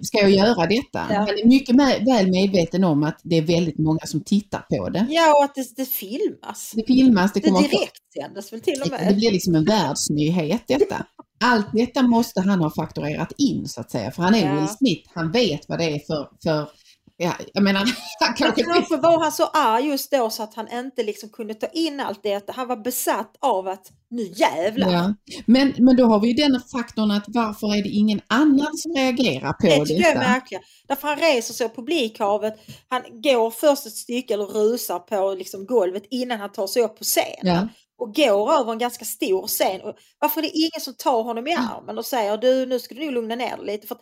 Ska 0.00 0.18
jag 0.18 0.30
göra 0.30 0.66
detta? 0.66 1.06
Ja. 1.10 1.16
Han 1.18 1.28
är 1.28 1.46
mycket 1.46 1.76
med, 1.76 2.04
väl 2.04 2.30
medveten 2.30 2.84
om 2.84 3.02
att 3.02 3.20
det 3.24 3.36
är 3.36 3.42
väldigt 3.42 3.78
många 3.78 4.00
som 4.06 4.20
tittar 4.24 4.60
på 4.60 4.88
det. 4.88 5.06
Ja, 5.10 5.36
och 5.38 5.44
att 5.44 5.54
det, 5.54 5.76
det 5.76 5.84
filmas. 5.88 6.72
Det 6.76 6.84
filmas, 6.86 7.32
det 7.32 7.40
Det 7.40 7.48
kommer 7.48 7.64
att 7.64 7.70
direktsändes 7.70 8.52
väl 8.52 8.60
till 8.60 8.82
och 8.82 8.90
det 8.90 9.04
med. 9.04 9.16
blir 9.16 9.32
liksom 9.32 9.54
en 9.54 9.64
världsnyhet 9.64 10.62
detta. 10.66 11.06
Allt 11.44 11.66
detta 11.72 12.02
måste 12.02 12.40
han 12.40 12.60
ha 12.60 12.70
fakturerat 12.70 13.32
in 13.38 13.68
så 13.68 13.80
att 13.80 13.90
säga, 13.90 14.10
för 14.10 14.22
han 14.22 14.34
är 14.34 14.46
Ja. 14.46 14.60
Will 14.60 14.68
Smith. 14.68 15.10
Han 15.14 15.32
vet 15.32 15.68
vad 15.68 15.78
det 15.78 15.84
är 15.84 15.98
för, 15.98 16.28
för 16.42 16.68
ja, 17.16 17.34
jag 17.52 17.64
menar, 17.64 17.80
han 18.20 18.28
Men 18.28 18.34
kanske 18.36 18.62
kanske 18.62 18.96
var 18.96 19.22
han 19.22 19.32
så 19.32 19.46
arg 19.46 19.86
just 19.86 20.10
då 20.10 20.30
så 20.30 20.42
att 20.42 20.54
han 20.54 20.72
inte 20.72 21.02
liksom 21.02 21.28
kunde 21.28 21.54
ta 21.54 21.66
in 21.66 22.00
allt 22.00 22.22
det. 22.22 22.50
Han 22.50 22.68
var 22.68 22.76
besatt 22.76 23.36
av 23.40 23.68
att 23.68 23.92
nu 24.10 24.22
jävlar. 24.22 24.92
Ja. 24.92 25.14
Men, 25.46 25.74
men 25.78 25.96
då 25.96 26.04
har 26.04 26.20
vi 26.20 26.28
ju 26.28 26.34
den 26.34 26.60
faktorn 26.72 27.10
att 27.10 27.24
varför 27.26 27.76
är 27.76 27.82
det 27.82 27.88
ingen 27.88 28.20
annan 28.26 28.76
som 28.76 28.94
reagerar 28.96 29.52
på 29.52 29.66
Det 29.66 29.94
jag 29.94 30.12
är 30.12 30.18
märkligt. 30.18 30.60
Därför 30.88 31.08
han 31.08 31.18
reser 31.18 31.54
sig 31.54 31.68
på 31.68 31.74
publikhavet. 31.74 32.54
Han 32.88 33.02
går 33.22 33.50
först 33.50 33.86
ett 33.86 33.92
stycke 33.92 34.34
eller 34.34 34.44
rusar 34.44 34.98
på 34.98 35.34
liksom 35.34 35.66
golvet 35.66 36.02
innan 36.10 36.40
han 36.40 36.52
tar 36.52 36.66
sig 36.66 36.82
upp 36.82 36.98
på 36.98 37.04
scenen. 37.04 37.56
Ja. 37.56 37.68
Och 37.98 38.14
går 38.14 38.52
över 38.52 38.72
en 38.72 38.78
ganska 38.78 39.04
stor 39.04 39.46
scen. 39.46 39.80
Och 39.80 39.94
varför 40.18 40.40
är 40.40 40.42
det 40.42 40.56
ingen 40.56 40.80
som 40.80 40.94
tar 40.94 41.22
honom 41.22 41.46
i 41.46 41.52
armen 41.52 41.98
och 41.98 42.06
säger 42.06 42.36
du 42.36 42.66
nu 42.66 42.78
ska 42.78 42.94
du 42.94 43.04
nog 43.04 43.12
lugna 43.12 43.34
ner 43.34 43.56
dig 43.56 43.66
lite. 43.66 43.86
För 43.86 43.96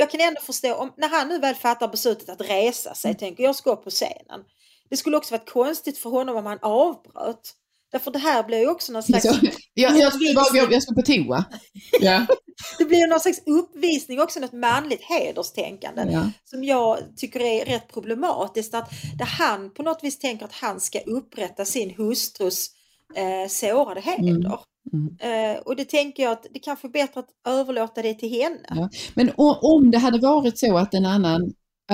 jag 0.00 0.10
kan 0.10 0.20
ändå 0.20 0.40
förstå, 0.40 0.74
om, 0.74 0.92
när 0.96 1.08
han 1.08 1.28
nu 1.28 1.38
väl 1.38 1.54
fattar 1.54 1.88
beslutet 1.88 2.28
att 2.28 2.40
resa 2.40 2.94
sig, 2.94 3.08
Mm. 3.10 3.18
tänker 3.18 3.44
jag 3.44 3.56
ska 3.56 3.76
på 3.76 3.90
scenen. 3.90 4.40
Det 4.90 4.96
skulle 4.96 5.16
också 5.16 5.34
varit 5.34 5.50
konstigt 5.50 5.98
för 5.98 6.10
honom 6.10 6.36
om 6.36 6.46
han 6.46 6.58
avbröt. 6.62 7.54
Därför 7.92 8.10
det 8.10 8.18
här 8.18 8.42
blir 8.42 8.58
ju 8.58 8.68
också 8.68 8.92
någon 8.92 9.02
slags, 9.02 9.24
Så, 9.24 9.34
jag, 9.74 9.96
jag, 9.98 10.12
jag, 10.54 10.72
jag 10.72 10.82
ska 10.82 10.94
på 10.94 11.02
toa. 11.02 11.44
Ja. 12.00 12.26
det 12.78 12.84
blir 12.84 12.98
ju 12.98 13.06
någon 13.06 13.20
slags 13.20 13.42
uppvisning 13.46 14.20
också, 14.20 14.40
något 14.40 14.52
manligt 14.52 15.02
hederstänkande. 15.02 16.08
Ja. 16.12 16.30
som 16.44 16.64
jag 16.64 16.98
tycker 17.16 17.40
är 17.40 17.64
rätt 17.64 17.88
problematiskt. 17.92 18.74
Att 18.74 18.90
där 19.18 19.26
han 19.26 19.74
på 19.74 19.82
något 19.82 20.04
vis 20.04 20.18
tänker 20.18 20.44
att 20.44 20.52
han 20.52 20.80
ska 20.80 21.00
upprätta 21.00 21.64
sin 21.64 21.94
hustrus 21.96 22.66
eh, 23.16 23.48
sårade 23.48 24.00
heder. 24.00 24.30
Mm. 24.30 24.52
Eh, 25.20 25.62
och 25.64 25.76
det 25.76 25.84
tänker 25.84 26.22
jag 26.22 26.32
att 26.32 26.46
det 26.50 26.58
kanske 26.58 26.88
är 26.88 26.92
bättre 26.92 27.20
att 27.20 27.28
överlåta 27.48 28.02
det 28.02 28.14
till 28.14 28.30
henne. 28.30 28.58
Ja. 28.68 28.88
Men 29.14 29.30
om 29.62 29.90
det 29.90 29.98
hade 29.98 30.18
varit 30.18 30.58
så 30.58 30.76
att 30.76 30.94
en 30.94 31.06
annan, 31.06 31.52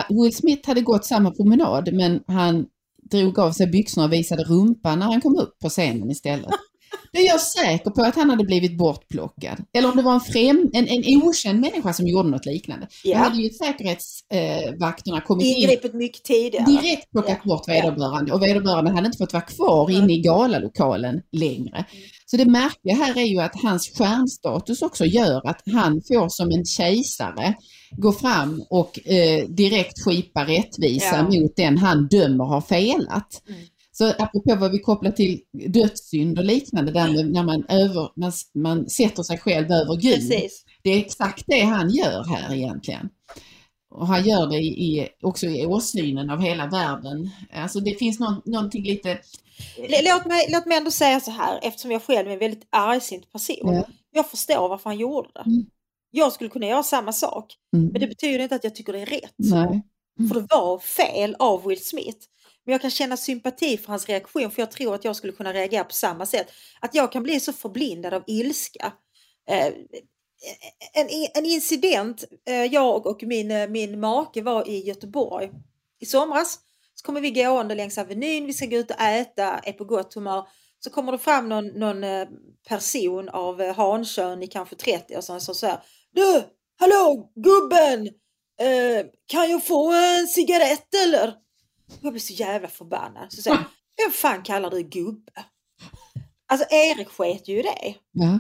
Will 0.09 0.37
Smith 0.37 0.69
hade 0.69 0.81
gått 0.81 1.05
samma 1.05 1.31
promenad 1.31 1.93
men 1.93 2.21
han 2.27 2.67
drog 3.11 3.39
av 3.39 3.53
sig 3.53 3.67
byxorna 3.67 4.07
och 4.07 4.13
visade 4.13 4.45
rumpan 4.45 4.99
när 4.99 5.07
han 5.07 5.21
kom 5.21 5.39
upp 5.39 5.59
på 5.59 5.69
scenen 5.69 6.11
istället. 6.11 6.51
Då 7.17 7.23
är 7.23 7.27
jag 7.27 7.41
säker 7.41 7.91
på 7.91 8.03
att 8.03 8.15
han 8.15 8.31
hade 8.31 8.45
blivit 8.45 8.79
bortplockad. 8.79 9.57
Eller 9.79 9.91
om 9.91 9.97
det 9.97 10.03
var 10.03 10.15
en, 10.15 10.21
främ, 10.21 10.71
en, 10.73 10.89
en 10.89 11.23
okänd 11.23 11.61
människa 11.61 11.93
som 11.93 12.07
gjorde 12.07 12.29
något 12.29 12.47
liknande. 12.47 12.87
Då 13.05 13.11
Ja. 13.11 13.19
hade 13.19 13.37
ju 13.43 13.51
säkerhetsvakterna 13.51 14.87
vakterna 14.87 15.21
kommit 15.21 15.47
in 15.47 15.57
Ingripit 15.57 15.95
mycket 15.95 16.25
tidigare. 16.25 16.65
direkt 16.67 17.11
plockat 17.11 17.39
Ja. 17.45 17.49
bort 17.49 17.69
vederbörande 17.69 18.33
och 18.33 18.43
vederbörande 18.43 18.91
hade 18.91 19.07
inte 19.07 19.19
fått 19.19 19.33
vara 19.33 19.43
kvar 19.43 19.91
inne 19.91 20.13
i 20.13 20.19
galalokalen 20.21 21.21
längre. 21.33 21.85
Så 22.27 22.37
det 22.37 22.45
märkliga 22.45 22.95
här 22.95 23.19
är 23.19 23.25
ju 23.27 23.41
att 23.41 23.63
hans 23.63 23.89
stjärnstatus 23.99 24.83
också 24.83 25.05
gör 25.05 25.47
att 25.51 25.63
han 25.73 25.93
får 26.09 26.29
som 26.29 26.51
en 26.51 26.65
kejsare 26.65 27.55
gå 27.97 28.13
fram 28.13 28.63
och 28.71 29.09
eh, 29.09 29.45
direkt 29.49 30.05
skipa 30.05 30.45
rättvisa 30.47 31.17
Ja. 31.17 31.23
mot 31.41 31.57
den 31.57 31.79
han 31.79 32.07
dömer 32.09 32.45
har 32.45 32.61
felat. 32.61 33.43
Mm. 33.49 33.61
Så 33.99 34.09
apropå 34.19 34.57
vad 34.57 34.71
vi 34.73 34.79
kopplar 34.79 35.11
till 35.11 35.41
dödssynd 35.53 36.39
och 36.39 36.45
liknande, 36.45 36.93
där 36.93 37.25
när 37.25 37.43
man, 37.43 37.65
över, 37.69 38.11
man, 38.17 38.33
man 38.55 38.91
sätter 38.91 39.23
sig 39.23 39.39
själv 39.39 39.71
över 39.71 39.97
Gud. 39.97 40.15
Precis. 40.15 40.65
Det 40.83 40.91
är 40.91 40.99
exakt 40.99 41.45
det 41.47 41.61
han 41.61 41.91
gör 41.91 42.25
här 42.25 42.55
egentligen. 42.55 43.09
Och 43.91 44.07
han 44.07 44.25
gör 44.25 44.47
det 44.47 44.57
i, 44.59 45.09
också 45.23 45.47
i 45.47 45.67
åsynen 45.67 46.31
av 46.31 46.41
hela 46.41 46.67
världen. 46.67 47.31
Alltså 47.53 47.81
det 47.81 47.99
finns 47.99 48.21
någon, 48.21 48.43
någonting 48.45 48.85
lite... 48.85 49.19
Låt 49.79 50.27
mig, 50.27 50.47
låt 50.49 50.67
mig 50.67 50.77
ändå 50.77 50.91
säga 50.91 51.21
så 51.21 51.31
här, 51.31 51.59
eftersom 51.63 51.91
jag 51.91 52.03
själv 52.03 52.29
är 52.29 52.33
en 52.33 52.39
väldigt 52.39 52.69
argsint 52.71 53.33
person. 53.33 53.75
Ja. 53.75 53.85
Jag 54.13 54.31
förstår 54.31 54.69
varför 54.69 54.91
han 54.91 54.99
gjorde 54.99 55.29
det. 55.35 55.51
Mm. 55.51 55.67
Jag 56.11 56.33
skulle 56.33 56.51
kunna 56.51 56.67
göra 56.67 56.83
samma 56.83 57.13
sak, 57.13 57.55
Mm, 57.77 57.89
men 57.93 58.01
det 58.01 58.07
betyder 58.07 58.39
inte 58.39 58.55
att 58.55 58.65
jag 58.65 58.75
tycker 58.75 58.93
det 58.93 59.01
är 59.01 59.07
rätt. 59.07 59.35
nej. 59.37 59.83
För 60.29 60.41
det 60.41 60.47
var 60.51 60.79
fel 60.79 61.37
av 61.39 61.67
Will 61.67 61.85
Smith. 61.85 62.19
Men 62.67 62.73
jag 62.73 62.81
kan 62.81 62.91
känna 62.91 63.17
sympati 63.17 63.79
för 63.79 63.89
hans 63.89 64.09
reaktion 64.09 64.51
för 64.51 64.63
jag 64.63 64.71
tror 64.71 64.95
att 64.95 65.05
jag 65.05 65.17
skulle 65.17 65.33
kunna 65.33 65.53
reagera 65.53 65.85
på 65.85 65.93
samma 65.93 66.27
sätt. 66.27 66.47
Att 66.81 66.95
jag 66.95 67.13
kan 67.13 67.23
bli 67.23 67.41
så 67.41 67.53
förblindad 67.53 68.15
av 68.15 68.25
ilska. 68.27 68.93
Eh, 69.49 69.67
en, 70.93 71.09
en 71.35 71.45
incident, 71.47 72.25
eh, 72.49 72.65
jag 72.65 73.07
och 73.07 73.23
min, 73.23 73.51
eh, 73.51 73.69
min 73.69 74.01
make 74.01 74.43
var 74.43 74.69
i 74.69 74.87
Göteborg 74.87 75.51
i 76.01 76.07
somras. 76.07 76.59
Så 76.95 77.07
kommer 77.07 77.21
vi 77.21 77.31
gående 77.31 77.75
längs 77.75 77.99
Avenyn, 77.99 78.47
vi 78.47 78.53
ska 78.53 78.67
gå 78.67 78.77
ut 78.77 78.91
och 78.91 79.01
äta, 79.01 79.59
är 79.59 79.73
på 79.73 79.85
gott 79.85 80.15
humör. 80.15 80.49
Så 80.79 80.91
kommer 80.91 81.13
det 81.13 81.19
fram 81.19 81.49
någon, 81.49 81.67
någon 81.67 82.05
eh, 82.05 82.29
person 82.69 83.29
av 83.29 83.61
eh, 83.61 83.75
hankön 83.75 84.43
i 84.43 84.47
kanske 84.47 84.77
30 84.77 85.17
och 85.17 85.25
så, 85.25 85.41
så 85.41 85.55
säger 85.55 85.79
Du, 86.13 86.43
hallå 86.79 87.33
gubben! 87.35 88.07
Eh, 88.61 89.07
kan 89.27 89.51
jag 89.51 89.67
få 89.67 89.93
en 89.93 90.27
cigarett 90.27 90.95
eller? 90.95 91.46
Jag 92.01 92.13
blir 92.13 92.21
så 92.21 92.33
jävla 92.33 92.69
förbannad. 92.69 93.33
Så 93.33 93.43
säger 93.43 93.57
jag, 93.57 93.65
vem 94.05 94.13
fan 94.13 94.43
kallar 94.43 94.71
du 94.71 94.83
gubbe? 94.83 95.33
Alltså 96.49 96.67
Erik 96.71 97.09
sket 97.09 97.49
ju 97.49 97.59
i 97.61 97.63
det. 97.63 97.95
Ja. 98.13 98.39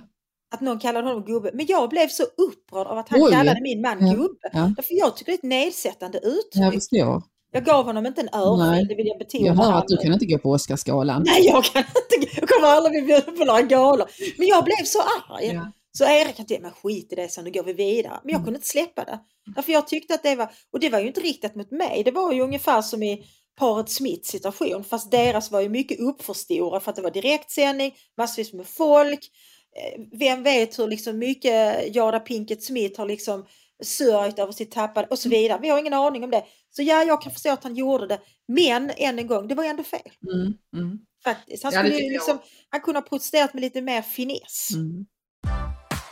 Att 0.55 0.61
någon 0.61 0.79
kallade 0.79 1.09
honom 1.09 1.25
gubbe. 1.25 1.51
Men 1.55 1.67
jag 1.69 1.91
blev 1.91 2.09
så 2.09 2.23
upprörd 2.23 2.87
av 2.87 2.99
att 2.99 3.09
han 3.09 3.23
Oj. 3.23 3.33
kallade 3.33 3.61
min 3.63 3.81
man 3.81 4.07
Ja. 4.07 4.13
gubbe. 4.15 4.49
Ja. 4.53 4.73
Därför 4.77 4.95
jag 4.95 5.17
tycker 5.17 5.33
det 5.33 5.35
är 5.35 5.39
ett 5.39 5.43
nedsättande 5.43 6.19
uttryck. 6.19 6.83
Jag. 6.91 7.23
Jag 7.53 7.65
gav 7.65 7.85
honom 7.85 8.07
inte 8.07 8.21
en 8.21 8.29
örfil, 8.33 8.89
det 8.89 8.95
vill 8.95 9.07
jag 9.07 9.19
betona. 9.19 9.47
Jag 9.47 9.55
hör 9.55 9.73
att 9.73 9.89
du 9.89 9.97
kan 9.97 10.13
inte 10.13 10.27
gå 10.27 10.39
på 10.39 10.51
Oscarsgalan. 10.51 11.23
Nej, 11.27 11.47
jag 11.47 11.65
kan 11.65 11.83
inte. 11.83 12.41
Jag 12.41 12.49
kommer 12.49 12.69
aldrig 12.69 12.93
bli 12.93 13.03
bjuden 13.15 13.37
på 13.39 13.45
några 13.45 13.63
galor. 13.63 14.07
Men 14.39 14.47
jag 14.47 14.65
blev 14.65 14.85
så 14.85 14.99
arg. 15.31 15.47
Ja. 15.47 15.73
Så 15.99 16.05
Erik 16.05 16.39
han 16.39 16.47
men 16.63 16.71
skit 16.71 17.13
i 17.13 17.15
det 17.15 17.29
så 17.29 17.43
nu 17.43 17.51
går 17.51 17.63
vi 17.63 17.73
vidare. 17.73 18.21
Men 18.25 18.33
jag 18.33 18.39
Mm. 18.39 18.45
kunde 18.45 18.57
inte 18.59 18.69
släppa 18.69 19.05
det. 19.05 19.19
Därför 19.57 19.73
jag 19.73 19.89
tyckte 19.89 20.15
att 20.15 20.23
det 20.23 20.37
var, 20.37 20.51
och 20.73 20.81
det 20.81 20.89
var 20.91 21.01
ju 21.01 21.07
inte 21.07 21.21
riktat 21.21 21.55
mot 21.55 21.71
mig. 21.71 22.03
Det 22.05 22.11
var 22.11 22.33
ju 22.33 22.41
ungefär 22.41 22.83
som 22.83 23.03
i 23.03 23.25
paret 23.59 23.89
Smith 23.91 24.31
situation. 24.31 24.85
Fast 24.85 25.11
deras 25.11 25.51
var 25.51 25.61
ju 25.61 25.69
mycket 25.69 26.01
uppförstorat 26.01 26.85
för 26.85 26.91
att 26.91 26.97
det 26.97 27.03
var 27.03 27.11
direktsändning, 27.11 27.95
massvis 28.17 28.53
med 28.53 28.67
folk. 28.67 29.31
Eh, 29.77 30.01
Vem 30.19 30.43
vet 30.43 30.79
hur 30.79 30.87
liksom 30.87 31.19
mycket 31.19 31.95
Jada 31.95 32.21
Pinkett 32.21 32.63
Smith 32.63 33.01
har 33.01 33.07
liksom 33.07 33.47
sörjt 33.85 34.39
över 34.39 34.53
sitt 34.53 34.71
tappade 34.71 35.07
och 35.09 35.19
så 35.19 35.29
vidare. 35.29 35.59
Vi 35.63 35.69
har 35.69 35.79
ingen 35.79 35.93
aning 35.93 36.25
om 36.25 36.31
det. 36.31 36.45
Så 36.71 36.83
ja, 36.83 37.05
jag 37.05 37.23
kan 37.23 37.33
förstå 37.33 37.51
att 37.51 37.65
han 37.65 37.75
gjorde 37.75 38.07
det. 38.07 38.21
Men 38.49 38.91
än 38.97 39.19
en 39.19 39.27
gång, 39.27 39.49
det 39.49 39.55
var 39.55 39.65
ändå 39.65 39.83
fel. 39.83 40.11
Mm, 40.33 40.55
mm, 40.77 40.99
Faktiskt. 41.25 41.63
Han, 41.65 41.73
Ja, 41.73 41.83
det 41.83 41.89
skulle 41.89 42.05
jag 42.05 42.13
liksom, 42.13 42.39
han 42.69 42.81
kunde 42.81 43.01
ha 43.01 43.07
protesterat 43.07 43.55
med 43.55 43.61
lite 43.61 43.83
mer 43.83 44.03
finess. 44.03 44.69
mm. 44.75 45.07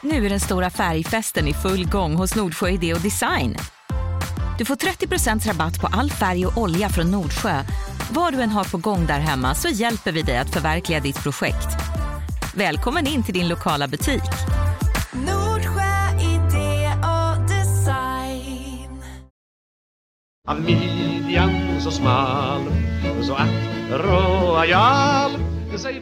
Nu 0.07 0.27
är 0.27 0.31
den 0.31 0.41
stora 0.41 0.71
färgfesten 0.71 1.49
i 1.49 1.55
full 1.55 1.87
gång 1.89 2.15
hos 2.15 2.37
Nordsjö 2.37 2.69
Idé 2.69 2.95
och 2.95 3.01
Design. 3.01 3.57
Du 4.59 4.65
får 4.65 4.77
30% 4.77 5.49
rabatt 5.49 5.81
på 5.81 5.87
all 5.87 6.11
färg 6.11 6.47
och 6.47 6.59
olja 6.59 6.89
från 6.89 7.11
Nordsjö. 7.11 7.63
Vad 8.11 8.33
du 8.33 8.41
än 8.41 8.51
har 8.51 8.65
på 8.65 8.79
gång 8.79 9.07
där 9.07 9.21
hemma 9.21 9.55
så 9.55 9.69
hjälper 9.69 10.13
vi 10.13 10.23
dig 10.23 10.39
att 10.39 10.51
förverkliga 10.51 11.01
ditt 11.01 11.23
projekt. 11.23 11.69
Välkommen 12.55 13.07
in 13.07 13.23
till 13.23 13.35
din 13.35 13.49
lokala 13.49 13.89
butik. 13.89 14.23
Nordsjö 15.13 16.19
idé 16.21 16.91
och 17.03 17.49
design. 17.49 19.03
Av 20.49 20.61
midjan 20.61 21.81
så 21.81 21.91
smal 21.91 22.63
Så 23.23 23.35
att 23.35 23.49
royal 23.91 25.31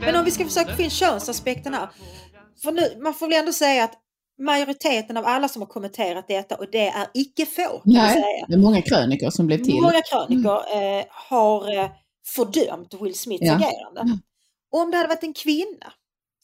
Men 0.00 0.16
om 0.16 0.24
vi 0.24 0.30
ska 0.30 0.44
försöka 0.44 0.76
få 0.76 0.82
in 0.82 0.90
könsaspekten 0.90 1.74
här. 1.74 1.88
För 2.62 2.72
nu, 2.72 2.98
man 3.02 3.14
får 3.14 3.28
väl 3.28 3.38
ändå 3.38 3.52
säga 3.52 3.84
att 3.84 3.94
majoriteten 4.38 5.16
av 5.16 5.26
alla 5.26 5.48
som 5.48 5.62
har 5.62 5.66
kommenterat 5.66 6.28
detta, 6.28 6.56
och 6.56 6.66
det 6.72 6.88
är 6.88 7.06
icke 7.14 7.46
få, 7.46 7.82
Nej, 7.84 8.44
det 8.48 8.54
är 8.54 8.58
många 8.58 8.82
krönikor 8.82 9.30
som 9.30 9.46
blev 9.46 9.58
till. 9.58 9.80
Många 9.80 10.02
krönikor 10.02 10.58
eh, 10.74 11.04
har 11.08 11.78
eh, 11.78 11.90
fördömt 12.26 12.94
Will 13.00 13.14
Smiths 13.14 13.42
Ja. 13.46 13.54
agerande. 13.54 14.18
Och 14.72 14.80
om 14.80 14.90
det 14.90 14.96
hade 14.96 15.08
varit 15.08 15.22
en 15.22 15.34
kvinna 15.34 15.92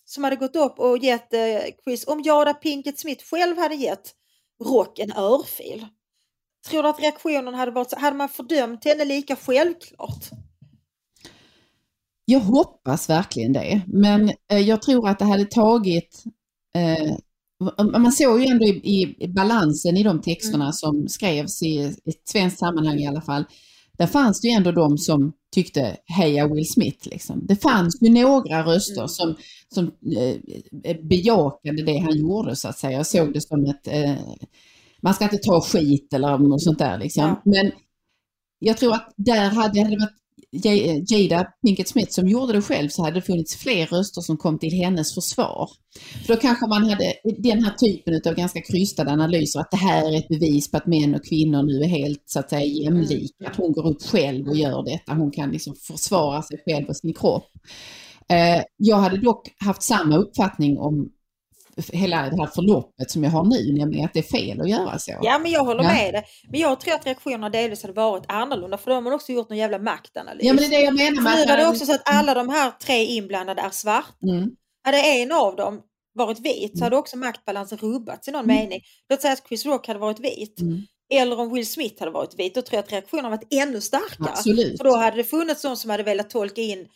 som 0.05 0.25
hade 0.25 0.37
gått 0.37 0.57
upp 0.57 0.79
och 0.79 0.99
gett 0.99 1.35
eh, 1.35 1.59
Chris, 1.85 2.07
om 2.07 2.23
Jada 2.23 2.55
Pinkett 2.55 2.99
Smith 2.99 3.25
själv 3.25 3.59
hade 3.59 3.75
gett 3.75 4.13
Rock 4.65 4.99
en 4.99 5.13
örfil, 5.13 5.87
tror 6.69 6.83
du 6.83 6.89
att 6.89 7.01
reaktionen 7.01 7.55
hade 7.55 7.71
varit 7.71 7.91
så, 7.91 7.99
hade 7.99 8.17
man 8.17 8.29
fördömt 8.29 8.85
henne 8.85 9.05
lika 9.05 9.37
självklart? 9.37 10.31
Jag 12.31 12.41
hoppas 12.41 13.11
verkligen 13.11 13.53
det, 13.53 13.81
men 13.87 14.31
eh, 14.53 14.59
jag 14.59 14.83
tror 14.83 15.09
att 15.09 15.19
det 15.19 15.25
hade 15.25 15.45
tagit 15.45 16.25
eh, 16.75 17.17
man 17.93 18.13
såg 18.13 18.41
ju 18.41 18.47
ändå 18.47 18.65
i, 18.65 19.17
i, 19.19 19.29
balansen 19.29 19.97
i 19.97 20.03
de 20.03 20.21
texterna 20.21 20.65
Mm. 20.65 20.73
som 20.73 21.09
skrevs 21.09 21.63
i 21.63 21.79
ett 21.85 22.29
svenskt 22.29 22.59
sammanhang 22.59 22.99
i 22.99 23.07
alla 23.07 23.21
fall. 23.21 23.45
Där 23.99 24.07
fanns 24.07 24.41
det 24.41 24.49
ju 24.49 24.55
ändå 24.55 24.73
de 24.73 24.99
som 24.99 25.33
tyckte 25.55 25.97
heja 26.19 26.49
Will 26.49 26.69
Smith. 26.69 27.09
Liksom. 27.09 27.47
Det 27.47 27.57
fanns 27.57 27.99
ju 28.03 28.09
några 28.11 28.63
röster 28.67 29.01
Mm. 29.01 29.09
som, 29.09 29.37
som 29.75 29.85
eh, 30.85 30.97
bejakade 31.03 31.83
det 31.83 31.99
han 31.99 32.17
gjorde 32.19 32.57
så 32.57 32.69
att 32.69 32.79
säga. 32.79 32.93
Jag 32.97 33.07
såg 33.07 33.33
det 33.33 33.41
som 33.41 33.65
ett, 33.65 33.89
eh, 33.89 34.15
man 35.03 35.15
ska 35.15 35.25
inte 35.25 35.39
ta 35.39 35.61
skit 35.61 36.13
eller 36.13 36.39
något 36.39 36.63
sånt 36.63 36.79
där 36.79 36.99
liksom. 36.99 37.37
Men 37.45 37.71
jag 38.59 38.79
tror 38.79 38.95
att 38.95 39.13
där 39.17 39.51
hade 39.51 39.85
det 39.85 39.97
varit 39.97 40.18
Eh, 40.65 41.03
Jada 41.07 41.47
Pinkett 41.67 41.89
Smith 41.89 42.11
som 42.11 42.29
gjorde 42.29 42.53
det 42.53 42.63
själv 42.63 42.89
så 42.89 43.03
hade 43.03 43.15
det 43.15 43.23
funnits 43.23 43.57
fler 43.57 43.87
röster 43.87 44.21
som 44.21 44.37
kom 44.37 44.59
till 44.59 44.73
hennes 44.73 45.15
försvar. 45.15 45.71
För 46.27 46.35
då 46.35 46.41
kanske 46.41 46.67
man 46.67 46.91
hade 46.91 47.15
den 47.39 47.65
här 47.65 47.75
typen 47.75 48.21
av 48.27 48.35
ganska 48.35 48.61
krystade 48.61 49.11
analyser 49.11 49.61
att 49.61 49.71
det 49.71 49.77
här 49.77 50.13
är 50.13 50.19
ett 50.19 50.29
bevis 50.29 50.71
på 50.71 50.77
att 50.77 50.87
män 50.87 51.15
och 51.15 51.25
kvinnor 51.25 51.63
nu 51.63 51.81
är 51.85 51.89
helt 51.89 52.23
så 52.27 52.39
att 52.39 52.51
säga 52.51 52.65
jämlika. 52.65 53.49
Att 53.49 53.57
hon 53.57 53.73
går 53.73 53.87
upp 53.87 54.03
själv 54.03 54.49
och 54.49 54.57
gör 54.57 54.83
detta. 54.85 55.15
Hon 55.15 55.31
kan 55.31 55.51
liksom 55.51 55.75
försvara 55.75 56.43
sig 56.43 56.59
själv 56.67 56.89
och 56.89 56.97
sin 56.97 57.15
kropp. 57.15 57.51
Eh, 58.31 58.63
jag 58.77 58.97
hade 58.97 59.17
dock 59.17 59.49
haft 59.59 59.83
samma 59.83 60.17
uppfattning 60.17 60.79
om 60.79 61.11
hela 61.93 62.23
det 62.23 62.37
här 62.37 62.47
förloppet 62.55 63.11
som 63.11 63.25
jag 63.25 63.31
har 63.31 63.45
nu, 63.45 63.73
nämligen 63.79 64.05
att 64.05 64.13
det 64.13 64.19
är 64.19 64.23
fel 64.39 64.61
att 64.61 64.71
göra 64.71 64.99
så. 64.99 65.13
Ja, 65.23 65.39
men 65.39 65.51
jag 65.51 65.65
håller 65.65 65.83
Ja. 65.83 65.93
med 65.93 66.15
dig. 66.15 66.25
Men 66.51 66.61
jag 66.61 66.81
tror 66.81 66.95
att 66.95 67.07
reaktionerna 67.07 67.51
delvis 67.51 67.83
hade 67.83 67.95
varit 67.95 68.25
annorlunda 68.29 68.79
för 68.79 68.91
då 68.91 68.95
har 68.95 69.01
man 69.01 69.13
också 69.13 69.33
gjort 69.33 69.49
någon 69.49 69.59
jävla 69.59 69.79
maktanalys. 69.79 70.45
Ja, 70.45 70.53
men 70.55 70.57
det 70.71 70.77
är 70.77 70.79
det 70.79 70.85
jag 70.85 70.95
menar 70.95 71.23
med 71.23 71.37
nu 71.37 71.47
var 71.47 71.57
det 71.57 71.69
också 71.69 71.87
så 71.87 71.95
att 71.95 72.03
alla 72.05 72.35
de 72.35 72.49
här 72.49 72.71
tre 72.71 73.05
inblandade 73.05 73.63
är 73.63 73.71
svarta. 73.71 74.09
Mm. 74.23 74.51
Hade 74.85 74.99
en 74.99 75.33
av 75.33 75.57
dem 75.57 75.81
varit 76.15 76.41
vit 76.41 76.79
så 76.79 76.85
hade 76.85 76.97
också 76.97 77.17
maktbalansen 77.17 77.79
rubbats 77.79 78.29
i 78.29 78.31
någon 78.31 78.47
mening. 78.47 78.81
Låt 79.09 79.21
säga 79.21 79.33
att 79.33 79.49
Chris 79.49 79.67
Rock 79.67 79.87
hade 79.87 79.99
varit 79.99 80.21
vit. 80.21 80.61
Mm. 80.61 80.83
Eller 81.15 81.41
om 81.41 81.53
Will 81.55 81.67
Smith 81.67 82.01
hade 82.01 82.11
varit 82.13 82.39
vit. 82.39 82.55
Då 82.55 82.63
tror 82.63 82.77
jag 82.77 82.85
att 82.85 82.93
reaktionerna 82.93 83.31
varit 83.31 83.49
ännu 83.55 83.81
starkare. 83.81 84.29
Absolut. 84.31 84.77
För 84.79 84.85
då 84.85 84.97
hade 84.97 85.17
det 85.17 85.25
funnits 85.25 85.63
de 85.63 85.77
som 85.77 85.91
hade 85.91 86.03
velat 86.03 86.31
tolka 86.31 86.61
in 86.61 86.87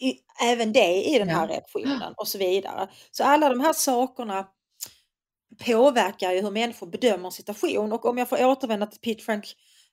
i, 0.00 0.14
även 0.42 0.72
det 0.72 1.04
i 1.04 1.18
den 1.18 1.28
här 1.28 1.48
Ja. 1.48 1.54
reaktionen 1.54 2.14
och 2.16 2.28
så 2.28 2.38
vidare. 2.38 2.88
Så 3.10 3.24
alla 3.24 3.48
de 3.48 3.60
här 3.60 3.72
sakerna 3.72 4.46
påverkar 5.66 6.32
ju 6.32 6.40
hur 6.42 6.50
människor 6.50 6.86
bedömer 6.86 7.30
situation. 7.30 7.92
Och 7.92 8.04
om 8.04 8.18
jag 8.18 8.28
får 8.28 8.44
återvända 8.44 8.86
till 8.86 9.00
Pete 9.00 9.24
Frank 9.24 9.44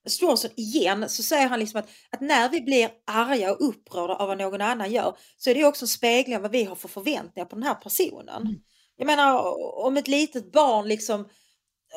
Strawson 0.08 0.52
igen 0.56 1.10
så 1.10 1.24
säger 1.24 1.48
han 1.48 1.60
liksom 1.60 1.80
att, 1.80 1.90
att 2.10 2.22
när 2.22 2.50
vi 2.50 2.62
blir 2.62 2.90
arga 3.08 3.52
och 3.52 3.68
upprörda 3.70 4.16
av 4.16 4.28
vad 4.28 4.38
någon 4.38 4.62
annan 4.62 4.92
gör 4.92 5.18
så 5.38 5.50
är 5.50 5.56
det 5.56 5.66
också 5.66 5.86
en 5.86 5.90
spegling 5.90 6.36
av 6.36 6.42
vad 6.42 6.52
vi 6.52 6.64
har 6.64 6.76
för 6.76 6.88
förväntningar 6.88 7.46
på 7.46 7.56
den 7.56 7.64
här 7.64 7.76
personen. 7.76 8.42
Mm. 8.42 8.56
Jag 8.98 9.06
menar 9.06 9.42
om 9.86 9.98
ett 9.98 10.08
litet 10.08 10.52
barn 10.52 10.88
liksom 10.88 11.30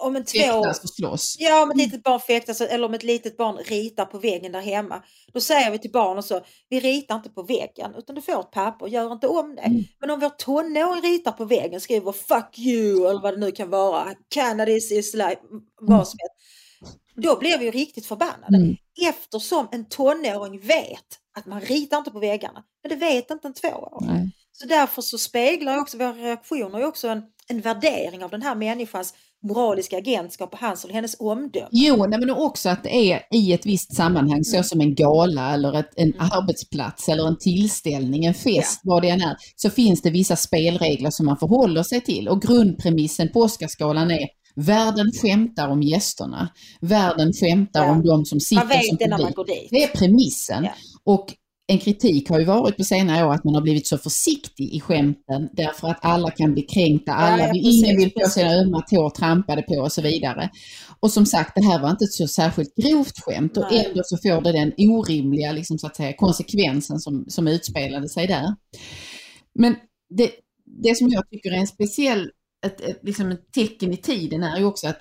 om 0.01 0.16
en 0.16 0.24
två... 0.24 0.38
Fäktas 0.38 0.82
och 0.82 0.90
slåss. 0.90 1.36
Ja, 1.38 1.62
om 1.62 1.70
ett 1.70 1.76
litet 1.76 2.03
barn 2.03 2.20
fäktas 2.20 2.61
eller 2.61 2.86
om 2.86 2.94
ett 2.94 3.03
litet 3.03 3.36
barn 3.36 3.57
ritar 3.57 4.05
på 4.05 4.18
väggen 4.18 4.53
där 4.53 4.61
hemma. 4.61 5.03
Då 5.32 5.40
säger 5.40 5.70
vi 5.70 5.78
till 5.78 5.92
barnen 5.92 6.22
så, 6.22 6.40
vi 6.68 6.80
ritar 6.80 7.16
inte 7.16 7.30
på 7.30 7.42
väggen 7.42 7.94
utan 7.99 8.14
du 8.14 8.22
får 8.22 8.40
ett 8.40 8.51
papper, 8.51 8.86
gör 8.86 9.12
inte 9.12 9.28
om 9.28 9.55
det. 9.55 9.62
Mm. 9.62 9.84
Men 10.01 10.11
om 10.11 10.20
vår 10.20 10.28
tonåring 10.28 11.03
ritar 11.03 11.32
på 11.32 11.44
väggen, 11.44 11.80
skriver 11.80 12.12
fuck 12.12 12.59
you 12.59 13.11
eller 13.11 13.20
vad 13.20 13.34
det 13.34 13.40
nu 13.40 13.53
kan 13.53 13.70
vara, 13.70 14.14
cannabis 14.28 14.92
is 14.92 15.14
life, 15.14 15.40
vad 15.80 16.09
som 16.09 16.18
helst. 16.20 16.34
Då 17.22 17.38
blir 17.38 17.59
vi 17.59 17.64
ju 17.64 17.70
riktigt 17.70 18.07
förbannade. 18.07 18.57
Mm. 18.57 18.76
Eftersom 19.09 19.68
en 19.72 19.88
tonåring 19.88 20.61
vet 20.61 21.18
att 21.38 21.46
man 21.46 21.61
ritar 21.61 21.99
inte 21.99 22.11
på 22.11 22.18
väggarna. 22.18 22.64
Men 22.82 22.90
det 22.90 22.96
vet 23.07 23.30
inte 23.30 23.49
en 23.49 23.55
tvååring. 23.55 24.09
Nej. 24.09 24.30
Så 24.53 24.66
därför 24.66 25.03
så 25.03 25.18
speglar 25.18 25.78
också 25.78 25.99
våra 25.99 26.12
reaktioner 26.12 26.84
också 26.84 27.09
en, 27.09 27.22
en 27.49 27.61
värdering 27.61 28.24
av 28.24 28.30
den 28.30 28.42
här 28.42 28.55
människans 28.55 29.14
moraliska 29.43 29.97
agentskap 29.97 30.53
och 30.53 30.59
hans 30.59 30.84
eller 30.84 30.95
hennes 30.95 31.16
omdöme. 31.18 31.68
Jo, 31.70 32.07
nej, 32.09 32.18
men 32.20 32.30
också 32.30 32.68
att 32.68 32.82
det 32.82 33.12
är 33.12 33.22
i 33.30 33.53
ett 33.53 33.66
visst 33.66 33.97
sammanhang, 33.97 34.45
så 34.45 34.62
som 34.62 34.80
en 34.80 34.95
gala 34.95 35.55
eller 35.55 35.78
ett, 35.78 35.91
en 35.97 36.12
arbetsplats 36.18 37.09
eller 37.09 37.26
en 37.28 37.39
tillställning, 37.39 38.24
en 38.24 38.34
fest, 38.34 38.80
vad 38.84 39.03
det 39.03 39.09
än 39.09 39.20
är, 39.20 39.36
så 39.57 39.70
finns 39.70 40.03
det 40.03 40.11
vissa 40.11 40.36
spelregler 40.36 41.11
som 41.11 41.26
man 41.26 41.36
förhåller 41.36 41.82
sig 41.82 42.01
till. 42.01 42.28
Och 42.28 42.43
grundpremissen 42.43 43.32
på 43.32 43.41
Oscarsgalan 43.41 44.11
är 44.11 44.28
Världen 44.57 45.12
skämtar 45.22 45.68
om 45.68 45.82
gästerna. 45.82 46.49
Världen 46.80 47.32
skämtar 47.32 47.84
Ja. 47.84 47.91
om 47.91 48.03
de 48.03 48.24
som 48.24 48.41
sitter 48.41 48.62
Man 48.62 48.68
vet 48.68 48.86
som 48.86 48.97
det 48.97 49.09
när 49.09 49.18
man 49.18 49.32
går 49.32 49.45
dit. 49.45 49.68
Det 49.70 49.82
är 49.84 49.89
premissen. 49.89 50.64
Ja. 50.64 50.70
Och 51.05 51.26
en 51.70 51.78
kritik 51.78 52.28
har 52.28 52.38
ju 52.38 52.44
varit 52.44 52.76
på 52.76 52.84
senare 52.84 53.26
år 53.26 53.32
att 53.32 53.44
man 53.44 53.54
har 53.54 53.62
blivit 53.62 53.86
så 53.86 53.98
försiktig 53.98 54.74
i 54.74 54.80
skämten 54.80 55.48
därför 55.52 55.88
att 55.88 55.98
alla 56.02 56.30
kan 56.30 56.52
bli 56.52 56.62
kränkta, 56.62 57.12
alla 57.12 57.42
ja, 57.42 57.52
precis, 57.52 57.84
ingen 57.84 57.96
vill 57.96 58.12
få 58.12 58.28
sina 58.28 58.54
ömma 58.54 58.80
tår 58.80 59.10
trampade 59.10 59.62
på 59.62 59.74
och 59.74 59.92
så 59.92 60.02
vidare. 60.02 60.50
Och 61.00 61.10
som 61.10 61.26
sagt, 61.26 61.52
det 61.54 61.64
här 61.64 61.82
var 61.82 61.90
inte 61.90 62.04
ett 62.04 62.12
så 62.12 62.28
särskilt 62.28 62.74
grovt 62.76 63.18
skämt 63.20 63.56
och 63.56 63.64
Nej. 63.70 63.86
ändå 63.86 64.02
så 64.04 64.16
får 64.16 64.40
det 64.40 64.52
den 64.52 64.72
orimliga 64.78 65.52
liksom, 65.52 65.78
så 65.78 65.86
att 65.86 65.96
säga, 65.96 66.12
konsekvensen 66.12 66.98
som, 66.98 67.24
som 67.28 67.48
utspelade 67.48 68.08
sig 68.08 68.26
där. 68.26 68.54
Men 69.54 69.76
det, 70.10 70.30
det 70.82 70.96
som 70.96 71.08
jag 71.08 71.30
tycker 71.30 71.52
är 71.52 71.56
en 71.56 71.66
speciell, 71.66 72.30
ett, 72.66 72.80
ett, 72.80 73.00
liksom 73.02 73.30
ett 73.30 73.52
tecken 73.52 73.92
i 73.92 73.96
tiden 73.96 74.42
är 74.42 74.58
ju 74.58 74.64
också 74.64 74.88
att 74.88 75.00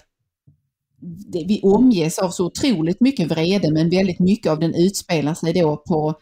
vi 1.31 1.61
omges 1.63 2.19
av 2.19 2.29
så 2.29 2.45
otroligt 2.45 3.01
mycket 3.01 3.31
vrede 3.31 3.71
men 3.71 3.89
väldigt 3.89 4.19
mycket 4.19 4.51
av 4.51 4.59
den 4.59 4.75
utspelar 4.75 5.33
sig 5.33 5.53
då 5.53 5.77
på 5.77 6.15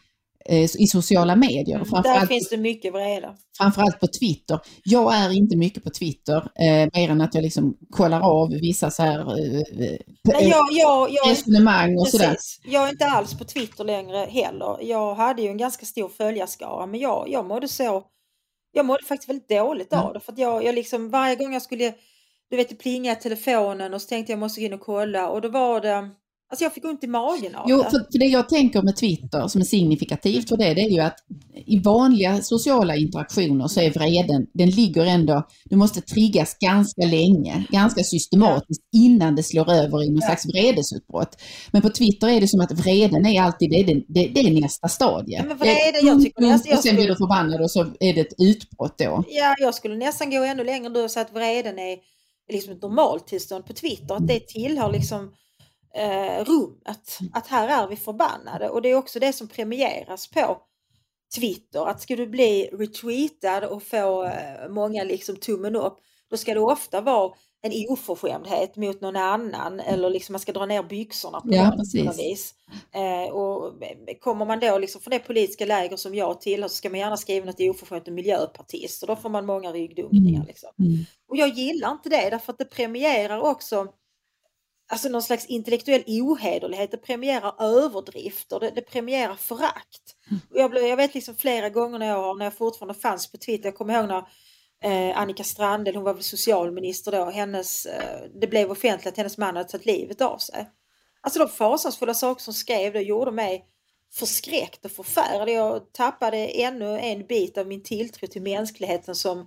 i 0.54 0.86
sociala 0.86 1.36
medier. 1.36 1.78
Där 1.78 1.84
Framförallt, 1.84 2.28
finns 2.28 2.48
det 2.48 2.56
mycket 2.56 2.92
vrede. 2.92 3.34
framförallt 3.58 4.00
på 4.00 4.06
Twitter. 4.06 4.60
Jag 4.84 5.14
är 5.14 5.32
inte 5.32 5.56
mycket 5.56 5.84
på 5.84 5.90
Twitter, 5.90 6.36
eh, 6.36 6.88
mer 6.94 7.10
än 7.10 7.20
att 7.20 7.34
jag 7.34 7.42
liksom 7.42 7.76
kollar 7.90 8.20
av 8.20 8.48
vissa 8.50 8.90
så 8.90 9.02
här 9.02 9.20
eh, 9.20 9.62
Nej, 10.24 10.44
eh, 10.44 10.48
jag, 10.48 10.66
jag, 10.70 11.10
jag, 11.10 11.30
resonemang 11.30 11.98
och 11.98 12.08
sådär. 12.08 12.36
Jag 12.64 12.84
är 12.86 12.90
inte 12.90 13.06
alls 13.06 13.38
på 13.38 13.44
Twitter 13.44 13.84
längre 13.84 14.18
heller. 14.30 14.78
Jag 14.82 15.14
hade 15.14 15.42
ju 15.42 15.48
en 15.48 15.58
ganska 15.58 15.86
stor 15.86 16.08
följarskara 16.08 16.86
men 16.86 17.00
jag, 17.00 17.28
jag 17.28 17.46
mådde 17.46 17.68
så 17.68 18.04
jag 18.72 18.86
mådde 18.86 19.04
faktiskt 19.04 19.28
väldigt 19.28 19.48
dåligt 19.48 19.88
Ja. 19.90 20.02
av 20.02 20.12
det 20.12 20.20
för 20.20 20.32
att 20.32 20.38
jag, 20.38 20.64
jag 20.64 20.74
liksom 20.74 21.10
varje 21.10 21.36
gång 21.36 21.52
jag 21.52 21.62
skulle 21.62 21.94
du 22.50 22.56
vet 22.56 22.68
det 22.68 22.74
plingade 22.74 23.20
telefonen 23.20 23.94
och 23.94 24.02
så 24.02 24.08
tänkte 24.08 24.32
jag 24.32 24.38
måste 24.38 24.60
gå 24.60 24.66
in 24.66 24.72
och 24.72 24.80
kolla 24.80 25.28
och 25.28 25.40
då 25.40 25.48
var 25.48 25.80
det 25.80 26.10
alltså 26.50 26.64
jag 26.64 26.72
fick 26.74 26.84
ont 26.84 27.04
i 27.04 27.06
magen 27.06 27.54
av 27.54 27.64
Jo, 27.68 27.76
det. 27.82 27.90
för, 27.90 27.98
för 28.12 28.18
det 28.18 28.24
jag 28.26 28.48
tänker 28.48 28.82
med 28.82 28.96
Twitter 28.96 29.48
som 29.48 29.60
är 29.60 29.64
signifikativt 29.64 30.48
för 30.48 30.56
det, 30.56 30.74
det 30.74 30.80
är 30.80 30.90
ju 30.90 31.00
att 31.00 31.16
i 31.66 31.78
vanliga 31.78 32.42
sociala 32.42 32.96
interaktioner 32.96 33.68
så 33.68 33.80
är 33.80 33.90
vreden, 33.90 34.46
den 34.54 34.70
ligger 34.70 35.04
ändå, 35.06 35.46
du 35.64 35.76
måste 35.76 36.00
triggas 36.00 36.56
ganska 36.58 37.02
länge, 37.06 37.64
ganska 37.70 38.04
systematiskt 38.04 38.82
innan 38.96 39.36
det 39.36 39.42
slår 39.42 39.70
över 39.72 40.02
i 40.04 40.08
någon 40.10 40.20
Ja. 40.20 40.26
slags 40.26 40.46
vredesutbrott. 40.46 41.36
Men 41.72 41.82
på 41.82 41.90
Twitter 41.90 42.28
är 42.28 42.40
det 42.40 42.48
som 42.48 42.60
att 42.60 42.72
vreden 42.72 43.26
är 43.26 43.42
alltid, 43.42 43.70
det 43.70 43.76
är, 43.80 43.84
det, 43.84 43.94
det, 44.08 44.26
det 44.34 44.40
är 44.40 44.60
nästa 44.60 44.88
stadie. 44.88 45.44
Men 45.48 45.58
Det 45.58 45.68
är 45.82 46.06
jag 46.06 46.22
tycker- 46.22 46.52
alltså, 46.52 46.68
jag 46.68 46.76
och 46.78 46.84
sen 46.84 46.96
blir 46.96 47.08
du 47.08 47.16
förbannad 47.16 47.60
och 47.62 47.70
så 47.70 47.80
är 48.00 48.14
det 48.14 48.20
ett 48.20 48.34
utbrott 48.38 48.98
då. 48.98 49.24
Ja, 49.28 49.54
jag 49.58 49.74
skulle 49.74 49.96
nästan 49.96 50.30
gå 50.30 50.42
ännu 50.44 50.64
längre 50.64 50.88
då 50.88 51.08
säga 51.08 51.24
att 51.26 51.32
vreden 51.34 51.78
är 51.78 51.96
liksom 52.52 52.72
ett 52.72 52.82
normaltillstånd 52.82 53.66
på 53.66 53.72
Twitter. 53.72 54.14
Att 54.14 54.28
det 54.28 54.46
tillhör 54.46 54.92
liksom 54.92 55.32
eh, 55.96 56.44
rummet. 56.44 57.18
Att 57.32 57.46
här 57.46 57.82
är 57.82 57.88
vi 57.88 57.96
förbannade. 57.96 58.68
Och 58.68 58.82
det 58.82 58.90
är 58.90 58.94
också 58.94 59.18
det 59.18 59.32
som 59.32 59.48
premieras 59.48 60.26
på 60.30 60.58
Twitter. 61.36 61.86
Att 61.86 62.00
ska 62.00 62.16
du 62.16 62.26
bli 62.26 62.70
retweetad 62.72 63.68
och 63.68 63.82
få 63.82 64.24
eh, 64.24 64.68
många 64.68 65.04
liksom 65.04 65.36
tummen 65.36 65.76
upp. 65.76 65.98
Då 66.30 66.36
ska 66.36 66.54
det 66.54 66.60
ofta 66.60 67.00
vara 67.00 67.34
en 67.62 67.72
oförskämdhet 67.88 68.76
mot 68.76 69.00
någon 69.00 69.16
annan 69.16 69.80
eller 69.80 70.10
liksom 70.10 70.32
man 70.32 70.40
ska 70.40 70.52
dra 70.52 70.66
ner 70.66 70.82
byxorna 70.82 71.40
på 71.40 71.48
Ja, 71.50 71.74
något 71.74 72.18
vis. 72.18 72.54
Eh, 72.92 73.34
och 73.34 73.82
kommer 74.20 74.46
man 74.46 74.60
då 74.60 74.78
liksom 74.78 75.00
från 75.00 75.10
det 75.10 75.18
politiska 75.18 75.66
läger 75.66 75.96
som 75.96 76.14
jag 76.14 76.40
tillhör 76.40 76.68
så 76.68 76.74
ska 76.74 76.90
man 76.90 76.98
gärna 76.98 77.16
skriva 77.16 77.46
något 77.46 77.60
oförskämt 77.60 78.08
om 78.08 78.14
miljöpartist 78.14 79.02
och 79.02 79.08
då 79.08 79.16
får 79.16 79.28
man 79.28 79.46
många 79.46 79.72
ryggdunkningar. 79.72 80.36
Mm. 80.36 80.46
Liksom. 80.46 80.70
Mm. 80.78 81.04
Och 81.28 81.36
jag 81.36 81.48
gillar 81.48 81.92
inte 81.92 82.08
det 82.08 82.30
därför 82.30 82.52
att 82.52 82.58
det 82.58 82.64
premierar 82.64 83.40
också 83.40 83.86
alltså 84.88 85.08
någon 85.08 85.22
slags 85.22 85.46
intellektuell 85.46 86.04
ohederlighet, 86.06 86.90
det 86.90 86.96
premierar 86.96 87.62
överdrifter, 87.62 88.60
det, 88.60 88.70
det 88.70 88.82
premierar 88.82 89.34
förakt. 89.34 90.16
Och 90.50 90.58
jag, 90.58 90.70
blev, 90.70 90.84
jag 90.84 90.96
vet 90.96 91.14
liksom 91.14 91.34
flera 91.34 91.68
gånger 91.68 91.98
när 91.98 92.06
jag, 92.06 92.38
när 92.38 92.46
jag 92.46 92.54
fortfarande 92.54 93.00
fanns 93.00 93.32
på 93.32 93.38
Twitter, 93.38 93.68
jag 93.68 93.76
kommer 93.76 93.94
ihåg 93.94 94.08
när 94.08 94.24
eh, 94.82 95.18
Annika 95.18 95.44
Strandhäll, 95.44 95.94
hon 95.94 96.04
var 96.04 96.14
väl 96.14 96.22
socialminister 96.22 97.12
då, 97.12 97.24
hennes, 97.30 97.86
eh, 97.86 98.20
det 98.40 98.46
blev 98.46 98.70
offentligt 98.70 99.12
att 99.12 99.16
hennes 99.16 99.38
man 99.38 99.56
hade 99.56 99.68
tagit 99.68 99.86
livet 99.86 100.20
av 100.20 100.38
sig. 100.38 100.70
Alltså 101.20 101.38
de 101.38 101.48
fasansfulla 101.48 102.14
saker 102.14 102.42
som 102.42 102.54
skrev 102.54 102.92
det 102.92 103.02
gjorde 103.02 103.32
mig 103.32 103.64
förskräckt 104.12 104.84
och 104.84 104.90
förfärad. 104.90 105.48
Jag 105.48 105.92
tappade 105.92 106.36
ännu 106.36 106.98
en 106.98 107.26
bit 107.26 107.58
av 107.58 107.66
min 107.66 107.82
tilltro 107.82 108.26
till 108.26 108.42
mänskligheten 108.42 109.14
som, 109.14 109.46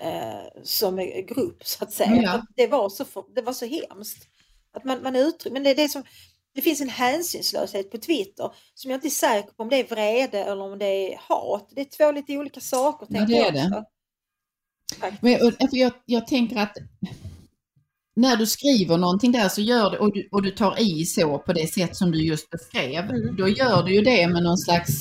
eh, 0.00 0.62
som 0.62 0.96
grupp 1.28 1.66
så 1.66 1.84
att 1.84 1.92
säga. 1.92 2.22
Ja. 2.22 2.32
Att 2.32 2.44
Det, 2.56 2.66
var 2.66 2.88
så 2.88 3.04
det 3.34 3.42
var 3.42 3.52
så 3.52 3.66
hemskt. 3.66 4.28
Att 4.76 4.84
man, 4.84 5.02
man 5.02 5.16
uttrycker, 5.16 5.52
men 5.52 5.62
det, 5.62 5.74
det, 5.74 5.88
som, 5.88 6.02
det 6.54 6.62
finns 6.62 6.80
en 6.80 6.88
hänsynslöshet 6.88 7.90
på 7.90 7.98
Twitter 7.98 8.50
som 8.74 8.90
jag 8.90 8.96
inte 8.98 9.08
är 9.08 9.10
säker 9.10 9.50
på 9.52 9.62
om 9.62 9.68
det 9.68 9.76
är 9.76 9.84
vrede 9.84 10.44
eller 10.44 10.62
om 10.62 10.78
det 10.78 10.86
är 11.12 11.16
hat. 11.28 11.68
Det 11.74 11.80
är 11.80 11.84
två 11.84 12.12
lite 12.12 12.36
olika 12.38 12.60
saker. 12.60 13.06
Ja, 13.10 13.24
det 13.26 13.38
är 13.38 13.52
det. 13.52 13.84
Men, 15.20 15.38
jag, 15.72 15.92
jag 16.04 16.26
tänker 16.26 16.56
att 16.56 16.76
när 18.16 18.36
du 18.36 18.46
skriver 18.46 18.96
någonting 18.96 19.32
där 19.32 19.48
så 19.48 19.60
gör 19.60 19.90
det, 19.90 19.98
och 19.98 20.14
du, 20.14 20.28
och 20.32 20.42
du 20.42 20.50
tar 20.50 20.80
i 20.80 21.04
så 21.04 21.38
på 21.38 21.52
det 21.52 21.66
sätt 21.66 21.96
som 21.96 22.10
du 22.10 22.24
just 22.24 22.50
beskrev, 22.50 23.04
Mm. 23.10 23.36
då 23.36 23.48
gör 23.48 23.82
du 23.82 23.94
ju 23.94 24.00
det 24.02 24.28
med 24.28 24.42
någon 24.42 24.58
slags... 24.58 24.92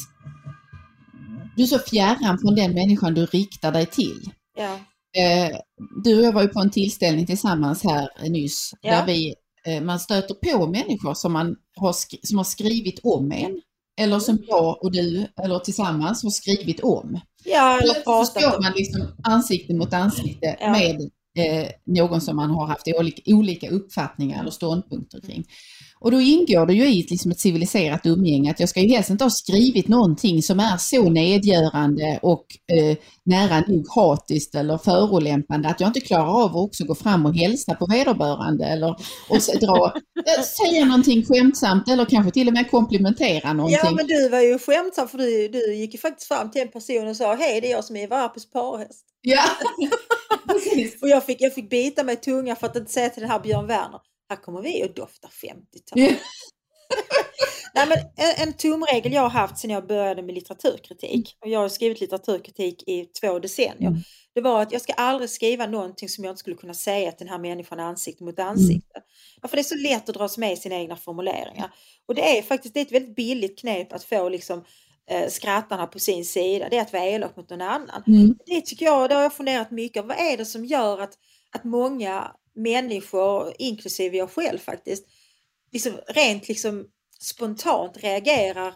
Du 1.55 1.63
är 1.63 1.67
så 1.67 1.79
fjärran 1.79 2.39
från 2.39 2.55
den 2.55 2.73
människan 2.73 3.13
du 3.13 3.25
riktar 3.25 3.71
dig 3.71 3.85
till. 3.85 4.31
Ja. 4.57 4.79
Eh, 5.21 5.57
du 6.03 6.17
och 6.17 6.23
jag 6.23 6.31
var 6.33 6.41
ju 6.41 6.47
på 6.47 6.59
en 6.59 6.71
tillställning 6.71 7.25
tillsammans 7.25 7.83
här 7.83 8.29
nyss 8.29 8.71
Ja. 8.81 8.91
där 8.91 9.05
vi, 9.05 9.35
man 9.81 9.99
stöter 9.99 10.33
på 10.33 10.67
människor 10.67 11.13
som, 11.13 11.33
man 11.33 11.55
har 11.75 11.95
som 12.27 12.37
har 12.37 12.43
skrivit 12.45 12.99
om 13.03 13.31
en. 13.31 13.61
Eller 13.99 14.19
som 14.19 14.35
Mm. 14.35 14.45
jag 14.47 14.83
och 14.83 14.91
du, 14.91 15.27
eller 15.43 15.59
tillsammans, 15.59 16.23
har 16.23 16.29
skrivit 16.31 16.79
om. 16.79 17.19
ja, 17.43 17.73
eller 17.73 17.81
Plötsligt 17.83 18.05
så 18.05 18.25
står 18.25 18.61
man 18.61 18.71
liksom 18.75 19.07
ansikte 19.23 19.73
mot 19.73 19.93
ansikte 19.93 20.57
Ja. 20.61 20.71
med 20.71 21.09
eh, 21.37 21.67
någon 21.85 22.21
som 22.21 22.35
man 22.35 22.49
har 22.49 22.67
haft 22.67 22.87
olika, 23.25 23.69
uppfattningar 23.69 24.39
eller 24.39 24.51
ståndpunkter 24.51 25.21
kring. 25.21 25.45
Och 25.99 26.11
då 26.11 26.21
ingår 26.21 26.65
det 26.65 26.73
ju 26.73 26.87
i 26.87 26.99
ett, 26.99 27.11
liksom 27.11 27.31
ett 27.31 27.39
civiliserat 27.39 28.05
umgänge 28.05 28.51
att 28.51 28.59
jag 28.59 28.69
ska 28.69 28.79
ju 28.79 28.87
helst 28.87 29.09
inte 29.09 29.23
ha 29.23 29.29
skrivit 29.29 29.87
någonting 29.87 30.41
som 30.41 30.59
är 30.59 30.77
så 30.77 31.09
nedgörande 31.09 32.19
och 32.21 32.45
eh, 32.73 32.97
nära 33.23 33.63
nog 33.67 33.87
hatiskt 33.95 34.55
eller 34.55 34.77
förolämpande 34.77 35.69
att 35.69 35.79
jag 35.79 35.89
inte 35.89 35.99
klarar 35.99 36.43
av 36.43 36.49
att 36.49 36.55
också 36.55 36.85
gå 36.85 36.95
fram 36.95 37.25
och 37.25 37.35
hälsa 37.35 37.75
på 37.75 37.85
vederbörande 37.85 38.65
eller 38.65 38.89
och 39.29 39.59
dra, 39.61 39.93
eh, 40.27 40.43
säga 40.43 40.85
någonting 40.85 41.25
skämtsamt 41.25 41.89
eller 41.89 42.05
kanske 42.05 42.31
till 42.31 42.47
och 42.47 42.53
med 42.53 42.71
komplimentera 42.71 43.53
någonting. 43.53 43.79
Ja 43.83 43.91
men 43.91 44.07
du 44.07 44.29
var 44.29 44.41
ju 44.41 44.59
skämtsam 44.59 45.07
för 45.07 45.17
du, 45.17 45.47
du 45.47 45.75
gick 45.75 45.93
ju 45.93 45.99
faktiskt 45.99 46.27
fram 46.27 46.51
till 46.51 46.61
en 46.61 46.71
person 46.71 47.07
och 47.07 47.15
sa 47.15 47.35
hej 47.35 47.61
det 47.61 47.67
är 47.67 47.71
jag 47.71 47.83
som 47.83 47.95
är 47.95 48.03
Eva 48.03 48.17
Arpes 48.17 48.51
parhäst. 48.51 49.10
Ja, 49.21 49.43
precis. 50.47 51.01
Och 51.01 51.09
jag 51.09 51.25
fick, 51.25 51.41
jag 51.41 51.53
fick 51.53 51.69
bita 51.69 52.03
mig 52.03 52.13
i 52.13 52.17
tunga 52.17 52.55
för 52.55 52.67
att 52.67 52.75
inte 52.75 52.91
säga 52.91 53.09
till 53.09 53.21
den 53.21 53.31
här 53.31 53.39
Björn 53.39 53.67
Werner, 53.67 53.99
här 54.29 54.35
kommer 54.37 54.61
vi 54.61 54.83
och 54.83 54.93
doftar 54.93 55.29
50-tal. 55.29 55.99
Ja. 55.99 56.11
Nej, 57.73 57.87
men 57.87 57.97
en, 58.27 58.47
en 58.47 58.53
tumregel 58.53 59.13
jag 59.13 59.21
har 59.21 59.29
haft 59.29 59.57
sedan 59.57 59.71
jag 59.71 59.87
började 59.87 60.21
med 60.21 60.35
litteraturkritik, 60.35 61.37
och 61.41 61.49
jag 61.49 61.59
har 61.59 61.69
skrivit 61.69 62.01
litteraturkritik 62.01 62.83
i 62.87 63.05
två 63.05 63.39
decennier, 63.39 63.89
Mm. 63.89 63.99
det 64.35 64.41
var 64.41 64.61
att 64.61 64.71
jag 64.71 64.81
ska 64.81 64.93
aldrig 64.93 65.29
skriva 65.29 65.65
någonting 65.67 66.09
som 66.09 66.23
jag 66.23 66.31
inte 66.31 66.39
skulle 66.39 66.55
kunna 66.55 66.73
säga 66.73 67.11
till 67.11 67.25
den 67.25 67.33
här 67.33 67.39
människan 67.41 67.79
ansikte 67.79 68.23
mot 68.23 68.39
ansikte. 68.39 69.01
Ja, 69.41 69.47
för 69.47 69.57
det 69.57 69.61
är 69.61 69.63
så 69.63 69.75
lätt 69.75 70.09
att 70.09 70.15
dras 70.15 70.37
med 70.37 70.53
i 70.53 70.55
sina 70.55 70.75
egna 70.75 70.95
formuleringar. 70.95 71.73
Och 72.07 72.15
det 72.15 72.37
är 72.37 72.41
faktiskt 72.41 72.73
det 72.73 72.79
är 72.79 72.85
ett 72.85 72.91
väldigt 72.91 73.15
billigt 73.15 73.59
knep 73.59 73.93
att 73.93 74.03
få 74.03 74.29
liksom, 74.29 74.63
eh, 75.09 75.29
skrattarna 75.29 75.87
på 75.87 75.99
sin 75.99 76.25
sida, 76.25 76.67
det 76.69 76.77
är 76.77 76.81
att 76.81 76.93
vara 76.93 77.05
elak 77.05 77.37
mot 77.37 77.49
någon 77.49 77.61
annan. 77.61 78.03
Mm. 78.07 78.37
Det 78.45 78.61
tycker 78.61 78.85
jag, 78.85 79.09
det 79.09 79.15
har 79.15 79.21
jag 79.21 79.33
funderat 79.33 79.71
mycket 79.71 80.05
Vad 80.05 80.19
är 80.19 80.37
det 80.37 80.45
som 80.45 80.65
gör 80.65 81.01
att, 81.01 81.13
att 81.51 81.63
många 81.63 82.31
människor, 82.55 83.53
inklusive 83.59 84.17
jag 84.17 84.31
själv 84.31 84.57
faktiskt, 84.57 85.05
liksom 85.71 85.93
rent 86.07 86.47
liksom 86.47 86.85
spontant 87.19 87.97
reagerar 87.97 88.67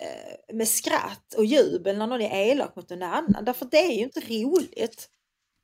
eh, 0.00 0.54
med 0.54 0.68
skratt 0.68 1.34
och 1.36 1.44
jubel 1.44 1.98
när 1.98 2.06
någon 2.06 2.20
är 2.20 2.50
elak 2.50 2.76
mot 2.76 2.90
någon 2.90 3.02
annan. 3.02 3.44
Därför 3.44 3.68
det 3.70 3.78
är 3.78 3.92
ju 3.92 4.02
inte 4.02 4.20
roligt. 4.20 5.08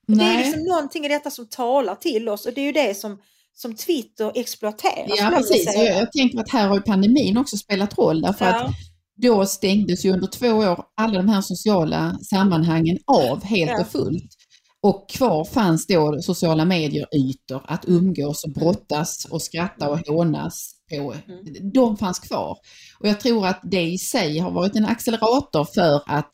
Det 0.07 0.13
är 0.13 0.17
Nej. 0.17 0.45
liksom 0.45 0.65
någonting 0.65 1.05
i 1.05 1.09
detta 1.09 1.31
som 1.31 1.49
talar 1.49 1.95
till 1.95 2.29
oss 2.29 2.47
och 2.47 2.53
det 2.55 2.61
är 2.61 2.65
ju 2.65 2.73
det 2.73 2.95
som, 2.95 3.23
som 3.55 3.77
Twitter 3.77 4.33
exploaterar. 4.35 5.07
Ja, 5.09 5.33
precis. 5.37 5.75
Jag, 5.75 5.85
jag 5.85 6.13
tänker 6.13 6.39
att 6.39 6.51
här 6.51 6.69
har 6.69 6.81
pandemin 6.81 7.37
också 7.37 7.57
spelat 7.57 7.99
roll 7.99 8.23
därför 8.23 8.45
att 8.45 8.55
Ja, 8.55 8.73
då 9.17 9.47
stängdes 9.47 10.05
ju 10.05 10.13
under 10.13 10.27
två 10.27 10.49
år 10.49 10.85
alla 10.97 11.19
de 11.19 11.29
här 11.29 11.41
sociala 11.41 12.19
sammanhangen 12.19 12.99
av 13.07 13.45
helt 13.45 13.81
och 13.81 13.89
fullt. 13.89 14.31
Och 14.85 15.11
kvar 15.11 15.45
fanns 15.45 15.87
då 15.87 16.19
sociala 16.23 16.65
medier-ytor 16.65 17.63
att 17.65 17.85
umgås 17.89 18.45
och 18.45 18.53
brottas 18.53 19.27
och 19.31 19.43
skratta 19.43 19.91
och 19.91 19.99
hånas 19.99 20.75
på. 20.91 21.15
Mm. 21.27 21.71
De 21.73 21.97
fanns 21.97 22.19
kvar. 22.19 22.59
Och 23.01 23.09
jag 23.09 23.21
tror 23.21 23.47
att 23.47 23.61
det 23.63 23.83
i 23.83 23.99
sig 23.99 24.39
har 24.39 24.51
varit 24.51 24.77
en 24.77 24.85
accelerator 24.85 25.65
för 25.75 26.03
att 26.07 26.31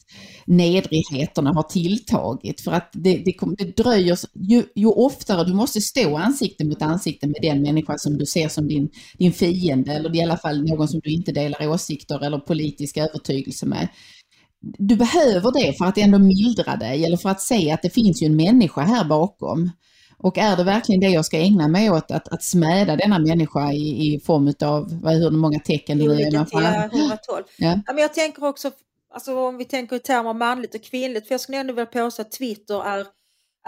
nedrigheterna 0.46 1.52
har 1.52 1.62
tilltagit. 1.62 2.60
För 2.60 2.72
att 2.72 2.90
det, 2.92 3.16
det, 3.16 3.34
det 3.58 3.76
dröjer, 3.76 4.18
ju, 4.34 4.64
ju 4.74 4.86
oftare 4.86 5.44
du 5.44 5.54
måste 5.54 5.80
stå 5.80 6.16
ansikte 6.16 6.64
mot 6.64 6.82
ansikte 6.82 7.26
med 7.26 7.38
den 7.42 7.62
människa 7.62 7.98
som 7.98 8.18
du 8.18 8.26
ser 8.26 8.48
som 8.48 8.68
din, 8.68 8.90
din 9.18 9.32
fiende 9.32 9.92
eller 9.92 10.16
i 10.16 10.22
alla 10.22 10.36
fall 10.36 10.64
någon 10.64 10.88
som 10.88 11.00
du 11.04 11.10
inte 11.10 11.32
delar 11.32 11.68
åsikter 11.68 12.24
eller 12.24 12.38
politisk 12.38 12.96
övertygelse 12.96 13.66
med. 13.66 13.88
Du 14.62 14.96
behöver 14.96 15.52
det 15.52 15.78
för 15.78 15.84
att 15.84 15.98
ändå 15.98 16.18
mildra 16.18 16.76
dig 16.76 17.04
eller 17.04 17.16
för 17.16 17.28
att 17.28 17.40
se 17.40 17.70
att 17.72 17.82
det 17.82 17.90
finns 17.90 18.22
ju 18.22 18.26
en 18.26 18.36
människa 18.36 18.80
här 18.80 19.04
bakom. 19.04 19.70
Och 20.18 20.38
är 20.38 20.56
det 20.56 20.64
verkligen 20.64 21.00
det 21.00 21.08
jag 21.08 21.24
ska 21.24 21.36
ägna 21.38 21.68
mig 21.68 21.90
åt, 21.90 22.10
att, 22.10 22.28
att 22.28 22.42
smäda 22.42 22.96
denna 22.96 23.18
människa 23.18 23.72
i, 23.72 24.14
i 24.14 24.20
form 24.20 24.54
av, 24.60 25.00
vad, 25.02 25.14
hur 25.14 25.30
många 25.30 25.58
tecken 25.58 25.98
det 25.98 26.04
är 26.04 26.32
man 26.36 26.46
får. 26.46 26.60
112. 26.60 27.44
Ja. 27.58 27.80
Ja, 27.86 27.92
men 27.92 27.98
jag 27.98 28.14
tänker 28.14 28.44
också, 28.44 28.70
alltså 29.14 29.38
om 29.38 29.56
vi 29.56 29.64
tänker 29.64 29.96
i 29.96 29.98
termer 29.98 30.34
manligt 30.34 30.74
och 30.74 30.82
kvinnligt, 30.82 31.26
för 31.28 31.34
jag 31.34 31.40
skulle 31.40 31.58
ändå 31.58 31.72
vilja 31.72 31.86
påstå 31.86 32.22
att 32.22 32.32
Twitter 32.32 32.86
är 32.86 33.06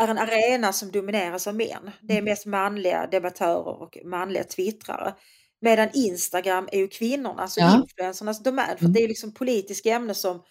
är 0.01 0.09
en 0.09 0.19
arena 0.19 0.73
som 0.73 0.91
domineras 0.91 1.47
av 1.47 1.55
män. 1.55 1.91
Det 2.01 2.19
är 2.19 2.23
mest 2.23 2.47
manliga 2.47 3.07
debattörer 3.07 3.83
och 3.83 3.99
manliga 4.05 4.45
twittrare. 4.45 5.15
Medan 5.61 5.89
Instagram 5.95 6.69
är 6.73 6.79
ju 6.79 6.89
kvinnorna, 6.89 7.43
alltså 7.43 7.61
Ja. 7.61 7.77
influencernas 7.83 8.43
domän. 8.43 8.77
För 8.79 8.85
Mm. 8.85 8.93
det 8.93 9.01
är 9.05 9.09
liksom 9.09 9.35
politiska 9.35 9.91
ämnen 9.95 10.15
som, 10.15 10.43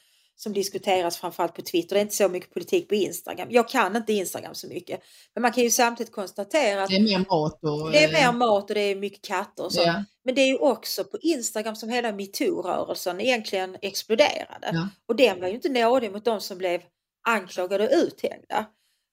som 0.44 0.54
diskuteras 0.54 1.18
framförallt 1.18 1.54
på 1.54 1.62
Twitter. 1.62 1.96
Det 1.96 2.00
är 2.00 2.02
inte 2.02 2.16
så 2.16 2.30
mycket 2.30 2.54
politik 2.54 2.90
på 2.90 2.96
Instagram. 2.96 3.48
Jag 3.52 3.70
kan 3.70 3.96
inte 3.96 4.14
Instagram 4.14 4.56
så 4.56 4.68
mycket. 4.68 5.02
Men 5.34 5.42
man 5.42 5.52
kan 5.52 5.64
ju 5.64 5.70
samtidigt 5.70 6.14
konstatera 6.14 6.84
att 6.84 6.90
Det 6.90 6.96
är 6.96 7.02
mer 7.02 7.26
mat 7.30 7.60
och... 7.64 7.92
det 7.92 8.04
är 8.04 8.08
eh, 8.08 8.12
mer 8.12 8.38
mat 8.38 8.70
och 8.70 8.76
det 8.76 8.82
är 8.82 8.96
mycket 8.96 9.22
katter 9.22 9.66
och 9.66 9.74
så. 9.74 9.82
Ja. 9.82 10.04
Men 10.26 10.36
det 10.36 10.42
är 10.42 10.48
ju 10.48 10.58
också 10.58 11.04
på 11.04 11.18
Instagram 11.22 11.76
som 11.76 11.90
hela 11.90 12.12
metoo-rörelsen 12.12 13.22
egentligen 13.22 13.78
exploderade. 13.82 14.70
Ja. 14.74 14.90
Och 15.08 15.16
den 15.16 15.40
var 15.40 15.48
ju 15.48 15.54
inte 15.54 15.70
nådig 15.70 16.12
mot 16.12 16.26
de 16.26 16.42
som 16.42 16.58
blev 16.58 16.82
anklagade 17.28 17.88
och 17.88 17.94
uthängda. 17.94 18.66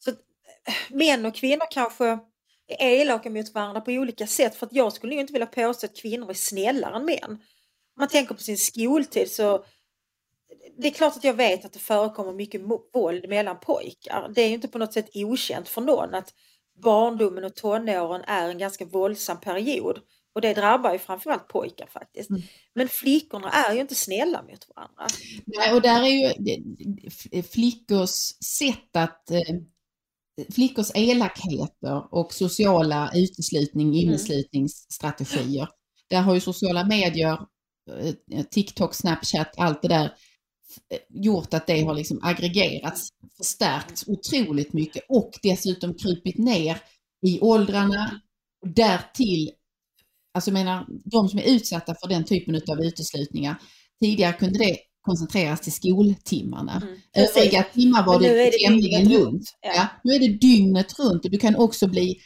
Så 0.05 0.11
eh, 0.11 0.17
män 0.91 1.27
och 1.27 1.35
kvinnor 1.35 1.67
kanske 1.71 2.19
är 2.69 2.91
elaka 2.91 3.31
mot 3.31 3.55
varandra 3.55 3.81
på 3.81 3.91
olika 3.91 4.27
sätt. 4.27 4.55
För 4.55 4.67
att 4.67 4.73
jag 4.73 4.93
skulle 4.93 5.15
ju 5.15 5.21
inte 5.21 5.33
vilja 5.33 5.47
påstå 5.47 5.87
att 5.87 5.97
kvinnor 5.97 6.31
är 6.31 6.35
snällare 6.35 6.97
än 6.97 7.05
män. 7.05 7.31
Om 7.31 8.01
man 8.01 8.09
tänker 8.09 8.35
på 8.35 8.43
sin 8.43 8.59
skoltid 8.59 9.31
så 9.31 9.65
det 10.77 10.89
är 10.89 10.93
klart 10.93 11.17
att 11.17 11.25
jag 11.25 11.35
vet 11.35 11.65
att 11.65 11.73
det 11.73 11.79
förekommer 11.79 12.33
mycket 12.33 12.61
våld 12.95 13.29
mellan 13.29 13.61
pojkar. 13.61 14.33
Det 14.35 14.43
är 14.43 14.49
ju 14.49 14.55
inte 14.55 14.69
på 14.69 14.79
något 14.79 14.93
sätt 14.93 15.11
okänt 15.15 15.69
för 15.69 15.81
någon 15.81 16.15
att 16.15 16.35
barndomen 16.83 17.45
och 17.45 17.55
tonåren 17.55 18.25
är 18.27 18.49
en 18.49 18.59
ganska 18.59 18.85
våldsam 18.85 19.41
period. 19.41 19.99
Och 20.35 20.41
det 20.41 20.55
drabbar 20.55 20.93
ju 20.93 20.99
framförallt 20.99 21.49
pojkar 21.49 21.87
faktiskt. 21.87 22.31
Mm. 22.31 22.43
Men 22.75 22.89
flickorna 22.89 23.51
är 23.51 23.75
ju 23.75 23.81
inte 23.81 23.95
snälla 23.95 24.43
mot 24.43 24.69
varandra. 24.75 25.07
Nej, 25.47 25.73
och 25.75 25.83
där 25.83 26.03
är 26.03 26.09
ju 26.09 27.43
flickors 27.43 28.11
sätt 28.59 28.97
att 28.97 29.31
eh, 29.31 29.57
flickors 30.55 30.91
elakheter 30.95 32.15
och 32.15 32.33
sociala 32.33 33.11
uteslutning, 33.15 33.95
inneslutningsstrategier. 33.95 35.69
Där 36.11 36.21
har 36.21 36.35
ju 36.35 36.41
sociala 36.41 36.85
medier, 36.85 37.39
eh, 38.33 38.45
TikTok, 38.51 38.95
Snapchat, 38.95 39.55
allt 39.57 39.83
det 39.83 39.89
där 39.89 40.13
gjort 41.09 41.55
att 41.55 41.67
det 41.67 41.83
har 41.83 41.95
liksom 41.95 42.21
aggregerats, 42.23 43.09
förstärkts 43.37 44.05
otroligt 44.07 44.73
mycket 44.73 45.03
och 45.09 45.31
dessutom 45.43 45.95
krupit 45.95 46.39
ner 46.39 46.79
i 47.27 47.41
åldrarna. 47.41 48.21
Därtill, 48.67 49.51
alltså 50.35 50.51
jag 50.51 50.55
menar, 50.55 50.87
de 51.05 51.29
som 51.29 51.39
är 51.39 51.55
utsatta 51.55 51.95
för 51.95 52.09
den 52.09 52.25
typen 52.25 52.55
av 52.55 52.81
uteslutningar, 52.81 53.57
tidigare 54.01 54.33
kunde 54.33 54.59
det 54.59 54.77
koncentreras 55.01 55.61
till 55.61 55.73
skoltimmarna. 55.73 56.83
Mm. 56.83 56.99
Övriga 57.15 57.63
timmar 57.63 58.07
var 58.07 58.21
det, 58.21 58.29
det 58.29 58.67
tämligen 58.67 59.09
lugnt. 59.09 59.43
ja. 59.61 59.73
Ja. 59.75 59.87
nu 60.05 60.13
är 60.13 60.19
det 60.19 60.29
dygnet 60.29 60.99
runt 60.99 61.25
och 61.25 61.31
du 61.31 61.39
kan 61.39 61.57
också 61.57 61.87
bli 61.87 62.17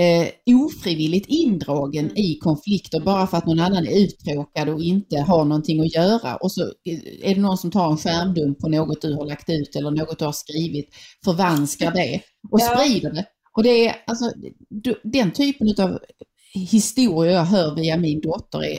eh, 0.00 0.54
ofrivilligt 0.56 1.26
indragen 1.28 2.04
Mm. 2.04 2.16
i 2.16 2.38
konflikter 2.38 3.00
bara 3.00 3.26
för 3.26 3.36
att 3.36 3.46
någon 3.46 3.60
annan 3.60 3.86
är 3.86 3.98
uttråkad 4.04 4.68
och 4.68 4.82
inte 4.82 5.20
har 5.20 5.44
någonting 5.44 5.80
att 5.80 5.94
göra. 5.94 6.36
Och 6.36 6.52
så 6.52 6.62
eh, 6.62 7.30
är 7.30 7.34
det 7.34 7.40
någon 7.40 7.58
som 7.58 7.70
tar 7.70 7.90
en 7.90 7.96
skärmdump 7.96 8.58
på 8.58 8.68
något 8.68 9.02
du 9.02 9.14
har 9.14 9.26
lagt 9.26 9.50
ut 9.50 9.76
eller 9.76 9.90
något 9.90 10.18
du 10.18 10.24
har 10.24 10.32
skrivit, 10.32 10.88
förvanskar 11.24 11.92
det 11.92 12.20
och 12.50 12.60
Ja. 12.60 12.64
sprider 12.76 13.12
det. 13.12 13.24
Och 13.56 13.62
det 13.62 13.88
är 13.88 13.96
alltså 14.06 14.32
den 15.04 15.30
typen 15.32 15.74
av 15.78 15.98
historier 16.54 17.32
jag 17.32 17.44
hör 17.44 17.74
via 17.74 17.96
min 17.96 18.20
dotter 18.20 18.64
är, 18.64 18.78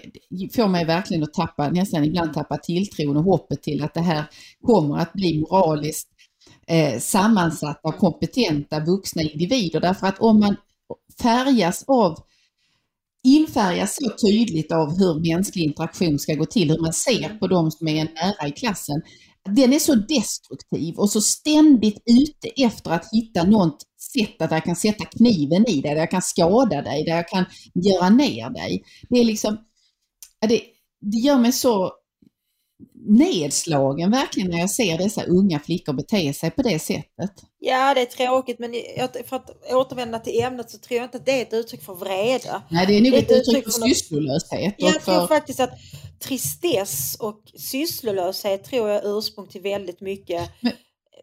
får 0.56 0.68
mig 0.68 0.86
verkligen 0.86 1.24
att 1.24 1.34
tappa, 1.34 1.70
nästan 1.70 2.04
ibland 2.04 2.34
tappa 2.34 2.58
tilltron 2.58 3.18
och 3.18 3.24
hoppet 3.24 3.64
till 3.64 3.84
att 3.84 3.94
det 3.94 4.02
här 4.02 4.24
kommer 4.62 4.98
att 4.98 5.14
bli 5.14 5.40
moraliskt 5.40 6.10
eh, 6.68 7.00
sammansatta 7.00 7.80
och 7.88 7.98
kompetenta 7.98 8.80
vuxna 8.80 9.22
individer. 9.22 9.80
Därför 9.80 10.08
att 10.08 10.20
om 10.20 10.40
man 10.40 10.56
färgas 11.22 11.84
av 11.88 12.18
infärgas 13.26 13.96
så 13.96 14.28
tydligt 14.28 14.72
av 14.72 14.98
hur 14.98 15.36
mänsklig 15.36 15.64
interaktion 15.64 16.20
ska 16.20 16.34
gå 16.34 16.46
till, 16.46 16.72
hur 16.72 16.80
man 16.80 16.94
ser 16.94 17.40
på 17.40 17.48
de 17.48 17.72
som 17.72 17.88
är 17.88 18.04
nära 18.04 18.48
i 18.48 18.52
klassen. 18.52 19.02
Den 19.50 19.74
är 19.74 19.80
så 19.80 19.96
destruktiv 19.96 20.96
och 20.96 21.10
så 21.10 21.22
ständigt 21.22 22.04
ute 22.06 22.64
efter 22.64 22.92
att 22.92 23.10
hitta 23.12 23.44
något 23.44 23.78
sätt 24.14 24.42
att 24.42 24.52
jag 24.52 24.64
kan 24.64 24.76
sätta 24.76 25.06
kniven 25.06 25.70
i 25.70 25.82
dig, 25.82 25.94
där 25.94 25.96
jag 25.96 26.12
kan 26.12 26.22
skada 26.22 26.82
dig, 26.82 27.04
där 27.04 27.16
jag 27.16 27.28
kan 27.28 27.46
göra 27.74 28.10
ner 28.10 28.50
dig. 28.50 28.84
Det 29.10 29.20
är 29.20 29.24
liksom, 29.24 29.58
det, 30.42 30.62
det 31.02 31.18
gör 31.18 31.38
mig 31.38 31.52
så 31.52 31.92
nedslagen 33.08 34.12
verkligen 34.12 34.50
när 34.50 34.60
jag 34.60 34.70
ser 34.70 34.98
dessa 34.98 35.24
unga 35.24 35.60
flickor 35.60 35.94
bete 35.94 36.34
sig 36.34 36.52
på 36.52 36.62
det 36.62 36.80
sättet. 36.80 37.32
Ja, 37.60 37.94
det 37.94 38.02
är 38.02 38.06
tråkigt 38.06 38.60
men 38.60 38.74
för 39.26 39.36
att 39.36 39.50
återvända 39.74 40.20
till 40.20 40.42
ämnet 40.42 40.72
så 40.72 40.78
tror 40.78 40.98
jag 40.98 41.06
inte 41.06 41.18
att 41.18 41.26
det 41.26 41.32
är 41.32 41.42
ett 41.42 41.54
uttryck 41.54 41.82
för 41.82 41.94
vrede. 41.94 42.62
Nej, 42.70 42.88
det 42.88 42.94
är 42.94 43.02
nog 43.02 43.12
Det 43.12 43.18
är 43.18 43.22
ett 43.22 43.32
uttryck 43.32 43.48
uttryck 43.48 43.64
för 43.64 43.72
för 43.82 43.88
sysslolöshet. 43.88 44.76
Jag 44.78 44.96
och 44.96 45.02
tror 45.02 45.20
för, 45.20 45.28
faktiskt 45.28 45.60
att 45.60 45.74
tristess 46.20 47.16
och 47.20 47.42
sysslolöshet 47.58 48.64
tror 48.64 48.90
jag 48.90 49.06
är 49.06 49.18
ursprung 49.18 49.48
till 49.48 49.62
väldigt 49.62 50.02
mycket 50.02 50.52
Men- 50.62 50.74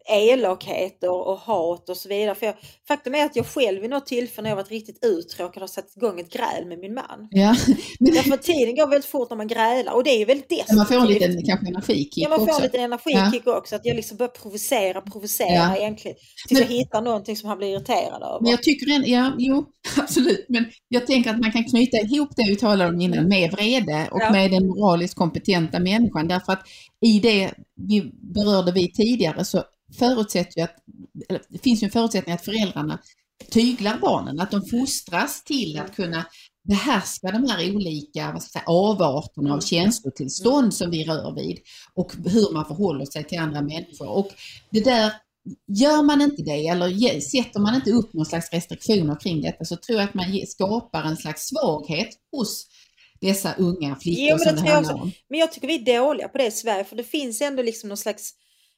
elakheter 0.09 1.09
och 1.11 1.37
hat 1.37 1.89
och 1.89 1.97
så 1.97 2.09
vidare. 2.09 2.35
För 2.35 2.45
jag, 2.45 2.55
faktum 2.87 3.15
är 3.15 3.25
att 3.25 3.35
jag 3.35 3.45
själv 3.47 3.81
vid 3.81 3.89
något 3.89 4.05
tillfälle 4.05 4.43
när 4.43 4.49
jag 4.49 4.55
varit 4.55 4.71
riktigt 4.71 5.05
uttråkad 5.05 5.63
har 5.63 5.67
satt 5.67 5.97
igång 5.97 6.19
ett 6.19 6.33
gräl 6.33 6.65
med 6.67 6.79
min 6.79 6.93
man. 6.93 7.27
ja, 7.31 7.55
men 7.99 8.13
Därför 8.13 8.37
tiden 8.37 8.75
går 8.75 8.87
väldigt 8.87 9.09
fort 9.09 9.29
när 9.29 9.37
man 9.37 9.47
grälar 9.47 9.93
och 9.93 10.03
det 10.03 10.09
är 10.09 10.19
ju 10.19 10.25
väldigt 10.25 10.49
destruktivt. 10.49 10.77
man 10.77 10.85
får 10.85 10.95
en 10.95 11.07
liten 11.07 11.45
kanske 11.45 11.67
energikick 11.67 12.17
Ja, 12.17 12.29
man 12.29 12.39
får 12.39 12.45
också. 12.45 12.57
en 12.59 12.63
liten 12.63 12.81
energikick 12.81 13.47
också. 13.47 13.75
Att 13.75 13.85
jag 13.85 13.95
liksom 13.95 14.17
börjar 14.17 14.29
provocera, 14.29 15.01
provocera 15.01 15.53
Ja. 15.53 15.75
egentligen. 15.77 16.17
Tills 16.47 16.59
Men- 16.59 16.69
jag 16.71 16.77
hittar 16.77 17.01
någonting 17.01 17.37
som 17.37 17.49
han 17.49 17.57
blir 17.57 17.67
irriterad 17.67 18.23
över. 18.23 18.37
Men 18.41 18.51
jag 18.51 18.63
tycker 18.63 18.91
en, 18.95 19.03
ja, 19.11 19.31
jo, 19.37 19.65
absolut, 19.97 20.45
men 20.49 20.65
jag 20.87 21.07
tänker 21.07 21.29
att 21.29 21.39
man 21.39 21.51
kan 21.51 21.63
knyta 21.63 21.97
ihop 21.97 22.29
det 22.35 22.43
vi 22.47 22.55
talade 22.55 22.89
om 22.89 23.01
innan 23.01 23.27
med 23.27 23.51
vrede 23.51 24.07
och 24.11 24.21
Ja. 24.21 24.31
med 24.31 24.51
den 24.51 24.67
moraliskt 24.67 25.15
kompetenta 25.15 25.79
människan. 25.79 26.27
Därför 26.27 26.53
att 26.53 26.61
i 27.05 27.19
det 27.19 27.51
vi 27.89 28.11
berörde 28.35 28.71
vi 28.71 28.91
tidigare 28.91 29.45
så 29.45 29.63
förutsätter 29.99 30.57
ju 30.57 30.63
att, 30.63 30.75
eller, 31.29 31.41
det 31.49 31.59
finns 31.59 31.83
ju 31.83 31.85
en 31.85 31.91
förutsättning 31.91 32.35
att 32.35 32.45
föräldrarna 32.45 32.99
tyglar 33.51 33.97
barnen, 33.97 34.39
att 34.39 34.51
de 34.51 34.65
fostras 34.65 35.43
till 35.43 35.79
att 35.79 35.95
kunna 35.95 36.25
behärska 36.67 37.31
de 37.31 37.49
här 37.49 37.75
olika 37.75 38.31
vad 38.31 38.43
säga, 38.43 38.63
avarterna 38.67 39.53
av 39.53 39.59
känslotillstånd 39.59 40.73
som 40.73 40.91
vi 40.91 41.05
rör 41.05 41.35
vid 41.35 41.59
och 41.93 42.11
hur 42.25 42.53
man 42.53 42.65
förhåller 42.65 43.05
sig 43.05 43.23
till 43.23 43.39
andra 43.39 43.61
människor. 43.61 44.07
Och 44.07 44.29
det 44.71 44.83
där 44.83 45.13
Gör 45.67 46.03
man 46.03 46.21
inte 46.21 46.41
det 46.41 46.67
eller 46.67 47.19
sätter 47.19 47.59
man 47.59 47.75
inte 47.75 47.91
upp 47.91 48.13
någon 48.13 48.25
slags 48.25 48.53
restriktioner 48.53 49.19
kring 49.19 49.41
detta 49.41 49.65
så 49.65 49.75
tror 49.75 49.99
jag 49.99 50.09
att 50.09 50.13
man 50.13 50.25
skapar 50.47 51.03
en 51.03 51.17
slags 51.17 51.47
svaghet 51.47 52.09
hos 52.31 52.67
dessa 53.21 53.53
unga 53.53 53.95
flickor 53.95 54.23
Jo, 54.29 54.37
men 54.37 54.55
som 54.55 54.65
det 54.65 54.71
handlar 54.71 54.93
om. 54.93 55.11
Men 55.29 55.39
jag 55.39 55.51
tycker 55.51 55.67
vi 55.67 55.75
är 55.75 55.99
dåliga 55.99 56.27
på 56.27 56.37
det 56.37 56.45
i 56.47 56.51
Sverige 56.51 56.83
för 56.83 56.95
det 56.95 57.03
finns 57.03 57.41
ändå 57.41 57.63
liksom 57.63 57.87
någon 57.89 57.97
slags 57.97 58.33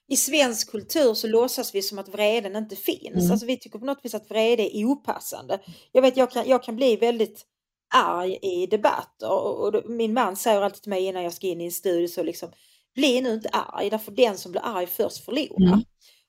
i 0.08 0.16
svensk 0.16 0.72
kultur 0.72 1.14
så 1.14 1.28
låtsas 1.28 1.76
vi 1.76 1.82
som 1.82 2.00
att 2.00 2.10
vreden 2.10 2.56
inte 2.56 2.76
finns. 2.76 3.16
Mm. 3.16 3.32
Alltså 3.32 3.46
vi 3.46 3.58
tycker 3.58 3.80
på 3.80 3.86
något 3.86 4.06
vis 4.06 4.16
att 4.16 4.30
vrede 4.30 4.78
är 4.78 4.86
opassande. 4.86 5.60
Jag 5.92 6.02
vet 6.02 6.18
jag 6.18 6.32
kan, 6.32 6.50
jag 6.50 6.64
kan 6.64 6.76
bli 6.76 6.96
väldigt 6.96 7.46
arg 7.94 8.40
i 8.42 8.68
debatter 8.68 9.30
och, 9.32 9.76
och 9.76 9.90
min 9.90 10.14
man 10.14 10.36
säger 10.36 10.62
alltid 10.62 10.82
till 10.82 10.90
mig 10.90 11.06
innan 11.06 11.24
jag 11.24 11.34
ska 11.34 11.48
in 11.48 11.62
i 11.62 11.66
en 11.66 11.72
studio 11.72 12.08
så 12.08 12.24
liksom 12.24 12.52
bli 12.96 13.22
nu 13.22 13.34
inte 13.34 13.50
arg 13.50 13.90
därför 13.90 14.12
den 14.12 14.38
som 14.38 14.52
blir 14.52 14.62
arg 14.66 14.88
först 14.88 15.26
förlorar. 15.26 15.68
Mm. 15.68 15.84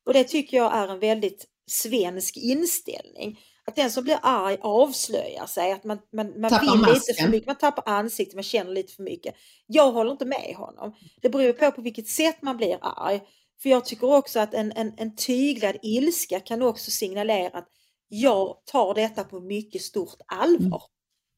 Och 0.06 0.12
det 0.12 0.24
tycker 0.24 0.56
jag 0.56 0.74
är 0.74 0.88
en 0.88 0.98
väldigt 0.98 1.46
svensk 1.70 2.36
inställning. 2.36 3.38
Att 3.66 3.76
den 3.76 3.90
som 3.90 4.04
blir 4.04 4.18
arg 4.22 4.56
avslöjar 4.60 5.46
sig, 5.46 5.72
att 5.72 5.84
man, 5.84 5.98
man, 6.12 6.40
man 6.40 6.50
Tappar 6.50 6.72
vill 6.72 6.80
lite 6.80 6.92
masken. 6.92 7.14
för 7.24 7.30
mycket, 7.30 7.46
man 7.46 7.56
tappar 7.56 7.92
ansiktet, 7.92 8.34
man 8.34 8.42
känner 8.42 8.72
lite 8.72 8.92
för 8.92 9.02
mycket. 9.02 9.34
Jag 9.66 9.92
håller 9.92 10.12
inte 10.12 10.24
med 10.24 10.54
honom. 10.56 10.94
Det 11.22 11.28
beror 11.28 11.52
på 11.52 11.70
på 11.70 11.82
vilket 11.82 12.08
sätt 12.08 12.42
man 12.42 12.56
blir 12.56 12.78
arg. 12.80 13.20
För 13.62 13.68
jag 13.68 13.84
tycker 13.84 14.14
också 14.14 14.40
att 14.40 14.54
en, 14.54 14.72
en, 14.72 14.92
en 14.96 15.16
tyglad 15.16 15.76
ilska 15.82 16.40
kan 16.40 16.62
också 16.62 16.90
signalera 16.90 17.58
att 17.58 17.68
jag 18.08 18.56
tar 18.64 18.94
detta 18.94 19.24
på 19.24 19.40
mycket 19.40 19.82
stort 19.82 20.20
allvar. 20.26 20.82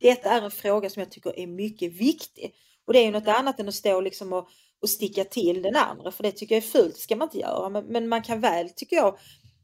Detta 0.01 0.31
är 0.31 0.43
en 0.43 0.51
fråga 0.51 0.91
som 0.91 1.01
jag 1.01 1.11
tycker 1.11 1.39
är 1.39 1.47
mycket 1.47 1.93
viktig. 1.93 2.55
Och 2.87 2.93
det 2.93 2.99
är 2.99 3.05
ju 3.05 3.11
något 3.11 3.29
annat 3.29 3.61
än 3.61 3.69
att 3.69 3.75
stå 3.75 4.01
liksom 4.01 4.33
och, 4.33 4.49
och 4.83 4.91
sticka 4.91 5.25
till 5.25 5.63
den 5.63 5.77
andra, 5.77 6.11
för 6.13 6.23
det 6.23 6.33
tycker 6.33 6.55
jag 6.55 6.65
är 6.65 6.69
fult, 6.69 6.95
det 6.95 7.01
ska 7.01 7.17
man 7.17 7.27
inte 7.27 7.39
göra. 7.39 7.69
Men, 7.69 7.85
men 7.85 8.09
man 8.09 8.23
kan 8.23 8.41
väl, 8.41 8.71
tycker 8.71 8.97
jag, 8.97 9.19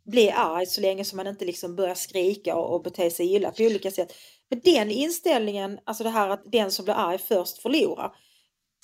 bli 0.05 0.31
arg 0.31 0.67
så 0.67 0.81
länge 0.81 1.05
som 1.05 1.17
man 1.17 1.27
inte 1.27 1.45
liksom 1.45 1.77
börjar 1.77 1.95
skrika 1.95 2.57
och, 2.57 2.75
och 2.75 2.83
bete 2.83 3.11
sig 3.11 3.35
illa 3.35 3.51
på 3.51 3.63
olika 3.63 3.91
sätt. 3.91 4.13
Men 4.51 4.61
den 4.65 4.91
inställningen, 4.91 5.79
alltså 5.85 6.05
det 6.05 6.11
här 6.11 6.29
att 6.29 6.53
den 6.53 6.71
som 6.71 6.85
blir 6.85 6.95
arg 6.95 7.19
först 7.19 7.59
förlorar, 7.59 8.13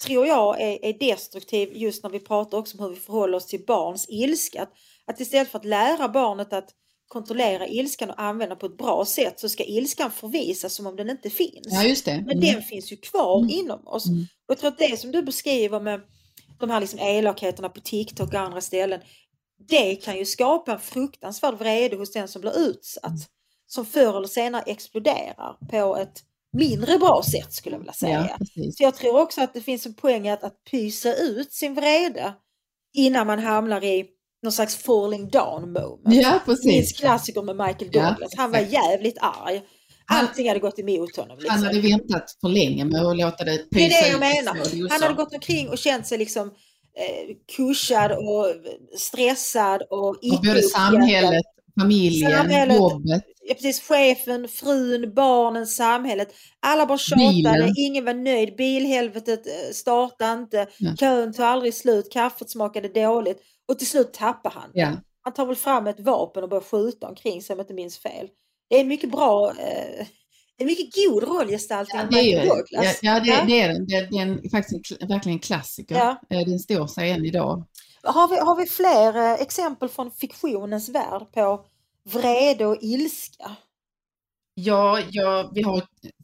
tror 0.07 0.27
jag 0.27 0.61
är, 0.61 0.85
är 0.85 0.99
destruktiv 0.99 1.77
just 1.77 2.03
när 2.03 2.11
vi 2.11 2.21
pratar 2.21 2.59
också 2.59 2.79
om 2.79 2.85
hur 2.85 2.91
vi 2.91 3.01
förhåller 3.01 3.37
oss 3.37 3.47
till 3.47 3.65
barns 3.67 4.07
ilska. 4.09 4.63
Att, 4.63 4.73
att 5.07 5.21
istället 5.21 5.49
för 5.49 5.59
att 5.59 5.65
lära 5.65 6.09
barnet 6.09 6.53
att 6.53 6.69
kontrollera 7.09 7.67
ilskan 7.69 8.11
och 8.11 8.21
använda 8.23 8.57
på 8.57 8.67
ett 8.67 8.77
bra 8.79 9.05
sätt 9.05 9.41
så 9.41 9.49
ska 9.49 9.65
ilskan 9.65 10.11
förvisas 10.11 10.75
som 10.75 10.87
om 10.87 10.97
den 10.97 11.11
inte 11.11 11.31
finns. 11.31 11.67
Ja, 11.67 11.83
det. 12.05 12.23
Men 12.27 12.39
Mm. 12.39 12.41
den 12.41 12.63
finns 12.63 12.93
ju 12.93 12.97
kvar 12.97 13.39
Mm. 13.39 13.51
inom 13.51 13.89
oss. 13.89 14.07
Mm. 14.07 14.21
Och 14.21 14.53
jag 14.53 14.59
tror 14.59 14.69
att 14.69 14.79
det 14.79 15.01
som 15.01 15.13
du 15.13 15.23
beskriver 15.23 15.81
med 15.81 16.01
de 16.61 16.71
här 16.71 16.81
liksom 16.81 16.99
elakheterna 16.99 17.69
på 17.69 17.81
TikTok 17.81 18.29
och 18.35 18.41
andra 18.41 18.61
ställen. 18.61 19.01
det 19.69 19.97
kan 19.97 20.19
ju 20.19 20.25
skapa 20.25 20.73
en 20.73 20.81
fruktansvärd 20.81 21.55
vrede 21.59 21.97
hos 21.97 22.13
den 22.13 22.29
som 22.29 22.41
blir 22.41 22.59
utsatt. 22.59 23.13
Som 23.67 23.87
förr 23.87 24.17
eller 24.17 24.29
senare 24.29 24.63
exploderar 24.67 25.57
på 25.71 25.97
ett 25.97 26.23
mindre 26.53 26.99
bra 26.99 27.23
sätt 27.33 27.53
skulle 27.53 27.75
jag 27.75 27.81
vilja 27.81 27.93
säga. 27.93 28.29
Ja, 28.31 28.37
precis. 28.39 28.77
Så 28.77 28.83
jag 28.83 28.95
tror 28.95 29.21
också 29.21 29.41
att 29.41 29.55
det 29.55 29.61
finns 29.61 29.87
en 29.87 29.95
poäng 29.95 30.29
att, 30.29 30.45
att 30.45 30.65
pysa 30.71 31.15
ut 31.15 31.53
sin 31.53 31.75
vrede 31.75 32.33
innan 32.95 33.27
man 33.27 33.39
hamnar 33.39 33.85
i 33.85 34.07
någon 34.43 34.53
slags 34.53 34.77
falling 34.77 35.29
down 35.29 35.73
moment. 35.73 36.01
Ja, 36.05 36.41
Minns 36.47 36.63
precis. 36.65 36.99
klassiker 37.01 37.43
med 37.43 37.57
Michael 37.57 37.91
Ja, 37.93 38.09
Douglas. 38.09 38.31
Han 38.37 38.51
var 38.53 38.59
jävligt 38.59 39.19
arg. 39.21 39.63
Allting 40.13 40.49
hade 40.49 40.61
gått 40.61 40.79
emot 40.79 41.17
honom. 41.17 41.39
Liksom. 41.39 41.57
Han 41.57 41.65
hade 41.67 41.81
väntat 41.81 42.37
för 42.41 42.49
länge 42.49 42.85
med 42.85 43.07
att 43.07 43.17
låta 43.17 43.45
det 43.45 43.65
Det 43.71 43.85
är 43.85 43.89
pysa 43.89 44.01
det 44.01 44.09
jag 44.09 44.15
ut 44.15 44.21
menar. 44.21 44.89
Han 44.91 45.03
hade 45.03 45.15
gått 45.15 45.35
omkring 45.35 45.69
och 45.69 45.79
känt 45.79 46.07
sig 46.07 46.19
liksom 46.19 46.49
eh, 46.49 47.37
kuschad 47.57 48.13
och 48.13 48.47
stressad 48.99 49.83
och 49.91 50.09
Och 50.09 50.41
både 50.45 50.63
samhället, 50.63 51.45
familjen, 51.81 52.31
Samhället. 52.31 52.77
jobbet. 52.77 53.23
Ja, 53.49 53.55
precis, 53.55 53.81
chefen, 53.81 54.49
frun, 54.49 55.15
barnen, 55.15 55.67
samhället. 55.67 56.35
Alla 56.61 56.87
bara 56.87 56.99
tjatade, 56.99 57.29
Bilen. 57.33 57.73
ingen 57.77 58.05
var 58.05 58.15
nöjd. 58.15 58.57
Bilhelvetet 58.57 59.47
eh, 59.47 59.73
startade 59.73 60.33
inte, 60.41 60.67
Ja. 60.79 60.97
kön 60.97 61.33
tog 61.33 61.45
aldrig 61.45 61.75
slut, 61.75 62.13
kaffet 62.13 62.51
smakade 62.51 62.89
dåligt 62.89 63.39
och 63.69 63.79
till 63.79 63.89
slut 63.89 64.13
tappar 64.13 64.51
han. 64.51 64.71
Ja. 64.75 64.93
Han 65.23 65.33
tar 65.33 65.47
väl 65.47 65.57
fram 65.57 65.87
ett 65.87 66.01
vapen 66.01 66.43
och 66.43 66.49
börjar 66.49 66.63
skjuta 66.63 67.09
omkring 67.09 67.43
sig 67.43 67.55
om 67.55 67.59
jag 67.59 67.65
inte 67.65 67.75
minns 67.75 67.99
fel. 67.99 68.29
Det 68.71 68.77
är 68.77 68.81
en 68.81 68.89
mycket 68.89 69.11
bra, 69.11 69.51
eh, 69.59 70.07
en 70.59 70.67
mycket 70.67 70.87
god 70.95 71.23
rollgestaltning 71.23 72.01
är, 72.03 72.07
Michael 72.07 72.49
Douglas. 72.49 72.99
ja, 73.03 73.13
ja, 73.15 73.21
det, 73.21 73.31
Ja. 73.31 73.45
det 73.47 73.61
är 73.61 73.69
den. 73.69 73.87
Det, 73.87 74.09
det 74.11 74.19
är 74.19 74.23
en, 74.23 74.51
faktiskt 74.51 74.73
en, 74.91 74.97
kl- 74.99 75.09
verkligen 75.09 75.37
en 75.37 75.41
klassiker. 75.41 75.95
Ja. 75.97 76.21
Eh, 76.31 76.47
Den 76.47 76.59
står 76.59 76.87
sig 76.87 77.11
än 77.11 77.25
idag. 77.25 77.65
Har, 78.03 78.29
vi, 78.29 78.37
har 78.37 78.57
vi 78.57 78.67
fler 78.67 79.17
eh, 79.17 79.33
exempel 79.43 79.89
från 79.89 80.11
fiktionens 80.11 80.89
värld 80.89 81.23
på 81.35 81.65
vrede 82.05 82.67
och 82.67 82.79
ilska? 82.81 83.57
Ja, 84.55 85.01
ja, 85.11 85.51
vi 85.55 85.63
har 85.63 85.83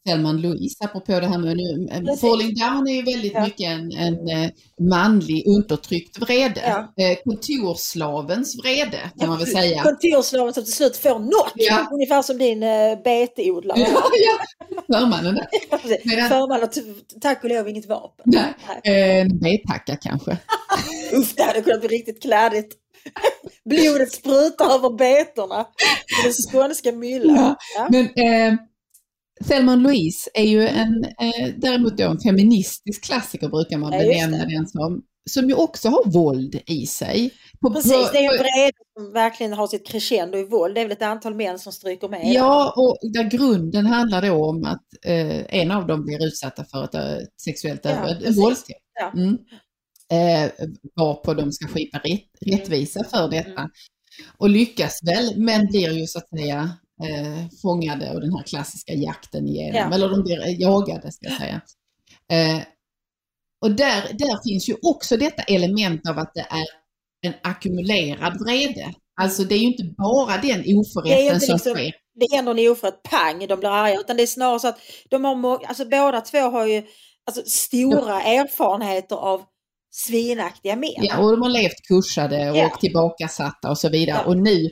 Selman 0.08 0.40
Louise, 0.40 0.84
apropå 0.84 1.20
det 1.20 1.26
här 1.26 1.38
med 1.38 1.56
nu. 1.56 1.88
eh. 2.10 2.16
Falling 2.16 2.54
Down 2.54 2.88
är 2.88 2.92
ju 2.94 3.02
väldigt 3.02 3.32
Ja. 3.32 3.44
mycket 3.44 3.66
en, 3.70 3.92
en 3.92 4.28
eh, 4.28 4.50
manlig 4.80 5.46
undertryckt 5.46 6.18
vrede. 6.18 6.60
Ja. 6.96 7.04
Eh, 7.04 7.18
kontorslavens 7.24 8.56
vrede 8.64 9.10
kan 9.18 9.28
man 9.28 9.38
väl 9.38 9.46
säga. 9.46 9.82
Kontorsslaven 9.82 10.54
som 10.54 10.64
till 10.64 10.72
slut 10.72 10.96
får 10.96 11.18
något. 11.18 11.52
Ja. 11.54 11.88
Ungefär 11.92 12.22
som 12.22 12.38
din 12.38 12.62
eh, 12.62 13.02
beteodlare. 13.04 13.78
Ja, 13.80 14.02
ja. 14.12 14.74
Förmannen 14.98 15.34
där. 15.34 15.46
Medan- 16.08 16.28
Förman 16.28 16.60
har 16.60 16.70
tack 17.20 17.44
och 17.44 17.50
lov 17.50 17.68
inget 17.68 17.86
vapen. 17.86 18.24
Nej. 18.26 18.54
En 18.82 19.38
betacka 19.38 19.96
kanske. 19.96 20.38
Uff, 21.12 21.34
det 21.36 21.42
hade 21.42 21.62
kunnat 21.62 21.80
bli 21.80 21.88
riktigt 21.88 22.22
kladdigt. 22.22 22.74
Blodet 23.64 24.12
sprutar 24.12 24.74
över 24.74 24.90
betorna. 24.90 25.60
i 25.60 26.24
Den 26.24 26.32
skånska 26.32 26.92
myllan. 26.92 27.36
Ja. 27.36 27.56
Ja. 27.76 27.88
Men 27.90 28.04
eh, 28.04 28.58
Thelma 29.48 29.74
Louise 29.76 30.30
är 30.34 30.44
ju 30.44 30.68
en, 30.68 31.04
eh, 31.04 31.54
däremot 31.56 32.00
en 32.00 32.18
feministisk 32.20 33.04
klassiker 33.04 33.48
brukar 33.48 33.78
man 33.78 33.92
Ja, 33.92 33.98
benämna 33.98 34.44
den 34.44 34.66
som, 34.66 35.02
som 35.30 35.48
ju 35.48 35.54
också 35.54 35.88
har 35.88 36.10
våld 36.10 36.60
i 36.66 36.86
sig. 36.86 37.30
På, 37.60 37.70
Precis, 37.72 38.10
det 38.12 38.18
är 38.18 38.22
en 38.32 38.38
vrede 38.38 38.72
som 38.98 39.12
verkligen 39.12 39.52
har 39.52 39.66
sitt 39.66 39.86
crescendo 39.86 40.38
i 40.38 40.44
våld. 40.44 40.74
Det 40.74 40.80
är 40.80 40.84
väl 40.84 40.92
ett 40.92 41.02
antal 41.02 41.34
män 41.34 41.58
som 41.58 41.72
stryker 41.72 42.08
med. 42.08 42.32
Ja, 42.32 42.74
och 42.76 43.10
där 43.12 43.24
grunden 43.30 43.86
handlar 43.86 44.22
då 44.22 44.44
om 44.44 44.64
att 44.64 44.82
eh, 45.04 45.60
en 45.60 45.70
av 45.70 45.86
dem 45.86 46.04
blir 46.04 46.26
utsatta 46.26 46.64
för 46.64 46.84
ett 46.84 47.28
sexuellt 47.44 47.80
Ja, 47.84 47.90
övergrepp, 47.90 48.16
en 48.16 48.22
precis. 48.22 48.38
våldtäkt. 48.42 48.80
Ja. 49.00 49.12
Mm. 49.16 49.36
Eh, 50.12 50.50
varpå 50.94 51.34
de 51.34 51.52
ska 51.52 51.68
skipa 51.68 51.98
rätt, 51.98 52.28
rättvisa 52.40 53.04
för 53.04 53.28
detta. 53.28 53.60
Mm. 53.60 53.70
Och 54.38 54.48
lyckas 54.48 55.00
väl, 55.02 55.32
men 55.36 55.66
blir 55.66 55.92
ju 55.92 56.06
så 56.06 56.18
att 56.18 56.28
säga 56.28 56.70
eh, 57.02 57.44
fångade 57.62 58.10
och 58.10 58.20
den 58.20 58.32
här 58.32 58.42
klassiska 58.42 58.92
jakten 58.92 59.48
igenom. 59.48 59.74
Ja. 59.74 59.94
Eller 59.94 60.08
de 60.08 60.22
blir 60.22 60.60
jagade 60.60 61.12
ska 61.12 61.28
jag 61.28 61.38
säga. 61.38 61.60
Eh, 62.32 62.62
och 63.64 63.70
där, 63.70 64.02
där 64.12 64.48
finns 64.48 64.68
ju 64.68 64.76
också 64.82 65.16
detta 65.16 65.42
element 65.42 66.08
av 66.08 66.18
att 66.18 66.34
det 66.34 66.46
är 66.50 66.66
en 67.26 67.34
ackumulerad 67.42 68.40
vrede. 68.40 68.94
Alltså 69.20 69.44
det 69.44 69.54
är 69.54 69.58
ju 69.58 69.66
inte 69.66 69.84
bara 69.98 70.36
den 70.36 70.64
är 70.64 70.78
oförrätten 70.78 71.40
som 71.40 71.52
liksom- 71.54 71.74
sker. 71.74 71.94
det 72.14 72.36
händer 72.36 72.52
en 72.52 72.72
oförrätt, 72.72 73.02
pang, 73.02 73.46
de 73.46 73.60
blir 73.60 73.70
arga. 73.70 74.00
Utan 74.00 74.16
det 74.16 74.22
är 74.22 74.26
snarare 74.26 74.60
så 74.60 74.68
att 74.68 74.78
de 75.10 75.24
har, 75.24 75.64
alltså 75.66 75.84
båda 75.84 76.20
två 76.20 76.38
har 76.38 76.66
ju 76.66 76.82
alltså, 77.26 77.42
stora 77.46 78.22
erfarenheter 78.22 79.16
av 79.16 79.42
svinaktiga 79.96 80.76
män. 80.76 80.90
Ja, 80.96 81.18
och 81.18 81.30
de 81.30 81.42
har 81.42 81.48
levt 81.48 81.82
kursade 81.88 82.50
och 82.50 82.56
Ja. 82.56 82.76
tillbakasatta 82.80 83.70
och 83.70 83.78
så 83.78 83.88
vidare. 83.88 84.18
Ja. 84.24 84.24
Och 84.30 84.36
nu, 84.36 84.62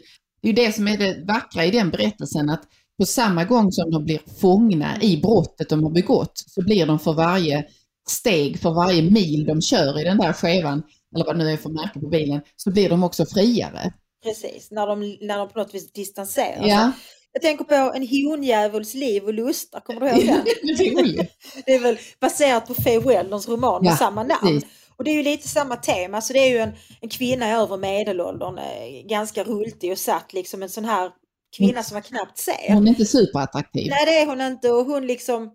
det 0.42 0.48
är 0.48 0.52
ju 0.52 0.52
det 0.52 0.72
som 0.72 0.88
är 0.88 0.96
det 0.98 1.24
vackra 1.26 1.64
i 1.64 1.70
den 1.70 1.90
berättelsen, 1.90 2.50
att 2.50 2.62
på 2.98 3.06
samma 3.06 3.44
gång 3.44 3.72
som 3.72 3.90
de 3.90 4.04
blir 4.04 4.20
fångna 4.40 5.02
i 5.02 5.16
brottet 5.16 5.68
de 5.68 5.82
har 5.84 5.90
begått, 5.90 6.32
så 6.46 6.62
blir 6.64 6.86
de 6.86 6.98
för 6.98 7.12
varje 7.12 7.64
steg, 8.08 8.58
för 8.60 8.70
varje 8.70 9.02
mil 9.02 9.44
de 9.46 9.62
kör 9.62 10.00
i 10.00 10.04
den 10.04 10.18
där 10.18 10.32
skevan, 10.32 10.82
eller 11.14 11.24
vad 11.24 11.38
det 11.38 11.44
nu 11.44 11.50
är 11.52 11.56
för 11.56 11.70
märke 11.70 12.00
på 12.00 12.08
bilen, 12.08 12.40
så 12.56 12.70
blir 12.70 12.88
de 12.88 13.04
också 13.04 13.26
friare. 13.26 13.92
Precis, 14.24 14.70
när 14.70 14.86
de, 14.86 15.00
när 15.20 15.38
de 15.38 15.48
på 15.48 15.58
något 15.58 15.74
vis 15.74 15.92
distanserar 15.92 16.66
Ja. 16.66 16.92
Jag 17.32 17.42
tänker 17.42 17.64
på 17.64 17.74
en 17.74 18.08
hondjävuls 18.30 18.94
liv 18.94 19.24
och 19.24 19.34
lustar, 19.34 19.80
kommer 19.80 20.00
du 20.00 20.06
ihåg 20.08 20.26
den? 20.26 20.44
det 20.76 20.86
är 20.86 20.94
roligt. 21.02 21.30
Det 21.66 21.72
är 21.74 21.80
väl 21.80 21.98
baserat 22.20 22.66
på 22.66 22.74
Faye 22.74 23.00
Weldons 23.00 23.48
roman 23.48 23.82
med 23.82 23.90
Ja, 23.92 23.96
samma 23.96 24.22
namn. 24.22 24.40
precis. 24.60 24.70
Och 24.98 25.04
det 25.04 25.10
är 25.10 25.14
ju 25.14 25.22
lite 25.22 25.48
samma 25.48 25.76
tema, 25.76 26.20
så 26.20 26.32
det 26.32 26.38
är 26.38 26.48
ju 26.50 26.58
en, 26.58 26.72
en 27.00 27.08
kvinna 27.08 27.50
över 27.50 27.76
medelåldern, 27.76 28.58
eh, 28.58 29.06
ganska 29.08 29.44
rultig 29.44 29.92
och 29.92 29.98
satt 29.98 30.32
liksom 30.32 30.62
en 30.62 30.68
sån 30.68 30.84
här 30.84 31.10
kvinna 31.56 31.82
som 31.82 31.94
man 31.94 32.02
knappt 32.02 32.38
ser. 32.38 32.74
Hon 32.74 32.86
är 32.86 32.88
inte 32.88 33.04
superattraktiv. 33.04 33.86
Nej 33.90 34.04
det 34.06 34.18
är 34.18 34.26
hon 34.26 34.40
inte 34.40 34.70
och 34.70 34.84
hon 34.86 35.06
liksom, 35.06 35.50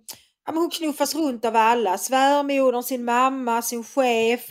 ja, 0.48 0.54
hon 0.54 0.70
knuffas 0.70 1.16
runt 1.16 1.46
av 1.46 1.56
alla. 1.56 1.98
Svärmodern, 1.98 2.84
sin 2.84 3.06
mamma, 3.06 3.62
sin 3.62 3.84
chef, 3.84 4.42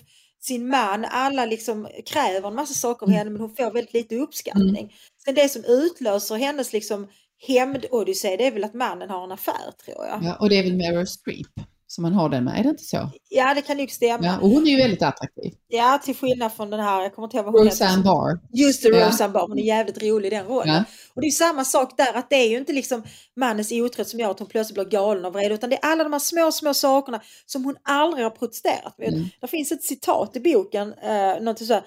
sin 0.40 0.68
man. 0.68 1.04
Alla 1.04 1.46
liksom 1.46 1.88
kräver 2.06 2.48
en 2.48 2.54
massa 2.54 2.74
saker 2.74 3.06
av 3.06 3.08
Mm. 3.08 3.18
henne 3.18 3.30
men 3.30 3.40
hon 3.40 3.56
får 3.56 3.70
väldigt 3.70 3.94
lite 3.94 4.16
uppskattning. 4.16 4.92
Sen 5.24 5.34
det 5.34 5.48
som 5.48 5.64
utlöser 5.64 6.36
hennes 6.36 6.72
liksom 6.72 7.08
hämndodyssé 7.46 8.36
det 8.36 8.46
är 8.46 8.50
väl 8.50 8.64
att 8.64 8.74
mannen 8.74 9.10
har 9.10 9.24
en 9.24 9.32
affär 9.32 9.72
tror 9.84 10.06
jag. 10.06 10.06
Ja, 10.06 10.20
Ja, 10.22 10.36
och 10.40 10.48
det 10.48 10.58
är 10.58 10.62
väl 10.62 10.76
Meryl 10.76 11.06
Streep 11.06 11.46
som 11.90 12.02
man 12.02 12.12
har 12.12 12.28
den 12.28 12.44
med, 12.44 12.58
är 12.58 12.62
det 12.62 12.68
inte 12.68 12.82
så? 12.84 13.10
det 13.54 13.62
kan 13.62 13.76
nog 13.76 13.90
stämma. 13.90 14.24
Ja, 14.26 14.32
Ja. 14.32 14.38
och 14.40 14.50
hon 14.50 14.66
är 14.66 14.70
ju 14.70 14.76
väldigt 14.76 15.02
attraktiv. 15.02 15.52
till 15.98 16.16
skillnad 16.16 16.52
från 16.52 16.70
den 16.70 16.80
här, 16.80 17.02
jag 17.02 17.14
kommer 17.14 17.26
inte 17.26 17.36
ihåg 17.36 17.46
vad 17.46 17.54
hon 17.54 17.64
Roseanne 17.64 18.02
Barr. 18.02 18.38
Just 18.52 18.82
det, 18.82 18.88
Ja. 18.88 19.08
Roseanne 19.08 19.32
Barr. 19.32 19.48
Hon 19.48 19.58
är 19.58 19.62
jävligt 19.62 20.02
rolig 20.02 20.26
i 20.26 20.30
den 20.30 20.46
rollen. 20.46 20.74
Ja. 20.74 20.84
Och 21.14 21.20
det 21.20 21.26
är 21.26 21.30
samma 21.30 21.64
sak 21.64 21.96
där, 21.96 22.14
att 22.14 22.30
det 22.30 22.36
är 22.36 22.48
ju 22.48 22.56
inte 22.58 22.72
liksom 22.72 23.02
mannens 23.36 23.72
otrohet 23.72 24.08
som 24.08 24.20
gör 24.20 24.30
att 24.30 24.38
hon 24.38 24.48
plötsligt 24.48 24.74
blir 24.74 24.84
galen 24.98 25.24
av 25.24 25.32
vrede, 25.32 25.54
utan 25.54 25.70
det 25.70 25.76
är 25.76 25.90
alla 25.92 26.04
de 26.04 26.12
här 26.12 26.20
små, 26.20 26.52
små 26.52 26.74
sakerna 26.74 27.20
som 27.46 27.64
hon 27.64 27.76
aldrig 27.82 28.24
har 28.24 28.30
protesterat 28.30 28.98
mot. 28.98 29.08
Mm. 29.08 29.24
Det 29.40 29.46
finns 29.46 29.72
ett 29.72 29.82
citat 29.82 30.36
i 30.36 30.40
boken, 30.40 30.92
eh, 31.02 31.40
något 31.40 31.58
så 31.66 31.74
här, 31.74 31.82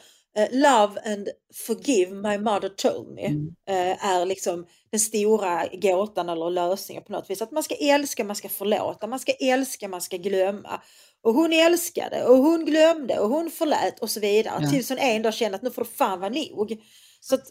Love 0.52 1.00
and 1.06 1.28
forgive 1.68 2.12
my 2.16 2.38
mother 2.38 2.70
told 2.70 3.08
me, 3.16 3.26
Mm. 3.26 3.56
eh, 3.70 4.06
är 4.06 4.26
liksom 4.26 4.66
den 4.92 5.00
stora 5.00 5.68
gåtan 5.82 6.30
eller 6.30 6.50
lösningen 6.50 7.04
på 7.04 7.12
något 7.12 7.30
vis. 7.30 7.42
Att 7.42 7.52
man 7.52 7.64
ska 7.64 7.76
älska, 7.76 8.24
man 8.24 8.36
ska 8.36 8.50
förlåta, 8.50 9.08
man 9.08 9.20
ska 9.20 9.32
älska, 9.32 9.88
man 9.88 10.02
ska 10.02 10.18
glömma. 10.18 10.82
Och 11.24 11.34
hon 11.34 11.54
älskade 11.54 12.24
och 12.26 12.38
hon 12.38 12.66
glömde 12.66 13.20
och 13.20 13.30
hon 13.30 13.50
förlät 13.50 14.00
och 14.00 14.10
så 14.10 14.20
vidare. 14.20 14.60
Ja. 14.62 14.70
Tills 14.70 14.90
hon 14.90 14.98
en 14.98 15.22
dag 15.22 15.34
kände 15.34 15.56
att 15.56 15.62
nu 15.62 15.72
får 15.72 15.84
det 15.84 15.90
fan 15.90 16.20
vara 16.20 16.30
nog. 16.30 16.78
Så 17.20 17.36
att, 17.36 17.44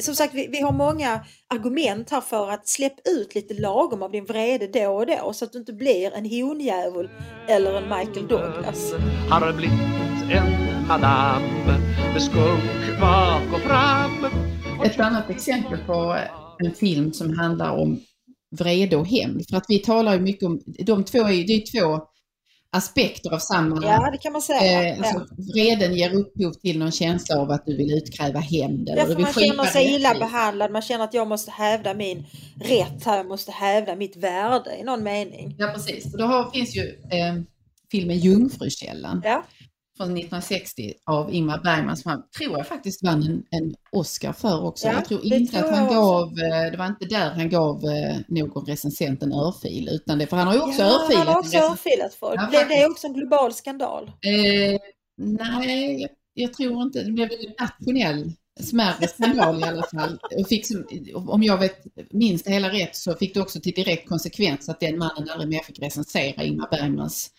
som 0.00 0.14
sagt, 0.14 0.34
vi, 0.34 0.46
vi 0.46 0.60
har 0.60 0.72
många 0.72 1.24
argument 1.54 2.10
här 2.10 2.20
för 2.20 2.50
att 2.50 2.68
släppa 2.68 3.10
ut 3.10 3.34
lite 3.34 3.54
lagom 3.54 4.02
av 4.02 4.10
din 4.10 4.24
vrede 4.24 4.66
då 4.66 4.88
och 4.96 5.06
då 5.06 5.32
så 5.32 5.44
att 5.44 5.52
du 5.52 5.58
inte 5.58 5.72
blir 5.72 6.12
en 6.14 6.42
hondjävul 6.42 7.10
eller 7.48 7.74
en 7.74 7.88
Michael 7.98 8.28
Douglas. 8.28 8.92
Har 9.30 9.52
blivit 9.52 9.80
en 10.32 10.71
madam 10.92 11.42
med 12.12 12.22
skunk 12.22 13.00
bak 13.00 13.52
och 13.52 13.60
fram 13.60 14.26
Ett 14.84 15.00
annat 15.00 15.30
exempel 15.30 15.78
på 15.86 16.18
en 16.58 16.74
film 16.74 17.12
som 17.12 17.38
handlar 17.38 17.70
om 17.70 18.00
vrede 18.58 18.96
och 18.96 19.06
hämnd. 19.06 19.42
För 19.50 19.56
att 19.56 19.64
vi 19.68 19.78
talar 19.78 20.14
ju 20.14 20.20
mycket 20.20 20.42
om, 20.42 20.60
de 20.66 21.04
två 21.04 21.18
är 21.18 21.30
ju, 21.30 21.44
det 21.44 21.52
är 21.52 21.80
två 21.80 22.04
aspekter 22.72 23.34
av 23.34 23.38
samma 23.38 23.82
Ja, 23.82 24.10
det 24.10 24.18
kan 24.18 24.32
man 24.32 24.42
säga. 24.42 24.92
Eh, 24.92 24.98
alltså, 24.98 25.26
vreden 25.54 25.94
ger 25.94 26.14
upphov 26.14 26.52
till 26.52 26.78
någon 26.78 26.92
känsla 26.92 27.38
av 27.38 27.50
att 27.50 27.66
du 27.66 27.76
vill 27.76 27.92
utkräva 27.92 28.40
hämnd. 28.40 28.88
eller 28.88 29.06
Därför 29.06 29.22
man 29.22 29.32
känner 29.32 29.64
sig 29.64 29.94
illa 29.94 30.14
behandlad, 30.14 30.72
man 30.72 30.82
känner 30.82 31.04
att 31.04 31.14
jag 31.14 31.28
måste 31.28 31.50
hävda 31.50 31.94
min 31.94 32.26
rätt 32.60 33.04
här, 33.04 33.16
jag 33.16 33.28
måste 33.28 33.52
hävda 33.52 33.96
mitt 33.96 34.16
värde 34.16 34.76
i 34.80 34.82
någon 34.82 35.02
mening. 35.02 35.54
Ja, 35.58 35.66
precis. 35.74 36.12
Och 36.12 36.18
då 36.18 36.24
har, 36.24 36.50
finns 36.50 36.76
ju 36.76 36.82
eh, 37.10 37.34
filmen 37.90 38.18
Jungfrukällan 38.18 39.22
Ja, 39.24 39.44
från 39.96 40.06
1960 40.06 40.92
av 41.06 41.34
Ingmar 41.34 41.58
Bergman 41.58 41.96
som 41.96 42.10
han, 42.10 42.22
tror 42.38 42.58
jag 42.58 42.66
faktiskt 42.66 43.02
vann 43.04 43.22
en, 43.22 43.42
en 43.50 43.74
Oscar 43.92 44.32
för 44.32 44.64
också. 44.64 44.86
Ja, 44.86 44.92
jag 44.92 45.04
tror 45.04 45.24
inte 45.24 45.52
tror 45.52 45.70
att 45.70 45.76
han 45.76 45.88
gav, 45.94 46.28
eh, 46.28 46.70
det 46.70 46.76
var 46.76 46.86
inte 46.86 47.04
där 47.04 47.30
han 47.30 47.48
gav 47.48 47.84
eh, 47.84 48.16
någon 48.28 48.66
recensent 48.66 49.22
en 49.22 49.32
örfil, 49.32 49.88
utan 49.92 50.18
det, 50.18 50.26
för 50.26 50.36
han 50.36 50.46
har 50.46 50.54
ju 50.54 50.60
också 50.60 50.82
ja 50.82 51.04
örfilat 51.04 51.26
han 51.26 51.34
har 51.34 51.38
också 51.38 51.58
örfilat 51.58 52.14
folk. 52.14 52.40
Ja, 52.40 52.48
Blev 52.50 52.68
det 52.68 52.86
också 52.86 53.06
en 53.06 53.12
global 53.12 53.54
skandal? 53.54 54.04
Eh, 54.04 54.80
nej, 55.16 56.00
jag, 56.00 56.10
jag 56.34 56.52
tror 56.52 56.82
inte, 56.82 57.02
det 57.02 57.12
blev 57.12 57.28
en 57.32 57.54
nationell 57.66 58.32
smärre 58.60 59.08
skandal 59.08 59.60
i 59.60 59.62
alla 59.62 59.82
fall. 59.82 60.18
Och 60.38 60.48
fick, 60.48 60.66
om 61.26 61.42
jag 61.42 61.58
vet, 61.58 61.84
minns 62.10 62.42
det 62.42 62.50
hela 62.50 62.72
rätt 62.72 62.96
så 62.96 63.14
fick 63.14 63.34
det 63.34 63.40
också 63.40 63.60
till 63.60 63.72
direkt 63.72 64.08
konsekvens 64.08 64.68
att 64.68 64.80
den 64.80 64.98
mannen 64.98 65.30
aldrig 65.30 65.50
mer 65.50 65.60
fick 65.60 65.82
recensera 65.82 66.44
Ingmar 66.44 66.68
Bergmans 66.70 67.30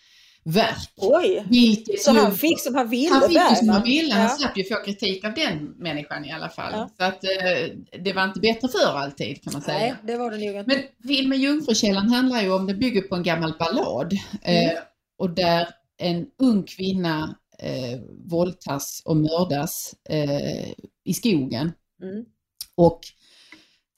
verk. 0.44 0.90
Oj! 0.96 1.44
Vilket 1.50 2.02
Så 2.02 2.12
han 2.12 2.34
fick 2.34 2.60
som 2.60 2.74
han 2.74 2.88
ville 2.88 3.14
han 3.14 3.28
fick 3.28 3.38
ju 3.50 3.56
som 3.56 3.68
han 3.68 3.82
ville, 3.82 4.08
Ja. 4.08 4.14
han 4.14 4.38
slapp 4.38 4.56
ju 4.58 4.64
få 4.64 4.74
kritik 4.84 5.24
av 5.24 5.34
den 5.34 5.74
människan 5.78 6.24
i 6.24 6.32
alla 6.32 6.48
fall. 6.48 6.72
Ja. 6.72 6.90
Så 6.98 7.04
att 7.04 7.24
eh, 7.24 8.00
det 8.04 8.12
var 8.12 8.24
inte 8.24 8.40
bättre 8.40 8.68
för 8.68 8.98
alltid 8.98 9.42
kan 9.44 9.52
man 9.52 9.62
säga. 9.62 9.78
Nej, 9.78 9.94
det 10.02 10.16
var 10.16 10.30
det 10.30 10.36
nog 10.36 10.56
inte. 10.56 10.64
Men 10.66 11.08
filmen 11.08 11.40
Jungfrukällan 11.40 12.08
handlar 12.08 12.42
ju 12.42 12.52
om, 12.52 12.66
det 12.66 12.74
bygger 12.74 13.02
på 13.02 13.14
en 13.14 13.22
gammal 13.22 13.54
ballad. 13.58 14.12
Eh, 14.42 14.72
och 15.18 15.30
där 15.30 15.68
en 15.98 16.26
ung 16.38 16.62
kvinna 16.62 17.36
eh, 17.58 18.00
våldtas 18.30 19.02
och 19.04 19.16
mördas 19.16 19.94
eh, 20.08 20.70
i 21.04 21.14
skogen. 21.14 21.72
Mm. 22.02 22.24
Och 22.76 23.00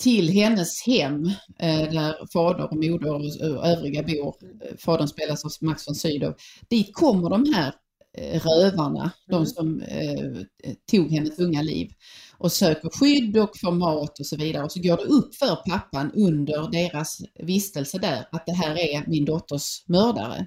till 0.03 0.29
hennes 0.29 0.87
hem, 0.87 1.25
eh, 1.59 1.91
där 1.93 2.33
fader 2.33 2.65
och 2.65 2.77
moder 2.77 3.15
och, 3.15 3.67
övriga 3.67 4.03
bor, 4.03 4.35
eh, 4.65 4.77
fadern 4.79 5.09
spelas 5.09 5.45
av 5.45 5.51
Max 5.61 5.89
von 5.89 5.95
Sydow, 5.95 6.35
dit 6.71 6.95
kommer 6.95 7.31
de 7.31 7.53
här 7.55 7.75
eh, 8.19 8.41
rövarna, 8.41 9.11
de 9.29 9.35
Mm. 9.35 9.47
som 9.47 9.81
eh, 9.81 10.43
tog 10.91 11.11
hennes 11.13 11.39
unga 11.39 11.63
liv 11.63 11.91
och 12.39 12.53
söker 12.53 12.89
skydd 12.91 13.37
och 13.37 13.51
får 13.61 13.73
mat 13.73 14.21
och 14.21 14.27
så 14.27 14.37
vidare. 14.37 14.65
Och 14.65 14.73
så 14.73 14.81
går 14.81 14.97
det 14.97 15.03
upp 15.05 15.35
för 15.35 15.57
pappan 15.71 16.13
under 16.15 16.71
deras 16.71 17.19
vistelse 17.39 17.99
där 17.99 18.29
att 18.33 18.47
det 18.47 18.53
här 18.53 18.79
är 18.79 19.05
min 19.07 19.25
dotters 19.25 19.85
mördare. 19.89 20.47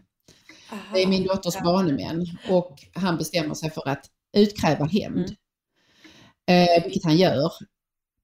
Aha. 0.71 0.81
Det 0.93 1.03
är 1.03 1.07
min 1.07 1.23
dotters 1.23 1.55
Ja. 1.55 1.63
banemän 1.63 2.25
och 2.49 2.77
han 2.93 3.17
bestämmer 3.17 3.53
sig 3.55 3.69
för 3.71 3.87
att 3.89 4.05
utkräva 4.37 4.85
hämnd. 4.85 5.35
Mm. 6.47 6.77
Eh, 6.77 6.83
vilket 6.83 7.03
han 7.03 7.17
gör. 7.17 7.51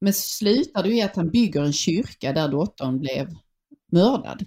Men 0.02 0.14
slutar 0.14 0.84
det 0.84 0.90
i 0.90 1.02
att 1.02 1.16
han 1.16 1.30
bygger 1.30 1.62
en 1.62 1.74
kyrka 1.74 2.34
där 2.34 2.48
dottern 2.48 3.00
blev 3.00 3.28
mördad. 3.92 4.46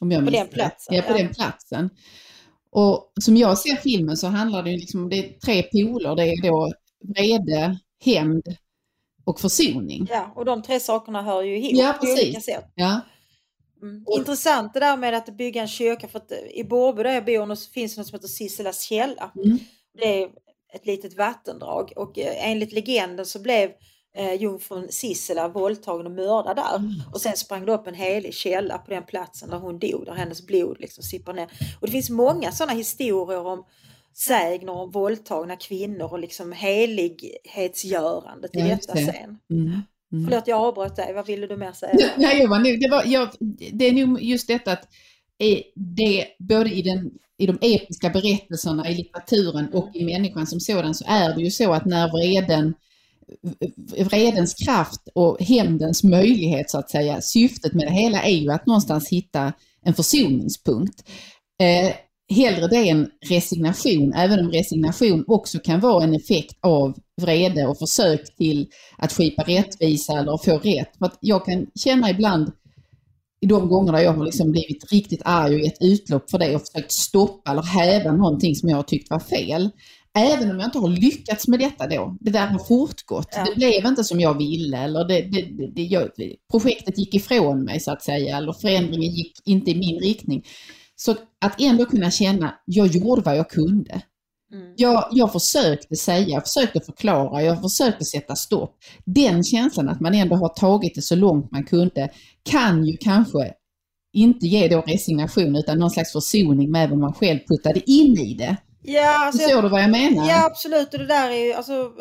Om 0.00 0.10
jag 0.10 0.24
På 0.24 0.30
den 0.30 0.48
platsen, 0.48 0.94
Ja, 0.96 1.02
på 1.02 1.12
ja. 1.12 1.16
den 1.18 1.34
platsen. 1.34 1.90
Och 2.70 3.12
som 3.20 3.36
jag 3.36 3.58
ser 3.58 3.76
filmen 3.76 4.16
så 4.16 4.26
handlar 4.26 4.62
det 4.62 4.70
liksom, 4.70 5.08
det 5.08 5.16
är 5.18 5.38
tre 5.38 5.62
poler. 5.62 6.14
Det 6.16 6.22
är 6.22 6.42
då 6.42 6.72
vrede, 7.04 7.78
hämnd 8.04 8.42
och 9.24 9.40
försoning. 9.40 10.06
Ja, 10.10 10.32
och 10.36 10.44
de 10.44 10.62
tre 10.62 10.80
sakerna 10.80 11.22
hör 11.22 11.42
ju 11.42 11.58
ihop 11.58 11.72
Ja, 11.74 11.92
på 12.00 12.06
olika 12.06 12.22
precis. 12.24 12.44
sätt. 12.44 12.64
Ja, 12.74 13.00
Mm. 13.82 14.04
Intressant 14.18 14.74
det 14.74 14.80
där 14.80 14.96
med 14.96 15.14
att 15.14 15.36
bygga 15.36 15.62
en 15.62 15.68
kyrka 15.68 16.08
för 16.08 16.18
att 16.18 16.32
eh, 16.32 16.38
i 16.38 16.64
Borrby 16.64 17.02
där 17.02 17.10
jag 17.14 17.24
bor 17.24 17.72
finns 17.72 17.94
det 17.94 18.00
något 18.00 18.06
som 18.08 18.16
heter 18.16 18.28
Sisselas 18.28 18.82
källa. 18.82 19.32
Mm. 19.44 19.58
Det 19.98 20.22
är 20.22 20.28
ett 20.74 20.86
litet 20.86 21.16
vattendrag 21.16 21.92
och 21.96 22.18
eh, 22.18 22.50
enligt 22.50 22.72
legenden 22.72 23.26
så 23.26 23.38
blev 23.42 23.70
eh, 24.16 24.34
jungfrun 24.34 24.86
Sissela 24.90 25.48
våldtagen 25.48 26.06
och 26.06 26.12
mördad 26.12 26.56
där. 26.56 26.76
Mm. 26.76 26.92
Och 27.12 27.20
sen 27.20 27.36
sprang 27.36 27.66
det 27.66 27.72
upp 27.72 27.86
en 27.86 27.94
helig 27.94 28.34
källa 28.34 28.78
på 28.78 28.90
den 28.90 29.04
platsen 29.04 29.50
där 29.50 29.58
hon 29.58 29.78
dog, 29.78 30.06
där 30.06 30.14
hennes 30.14 30.46
blod 30.46 30.76
liksom 30.80 31.04
sipprar 31.04 31.34
ner. 31.34 31.48
Och 31.80 31.86
det 31.86 31.92
finns 31.92 32.10
många 32.10 32.52
sådana 32.52 32.72
historier 32.72 33.46
om 33.46 33.64
sägner 34.14 34.72
om 34.72 34.90
våldtagna 34.90 35.56
kvinnor 35.56 36.12
och 36.12 36.18
liksom 36.18 36.52
helighetsgörande 36.52 38.48
till 38.48 38.60
Ja, 38.60 38.68
just 38.68 38.88
detta 38.88 39.00
det. 39.00 39.06
sen. 39.06 39.38
Mm. 39.50 39.82
Mm. 40.12 40.24
Förlåt 40.24 40.48
jag 40.48 40.60
avbröt 40.60 40.96
dig, 40.96 41.14
vad 41.14 41.26
ville 41.26 41.46
du 41.46 41.56
mer 41.56 41.72
säga? 41.72 42.10
Nej, 42.16 42.38
jag 42.38 42.48
var 42.48 42.80
det, 42.80 42.90
var, 42.90 43.04
jag, 43.06 43.28
det 43.72 43.84
är 43.88 44.06
nog 44.06 44.22
just 44.22 44.48
detta 44.48 44.72
att 44.72 44.88
eh, 45.38 45.58
det, 45.74 46.26
både 46.38 46.70
i, 46.70 46.82
den, 46.82 47.10
i 47.38 47.46
de 47.46 47.58
episka 47.60 48.10
berättelserna, 48.10 48.90
i 48.90 48.94
litteraturen 48.94 49.68
och 49.72 49.90
i 49.94 50.04
människan 50.04 50.46
som 50.46 50.60
sådan 50.60 50.94
så 50.94 51.04
är 51.08 51.34
det 51.34 51.42
ju 51.42 51.50
så 51.50 51.72
att 51.72 51.84
när 51.84 52.08
vreden, 52.08 52.74
Eh, 53.96 54.06
vredens 54.06 54.54
kraft 54.54 55.00
och 55.14 55.40
hämndens 55.40 56.04
möjlighet 56.04 56.70
så 56.70 56.78
att 56.78 56.90
säga, 56.90 57.20
syftet 57.20 57.74
med 57.74 57.86
det 57.86 57.92
hela 57.92 58.22
är 58.22 58.36
ju 58.36 58.52
att 58.52 58.66
någonstans 58.66 59.08
hitta 59.08 59.52
en 59.84 59.94
försoningspunkt. 59.94 61.08
Eh, 61.62 61.92
hellre 62.30 62.68
det 62.68 62.88
än 62.88 63.10
resignation, 63.28 64.12
även 64.12 64.40
om 64.40 64.50
resignation 64.50 65.24
också 65.26 65.58
kan 65.58 65.80
vara 65.80 66.04
en 66.04 66.14
effekt 66.14 66.58
av 66.60 66.98
vrede 67.22 67.66
och 67.66 67.78
försök 67.78 68.36
till 68.36 68.68
att 68.98 69.12
skipa 69.12 69.42
rättvisa 69.42 70.18
eller 70.18 70.44
få 70.44 70.58
rätt. 70.58 70.96
För 70.98 71.06
att 71.06 71.18
jag 71.20 71.44
kan 71.44 71.66
känna 71.74 72.10
ibland 72.10 72.52
i 73.40 73.46
de 73.46 73.68
gånger 73.68 73.92
där 73.92 74.00
jag 74.00 74.12
har 74.12 74.24
liksom 74.24 74.50
blivit 74.50 74.92
riktigt 74.92 75.22
arg 75.24 75.54
och 75.54 75.60
gett 75.60 75.82
utlopp 75.82 76.30
för 76.30 76.38
det 76.38 76.54
och 76.54 76.62
försökt 76.66 76.92
stoppa 76.92 77.50
eller 77.50 77.62
häva 77.62 78.12
någonting 78.12 78.54
som 78.54 78.68
jag 78.68 78.76
har 78.76 78.82
tyckt 78.82 79.10
var 79.10 79.20
fel. 79.20 79.70
Även 80.18 80.50
om 80.50 80.60
jag 80.60 80.66
inte 80.66 80.78
har 80.78 80.88
lyckats 80.88 81.48
med 81.48 81.58
detta 81.58 81.86
då, 81.86 82.16
det 82.20 82.30
där 82.30 82.46
har 82.46 82.58
fortgått. 82.58 83.28
Ja. 83.32 83.44
Det 83.44 83.54
blev 83.56 83.86
inte 83.86 84.04
som 84.04 84.20
jag 84.20 84.38
ville 84.38 84.78
eller 84.78 85.04
det, 85.04 85.20
det, 85.20 85.66
det, 85.74 85.82
jag, 85.82 86.08
projektet 86.50 86.98
gick 86.98 87.14
ifrån 87.14 87.64
mig 87.64 87.80
så 87.80 87.92
att 87.92 88.02
säga 88.02 88.36
eller 88.36 88.52
förändringen 88.52 89.10
gick 89.10 89.32
inte 89.44 89.70
i 89.70 89.74
min 89.74 90.00
riktning. 90.00 90.44
Så 90.96 91.16
att 91.40 91.60
ändå 91.60 91.84
kunna 91.84 92.10
känna, 92.10 92.54
jag 92.64 92.86
gjorde 92.86 93.22
vad 93.22 93.36
jag 93.36 93.50
kunde. 93.50 94.02
Mm. 94.52 94.74
Jag, 94.76 95.08
jag 95.12 95.32
försökte 95.32 95.96
säga, 95.96 96.28
jag 96.28 96.42
försökte 96.42 96.80
förklara, 96.80 97.42
jag 97.42 97.62
försökte 97.62 98.04
sätta 98.04 98.36
stopp. 98.36 98.76
Den 99.04 99.44
känslan 99.44 99.88
att 99.88 100.00
man 100.00 100.14
ändå 100.14 100.36
har 100.36 100.48
tagit 100.48 100.94
det 100.94 101.02
så 101.02 101.16
långt 101.16 101.50
man 101.50 101.64
kunde 101.64 102.10
kan 102.42 102.84
ju 102.84 102.96
kanske 102.96 103.52
inte 104.12 104.46
ge 104.46 104.68
då 104.68 104.80
resignation 104.80 105.56
utan 105.56 105.78
någon 105.78 105.90
slags 105.90 106.12
försoning 106.12 106.70
med 106.70 106.90
vad 106.90 106.98
man 106.98 107.14
själv 107.14 107.38
puttade 107.48 107.90
in 107.90 108.18
i 108.18 108.34
det. 108.34 108.56
Ja, 108.82 109.26
alltså, 109.26 109.42
Förstår 109.42 109.62
du 109.62 109.68
vad 109.68 109.82
jag 109.82 109.90
menar? 109.90 110.28
Ja 110.28 110.46
absolut 110.46 110.92
och 110.94 110.98
det 110.98 111.06
där 111.06 111.30
är 111.30 111.44
ju 111.44 111.52
alltså 111.52 111.92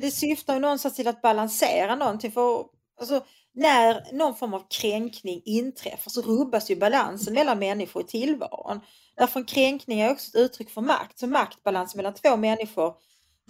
det 0.00 0.10
syftar 0.10 0.54
ju 0.54 0.60
någonstans 0.60 0.94
till 0.94 1.08
att 1.08 1.22
balansera 1.22 1.96
någonting 1.96 2.32
för 2.32 2.64
alltså, 3.00 3.24
när 3.54 4.12
någon 4.12 4.36
form 4.36 4.54
av 4.54 4.62
kränkning 4.70 5.42
inträffar 5.44 6.10
så 6.10 6.22
rubbas 6.22 6.70
ju 6.70 6.76
balansen 6.76 7.34
mellan 7.34 7.58
människor 7.58 8.02
i 8.02 8.06
tillvaron. 8.06 8.80
Därför 9.16 9.40
en 9.40 9.46
kränkning 9.46 10.00
är 10.00 10.10
också 10.10 10.28
ett 10.28 10.44
uttryck 10.44 10.70
för 10.70 10.80
makt, 10.80 11.18
så 11.18 11.26
maktbalansen 11.26 11.98
mellan 11.98 12.14
två 12.14 12.36
människor 12.36 12.94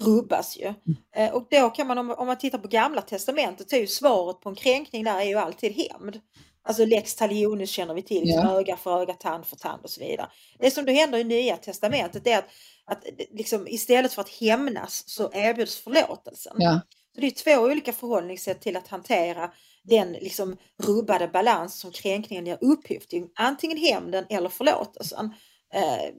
rubbas 0.02 0.56
ju. 0.56 0.74
Eh, 1.16 1.32
och 1.34 1.46
då 1.50 1.70
kan 1.70 1.86
man, 1.86 1.98
om, 1.98 2.26
man 2.26 2.38
tittar 2.38 2.58
på 2.58 2.68
gamla 2.68 3.02
testamentet, 3.02 3.70
så 3.70 3.76
är 3.76 3.80
ju 3.80 3.86
svaret 3.86 4.40
på 4.40 4.48
en 4.48 4.54
kränkning 4.54 5.04
där 5.04 5.18
är 5.20 5.24
ju 5.24 5.36
alltid 5.38 5.72
hämnd. 5.72 6.20
Alltså 6.64 6.84
lex 6.84 7.14
talionis 7.14 7.70
känner 7.70 7.94
vi 7.94 8.02
till, 8.02 8.22
Ja. 8.24 8.58
öga 8.58 8.76
för 8.76 9.00
öga, 9.02 9.14
tand 9.14 9.46
för 9.46 9.56
tand 9.56 9.84
och 9.84 9.90
så 9.90 10.00
vidare. 10.00 10.28
Det 10.58 10.70
som 10.70 10.84
då 10.84 10.92
händer 10.92 11.18
i 11.18 11.24
nya 11.24 11.56
testamentet 11.56 12.26
är 12.26 12.38
att, 12.38 12.48
att 12.84 13.04
liksom, 13.30 13.68
istället 13.68 14.12
för 14.12 14.20
att 14.22 14.28
hämnas 14.28 15.08
så 15.08 15.30
erbjuds 15.32 15.76
förlåtelsen. 15.76 16.56
Ja, 16.58 16.80
Så 17.14 17.20
det 17.20 17.26
är 17.26 17.30
två 17.56 17.62
olika 17.62 17.92
förhållningssätt 17.92 18.60
till 18.60 18.76
att 18.76 18.88
hantera 18.88 19.50
den 19.84 20.12
liksom 20.12 20.56
rubbade 20.82 21.28
balans 21.28 21.80
som 21.80 21.90
kränkningen 21.92 22.46
ger 22.46 22.58
upphov 22.60 22.98
till. 23.08 23.26
Antingen 23.34 23.78
hämnden 23.78 24.24
eller 24.28 24.48
förlåtelsen. 24.48 25.34
Eh, 25.74 26.10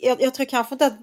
jag, 0.00 0.22
jag 0.22 0.34
tror 0.34 0.46
kanske 0.46 0.74
inte 0.74 0.86
att 0.86 0.98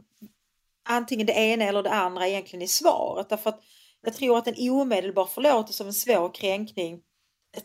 antingen 0.87 1.27
det 1.27 1.33
ena 1.33 1.65
eller 1.65 1.83
det 1.83 1.91
andra 1.91 2.27
egentligen 2.27 2.63
är 2.63 2.67
svaret. 2.67 3.29
Därför 3.29 3.49
att 3.49 3.61
jag 4.01 4.13
tror 4.13 4.37
att 4.37 4.47
en 4.47 4.69
omedelbar 4.71 5.25
förlåtelse 5.25 5.83
av 5.83 5.87
en 5.87 5.93
svår 5.93 6.33
kränkning 6.33 6.99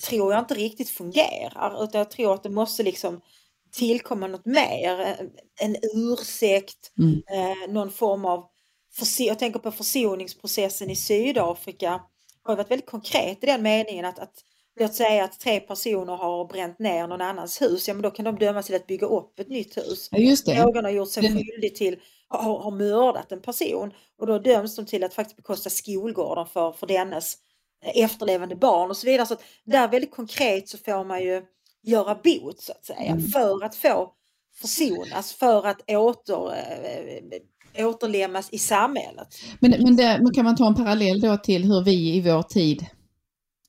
tror 0.09 0.33
jag 0.33 0.41
inte 0.43 0.55
riktigt 0.55 0.91
fungerar. 0.91 1.85
Utan 1.85 1.99
jag 1.99 2.11
tror 2.11 2.35
att 2.35 2.43
det 2.43 2.51
måste 2.51 2.83
liksom 2.83 3.21
tillkomma 3.73 4.27
något 4.27 4.47
mer. 4.47 5.01
En, 5.01 5.31
en 5.61 5.77
ursäkt, 5.95 6.93
Mm. 6.99 7.23
eh, 7.33 7.73
någon 7.73 7.91
form 7.91 8.25
av 8.25 8.45
jag 9.19 9.39
tänker 9.39 9.59
på 9.61 9.71
försoningsprocessen 9.71 10.91
i 10.91 10.97
Sydafrika 10.97 12.01
har 12.43 12.57
varit 12.57 12.71
väldigt 12.71 12.91
konkret 12.91 13.45
i 13.45 13.47
den 13.47 13.63
meningen 13.63 14.05
att, 14.05 14.19
att 14.19 14.35
låt 14.81 14.95
säga 14.95 15.25
att 15.25 15.41
tre 15.41 15.61
personer 15.61 16.17
har 16.17 16.45
bränt 16.45 16.79
ner 16.79 17.07
någon 17.07 17.21
annans 17.21 17.63
hus, 17.63 17.89
ja 17.89 17.95
men 17.95 18.03
då 18.03 18.11
kan 18.11 18.25
de 18.25 18.39
dömas 18.39 18.67
till 18.67 18.75
att 18.75 18.87
bygga 18.87 19.07
upp 19.07 19.39
ett 19.39 19.49
nytt 19.49 19.77
hus. 19.77 20.09
ja, 20.47 20.55
det. 20.55 20.63
Någon 20.65 20.85
har 20.85 20.91
gjort 20.93 21.11
sig 21.11 21.23
skyldig 21.23 21.75
till, 21.75 21.97
har, 22.39 22.59
har 22.59 22.71
mördat 22.71 23.33
en 23.33 23.41
person 23.41 23.93
och 24.19 24.27
då 24.27 24.39
döms 24.39 24.77
de 24.77 24.87
till 24.87 25.05
att 25.05 25.15
faktiskt 25.15 25.37
bekosta 25.37 25.71
skolgården 25.71 26.47
för, 26.47 26.73
för 26.73 26.87
dennes 26.87 27.37
eh, 27.85 28.05
efterlevande 28.05 28.57
barn 28.57 28.91
och 28.91 28.97
så 28.97 29.07
vidare. 29.07 29.27
Så 29.27 29.35
att 29.35 29.43
där 29.65 29.89
väldigt 29.89 30.11
konkret 30.11 30.69
så 30.69 30.79
får 30.79 31.05
man 31.05 31.23
ju 31.23 31.43
göra 31.83 32.15
bot 32.15 32.61
så 32.61 32.73
att 32.73 32.85
säga 32.85 33.13
Mm. 33.13 33.23
för 33.29 33.65
att 33.65 33.75
få 33.75 34.13
försonas, 34.55 35.33
för 35.33 35.67
att 35.67 35.91
åter, 35.91 36.55
äh, 37.75 37.89
återlämnas 37.89 38.49
i 38.53 38.59
samhället. 38.59 39.29
Men, 39.61 39.71
men, 39.71 39.97
det, 39.97 40.19
men 40.23 40.35
kan 40.35 40.45
man 40.45 40.57
ta 40.57 40.67
en 40.67 40.75
parallell 40.75 41.21
då 41.21 41.37
till 41.37 41.65
hur 41.65 41.85
vi 41.85 42.17
i 42.17 42.21
vår 42.21 42.43
tid 42.43 42.87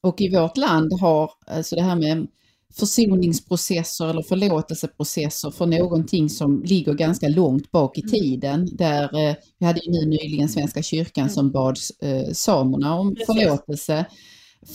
och 0.01 0.21
i 0.21 0.35
vårt 0.35 0.57
land 0.57 0.93
har 1.01 1.31
alltså 1.47 1.75
det 1.75 1.81
här 1.81 1.95
med 1.95 2.27
försoningsprocesser 2.79 4.07
eller 4.07 4.21
förlåtelseprocesser 4.21 5.51
för 5.51 5.65
någonting 5.65 6.29
som 6.29 6.63
ligger 6.63 6.93
ganska 6.93 7.27
långt 7.27 7.71
bak 7.71 7.97
i 7.97 8.01
Mm. 8.01 8.11
tiden. 8.11 8.69
Där 8.71 9.03
eh, 9.29 9.35
vi 9.59 9.65
hade 9.65 9.79
ju 9.85 9.91
nu 9.91 10.05
nyligen 10.05 10.49
Svenska 10.49 10.81
kyrkan 10.83 11.29
som 11.29 11.51
bad 11.51 11.77
eh, 12.01 12.31
samerna 12.33 12.95
om 12.95 13.07
Mm. 13.07 13.15
Precis. 13.15 13.25
förlåtelse 13.25 14.05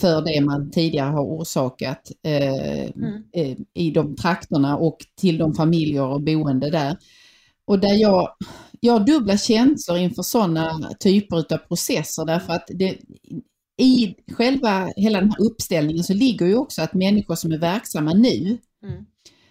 för 0.01 0.21
det 0.21 0.41
man 0.41 0.71
tidigare 0.71 1.09
har 1.09 1.23
orsakat 1.23 2.11
eh, 2.23 2.83
Mm. 2.89 3.23
eh, 3.33 3.57
i 3.73 3.91
de 3.91 4.15
trakterna 4.15 4.77
och 4.77 4.97
till 5.21 5.37
de 5.37 5.53
familjer 5.53 6.03
och 6.05 6.21
boende 6.21 6.69
där. 6.69 6.97
Och 7.65 7.79
där 7.79 7.93
jag, 7.93 8.29
jag 8.79 8.93
har 8.93 8.99
dubbla 9.05 9.37
känslor 9.37 9.97
inför 9.97 10.23
sådana 10.23 10.91
typer 10.99 11.37
av 11.37 11.57
processer 11.57 12.25
därför 12.25 12.53
att 12.53 12.67
det, 12.67 12.97
i 13.79 14.15
själva 14.31 14.93
hela 14.95 15.19
den 15.19 15.31
här 15.31 15.45
uppställningen 15.45 16.03
så 16.03 16.13
ligger 16.13 16.45
ju 16.45 16.55
också 16.55 16.81
att 16.81 16.93
människor 16.93 17.35
som 17.35 17.51
är 17.51 17.57
verksamma 17.57 18.13
nu, 18.13 18.57
Mm. 18.83 19.05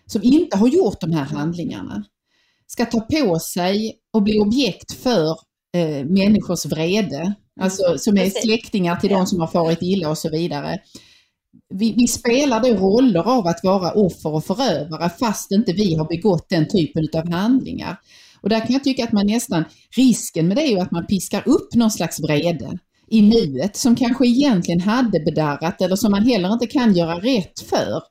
som 0.07 0.23
inte 0.23 0.57
har 0.57 0.69
gjort 0.69 1.01
de 1.01 1.13
här 1.13 1.25
handlingarna, 1.25 2.05
ska 2.67 2.85
ta 2.85 3.01
på 3.01 3.39
sig 3.39 3.99
och 4.13 4.23
bli 4.23 4.39
objekt 4.39 4.93
för 4.93 5.29
eh, 5.77 6.05
människors 6.05 6.67
vrede. 6.67 7.35
Alltså 7.61 7.99
som 7.99 8.19
är 8.19 8.31
släktingar 8.31 8.97
till 8.97 9.11
de 9.11 9.27
som 9.27 9.41
har 9.41 9.47
farit 9.47 9.79
illa 9.83 10.11
och 10.11 10.19
så 10.19 10.31
vidare. 10.31 10.79
Vi, 11.75 11.93
vi 11.93 12.09
spelar 12.09 12.61
då 12.61 12.69
roller 12.69 13.29
av 13.29 13.47
att 13.47 13.61
vara 13.65 13.93
offer 13.93 14.35
och 14.35 14.45
förövare 14.45 15.11
fast 15.11 15.53
inte 15.53 15.73
vi 15.73 15.95
har 15.95 16.09
begått 16.09 16.49
den 16.49 16.69
typen 16.69 17.09
av 17.15 17.33
handlingar. 17.33 17.97
Och 18.41 18.49
där 18.49 18.61
kan 18.61 18.73
jag 18.73 18.85
tycka 18.85 19.05
att 19.05 19.13
man 19.13 19.27
nästan, 19.27 19.65
risken 19.97 20.49
med 20.49 20.57
det 20.57 20.63
är 20.63 20.71
ju 20.71 20.81
att 20.81 20.91
man 20.91 21.07
piskar 21.07 21.49
upp 21.49 21.75
någon 21.75 21.91
slags 21.91 22.21
vrede 22.21 22.79
i 23.11 23.23
nuet 23.23 23.77
som 23.77 23.97
kanske 23.97 24.27
egentligen 24.27 24.81
hade 24.81 25.21
bedarrat 25.21 25.83
eller 25.83 25.97
som 25.97 26.11
man 26.11 26.23
heller 26.23 26.53
inte 26.53 26.67
kan 26.67 26.95
göra 26.95 27.21
rätt 27.21 27.61
för. 27.61 28.03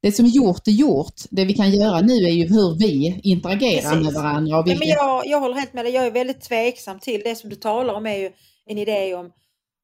Det 0.00 0.12
som 0.12 0.24
är 0.24 0.30
gjort 0.30 0.68
är 0.68 0.72
gjort. 0.72 1.14
Det 1.30 1.44
vi 1.44 1.54
kan 1.54 1.70
göra 1.70 2.00
nu 2.00 2.14
är 2.14 2.30
ju 2.30 2.46
hur 2.46 2.78
vi 2.78 3.20
interagerar 3.22 3.90
Precis. 3.90 4.04
med 4.04 4.14
varandra. 4.14 4.58
Och 4.58 4.66
Nej, 4.66 4.76
men 4.78 4.88
jag, 4.88 5.26
jag 5.26 5.40
håller 5.40 5.54
helt 5.54 5.72
med 5.72 5.84
dig. 5.84 5.94
Jag 5.94 6.06
är 6.06 6.10
väldigt 6.10 6.40
tveksam 6.40 6.98
till 6.98 7.22
det 7.24 7.36
som 7.36 7.50
du 7.50 7.56
talar 7.56 7.94
om 7.94 8.06
är 8.06 8.16
ju 8.16 8.30
en 8.66 8.78
idé 8.78 9.14
om, 9.14 9.32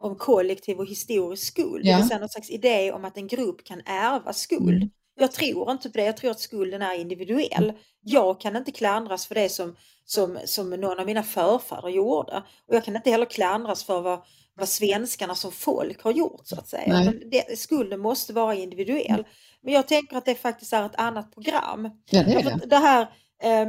om 0.02 0.16
kollektiv 0.16 0.78
och 0.78 0.86
historisk 0.86 1.52
skuld. 1.52 1.86
Ja. 1.86 1.92
Det 1.92 1.98
vill 1.98 2.08
säga 2.08 2.20
någon 2.20 2.28
slags 2.28 2.50
idé 2.50 2.92
om 2.92 3.04
att 3.04 3.16
en 3.16 3.26
grupp 3.26 3.64
kan 3.64 3.80
ärva 3.86 4.32
skuld. 4.32 4.76
Mm. 4.76 4.90
Jag 5.20 5.32
tror 5.32 5.70
inte 5.70 5.90
på 5.90 5.98
det. 5.98 6.04
Jag 6.04 6.16
tror 6.16 6.30
att 6.30 6.40
skulden 6.40 6.82
är 6.82 6.94
individuell. 6.94 7.72
Jag 8.00 8.40
kan 8.40 8.56
inte 8.56 8.72
klandras 8.72 9.26
för 9.26 9.34
det 9.34 9.48
som, 9.48 9.76
som, 10.04 10.38
som 10.44 10.70
någon 10.70 10.98
av 10.98 11.06
mina 11.06 11.22
förfäder 11.22 11.88
gjorde. 11.88 12.42
Och 12.68 12.74
jag 12.74 12.84
kan 12.84 12.96
inte 12.96 13.10
heller 13.10 13.26
klandras 13.26 13.84
för 13.84 14.00
vad, 14.00 14.20
vad 14.54 14.68
svenskarna 14.68 15.34
som 15.34 15.52
folk 15.52 16.02
har 16.02 16.12
gjort 16.12 16.40
så 16.44 16.56
att 16.56 16.68
säga. 16.68 17.02
Utan 17.02 17.30
Det, 17.30 17.58
skulden 17.58 18.00
måste 18.00 18.32
vara 18.32 18.54
individuell. 18.54 19.24
Men 19.62 19.74
jag 19.74 19.88
tänker 19.88 20.16
att 20.16 20.24
det 20.24 20.34
faktiskt 20.34 20.72
är 20.72 20.86
ett 20.86 20.96
annat 20.96 21.34
program. 21.34 21.90
Ja, 22.10 22.22
det 22.22 22.42
det. 22.42 22.66
det 22.66 22.76
här 22.76 23.02
eh, 23.42 23.68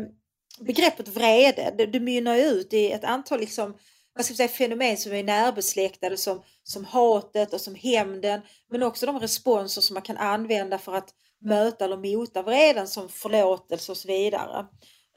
begreppet 0.59 1.07
vrede, 1.07 1.73
det, 1.77 1.85
det 1.85 1.99
mynnar 1.99 2.37
ut 2.37 2.73
i 2.73 2.91
ett 2.91 3.03
antal 3.03 3.39
liksom, 3.39 3.77
vad 4.15 4.25
ska 4.25 4.33
säga, 4.33 4.49
fenomen 4.49 4.97
som 4.97 5.13
är 5.13 5.23
närbesläktade 5.23 6.17
som, 6.17 6.41
som 6.63 6.85
hatet 6.85 7.53
och 7.53 7.61
som 7.61 7.75
hämnden. 7.75 8.41
Men 8.69 8.83
också 8.83 9.05
de 9.05 9.19
responser 9.19 9.81
som 9.81 9.93
man 9.93 10.03
kan 10.03 10.17
använda 10.17 10.77
för 10.77 10.93
att 10.93 11.09
möta 11.41 11.85
eller 11.85 11.97
mota 11.97 12.41
vreden 12.41 12.87
som 12.87 13.09
förlåtelse 13.09 13.91
och 13.91 13.97
så 13.97 14.07
vidare. 14.07 14.65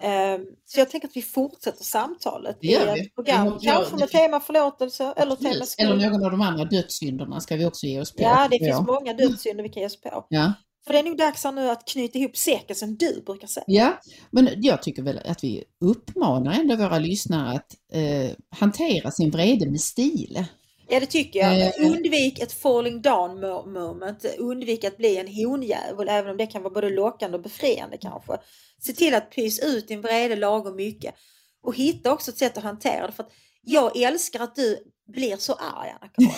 Eh, 0.03 0.41
så 0.67 0.81
jag 0.81 0.91
tänker 0.91 1.09
att 1.09 1.17
vi 1.17 1.23
fortsätter 1.23 1.85
samtalet 1.85 2.59
i 2.65 2.75
ett 2.75 3.15
program. 3.15 3.59
Kanske 3.63 3.97
med 3.97 4.09
tema 4.09 4.41
förlåtelse 4.41 5.15
eller 5.17 5.37
tema 5.37 5.51
Precis. 5.55 5.77
Eller 5.79 5.99
skuld. 5.99 6.13
någon 6.13 6.25
av 6.25 6.31
de 6.31 6.41
andra 6.41 6.65
dödssynderna 6.65 7.41
ska 7.41 7.57
vi 7.57 7.67
också 7.67 7.87
ge 7.87 8.01
oss 8.01 8.13
på. 8.13 8.23
Ja, 8.23 8.49
det 8.51 8.59
finns 8.59 8.87
många 8.87 9.13
dödssynder 9.13 9.63
vi 9.63 9.69
kan 9.69 9.81
ge 9.81 9.87
oss 9.87 10.01
på. 10.01 10.27
Ja. 10.29 10.53
För 10.87 10.93
det 10.93 10.99
är 10.99 11.03
nog 11.03 11.19
dags 11.19 11.45
nu 11.45 11.71
att 11.71 11.89
knyta 11.89 12.19
ihop 12.19 12.37
säcken 12.37 12.77
som 12.77 12.97
du 12.97 13.23
brukar 13.27 13.47
säga. 13.47 13.65
Ja, 13.67 14.01
men 14.31 14.49
jag 14.57 14.83
tycker 14.83 15.03
väl 15.03 15.21
att 15.25 15.45
vi 15.45 15.65
uppmanar 15.81 16.53
ändå 16.53 16.77
våra 16.77 16.99
lyssnare 16.99 17.57
att 17.57 17.75
eh, 17.93 18.31
hantera 18.51 19.11
sin 19.11 19.31
vrede 19.31 19.71
med 19.71 19.81
stil. 19.81 20.45
Ja 20.89 21.01
det 21.01 21.07
tycker 21.07 21.39
jag. 21.41 21.61
Eh, 21.61 21.91
Undvik 21.91 22.39
ett 22.43 22.53
falling 22.53 23.03
down 23.03 23.45
mo- 23.45 23.67
moment. 23.67 24.25
Undvik 24.39 24.85
att 24.85 24.97
bli 24.97 25.17
en 25.17 25.29
honjävel 25.35 26.09
även 26.09 26.31
om 26.31 26.37
det 26.37 26.47
kan 26.47 26.63
vara 26.63 26.75
både 26.75 26.91
lockande 26.91 27.37
och 27.37 27.43
befriande 27.43 27.97
kanske. 27.97 28.33
Se 28.81 28.93
till 28.93 29.15
att 29.15 29.31
pys 29.31 29.59
ut 29.61 29.89
din 29.89 30.01
vrede 30.01 30.37
lagom 30.37 30.77
mycket. 30.77 31.15
Och 31.63 31.77
hitta 31.77 32.13
också 32.13 32.31
ett 32.31 32.39
sätt 32.39 32.59
att 32.59 32.65
hantera 32.65 33.07
det. 33.07 33.13
För 33.13 33.23
att 33.23 33.33
jag 33.63 33.97
älskar 33.97 34.41
att 34.41 34.55
du 34.57 34.79
blir 35.13 35.37
så 35.37 35.53
arg 35.53 35.91
Anna-Karin. 36.01 36.31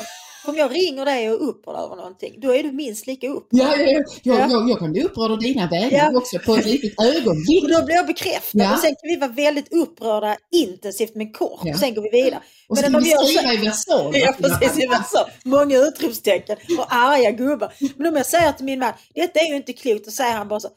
Om 0.46 0.56
jag 0.56 0.74
ringer 0.74 1.04
dig 1.04 1.30
och 1.30 1.40
är 1.42 1.48
upprörd 1.48 1.76
över 1.76 1.96
någonting 1.96 2.34
då 2.40 2.54
är 2.54 2.62
du 2.62 2.72
minst 2.72 3.06
lika 3.06 3.28
upprörd. 3.28 3.60
Ja, 3.60 3.76
ja, 3.76 3.82
ja. 3.90 4.02
Jag, 4.22 4.38
Ja. 4.40 4.46
jag, 4.50 4.70
jag 4.70 4.78
kan 4.78 4.92
bli 4.92 5.02
upprörd 5.04 5.30
av 5.30 5.38
dina 5.38 5.68
vägar 5.68 6.10
Ja. 6.12 6.18
också 6.18 6.38
på 6.38 6.54
ett 6.56 6.66
litet 6.66 7.00
ögonblick. 7.16 7.64
Och 7.64 7.70
då 7.70 7.84
blir 7.84 7.94
jag 7.94 8.06
bekräftad 8.06 8.58
Ja. 8.58 8.72
och 8.74 8.78
sen 8.80 8.90
kan 8.90 9.08
vi 9.08 9.16
vara 9.16 9.30
väldigt 9.30 9.72
upprörda 9.72 10.36
intensivt 10.52 11.14
men 11.14 11.32
kort 11.32 11.60
Ja. 11.64 11.72
och 11.74 11.78
sen 11.80 11.94
går 11.94 12.02
vi 12.02 12.10
vidare. 12.10 12.40
Och 12.68 12.78
så 12.78 12.82
Men 12.82 12.92
kan 12.92 13.02
vi 13.02 13.10
så- 13.10 13.24
skriva 13.24 13.52
i 13.52 13.56
versaler. 13.56 14.18
Ja 14.26 14.34
precis, 14.40 14.84
i 14.84 14.86
versa. 14.86 15.26
Många 15.44 15.76
utropstecken 15.78 16.56
och 16.78 16.86
arga 16.94 17.30
gubbar. 17.30 17.72
Men 17.96 18.06
om 18.06 18.16
jag 18.16 18.26
säger 18.26 18.52
till 18.52 18.64
min 18.64 18.78
man, 18.78 18.92
detta 19.14 19.40
är 19.40 19.48
ju 19.50 19.56
inte 19.56 19.72
klokt, 19.72 20.04
då 20.04 20.10
säger 20.10 20.32
han 20.32 20.48
bara 20.48 20.60
så, 20.60 20.68
"Ah, 20.68 20.72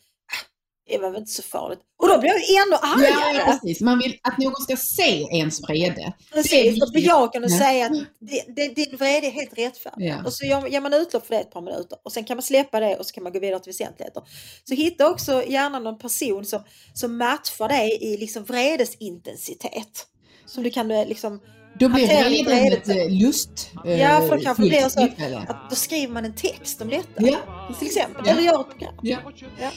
det 0.89 0.97
var 0.97 1.09
väl 1.09 1.19
inte 1.19 1.31
så 1.31 1.43
farligt. 1.43 1.79
Och 2.01 2.07
då 2.07 2.19
blir 2.19 2.29
jag 2.29 2.37
ännu 2.37 2.75
argare. 2.75 3.37
ja, 3.37 3.45
precis. 3.45 3.81
Man 3.81 3.99
vill 3.99 4.19
att 4.23 4.37
någon 4.37 4.61
ska 4.61 4.75
se 4.75 5.21
ens 5.21 5.61
vrede. 5.61 6.13
Precis, 6.33 6.83
och 6.83 6.91
bejakande 6.93 7.45
och 7.45 7.51
säga 7.51 7.85
att 7.85 7.91
det, 8.19 8.43
det, 8.55 8.75
din 8.75 8.97
vrede 8.97 9.27
är 9.27 9.31
helt 9.31 9.57
rättfärdig. 9.57 10.07
Ja. 10.07 10.23
Och 10.25 10.33
så 10.33 10.45
gör, 10.45 10.67
ger 10.67 10.81
man 10.81 10.93
utlopp 10.93 11.27
för 11.27 11.35
det 11.35 11.41
ett 11.41 11.51
par 11.51 11.61
minuter 11.61 11.97
och 12.03 12.11
sen 12.11 12.23
kan 12.23 12.37
man 12.37 12.43
släppa 12.43 12.79
det 12.79 12.95
och 12.95 13.05
så 13.05 13.13
kan 13.13 13.23
man 13.23 13.33
gå 13.33 13.39
vidare 13.39 13.59
till 13.59 13.69
väsentligheter. 13.69 14.23
Så 14.63 14.73
hitta 14.73 15.09
också 15.09 15.43
gärna 15.47 15.79
någon 15.79 15.97
person 15.97 16.45
som, 16.45 16.63
som 16.93 17.17
matchar 17.17 17.67
dig 17.67 17.97
i 18.01 18.17
liksom 18.17 18.43
vredesintensitet. 18.43 20.05
Som 20.45 20.63
du 20.63 20.69
kan 20.69 20.91
eh, 20.91 21.07
liksom 21.07 21.39
Då 21.79 21.89
blir 21.89 22.07
vreden 22.07 22.45
vrede. 22.45 22.75
ett 22.75 22.89
eh, 22.89 23.09
lust 23.21 23.71
Ja, 23.83 24.21
för 24.29 24.37
det 24.37 24.43
kanske 24.43 24.55
fullt 24.55 24.69
blir 24.69 24.89
så 24.89 25.03
att, 25.51 25.69
då 25.69 25.75
skriver 25.75 26.13
man 26.13 26.25
en 26.25 26.33
text 26.33 26.81
om 26.81 26.89
detta. 26.89 27.07
Ja, 27.17 27.37
Till 27.79 27.87
exempel. 27.87 28.21
Ja. 28.25 28.31
Eller 28.31 28.41
gör 28.41 28.61
ett 28.61 28.69
program. 28.69 28.93
ja. 29.01 29.17
Ja. 29.59 29.69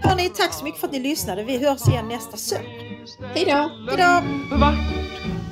Hörni, 0.00 0.28
tack 0.28 0.52
så 0.54 0.64
mycket 0.64 0.80
för 0.80 0.86
att 0.86 0.92
ni 0.92 1.00
lyssnade. 1.00 1.42
Vi 1.44 1.66
hörs 1.66 1.88
igen 1.88 2.08
nästa 2.08 2.36
söndag. 2.36 2.68
Hej 3.34 3.44
då! 3.44 3.70
Hejdå! 3.96 4.26
Vart 4.56 4.74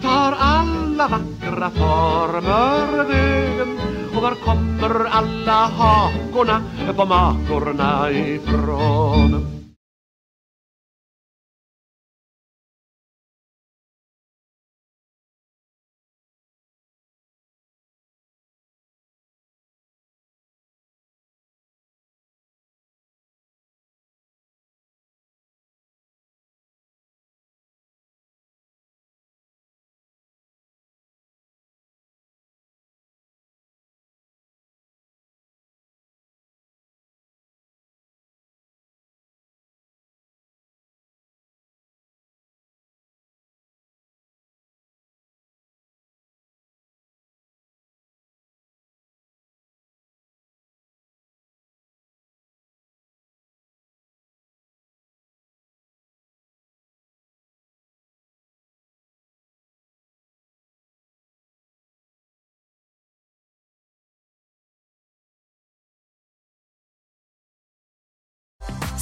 tar 0.03 0.37
alla 0.39 1.09
vackra 1.09 1.71
former 1.71 3.05
vägen? 3.05 3.81
Och 4.17 4.23
var 4.23 4.35
kommer 4.35 5.05
alla 5.05 5.53
hakorna 5.67 6.63
på 6.97 7.05
makorna 7.05 8.11
ifrån? 8.11 9.60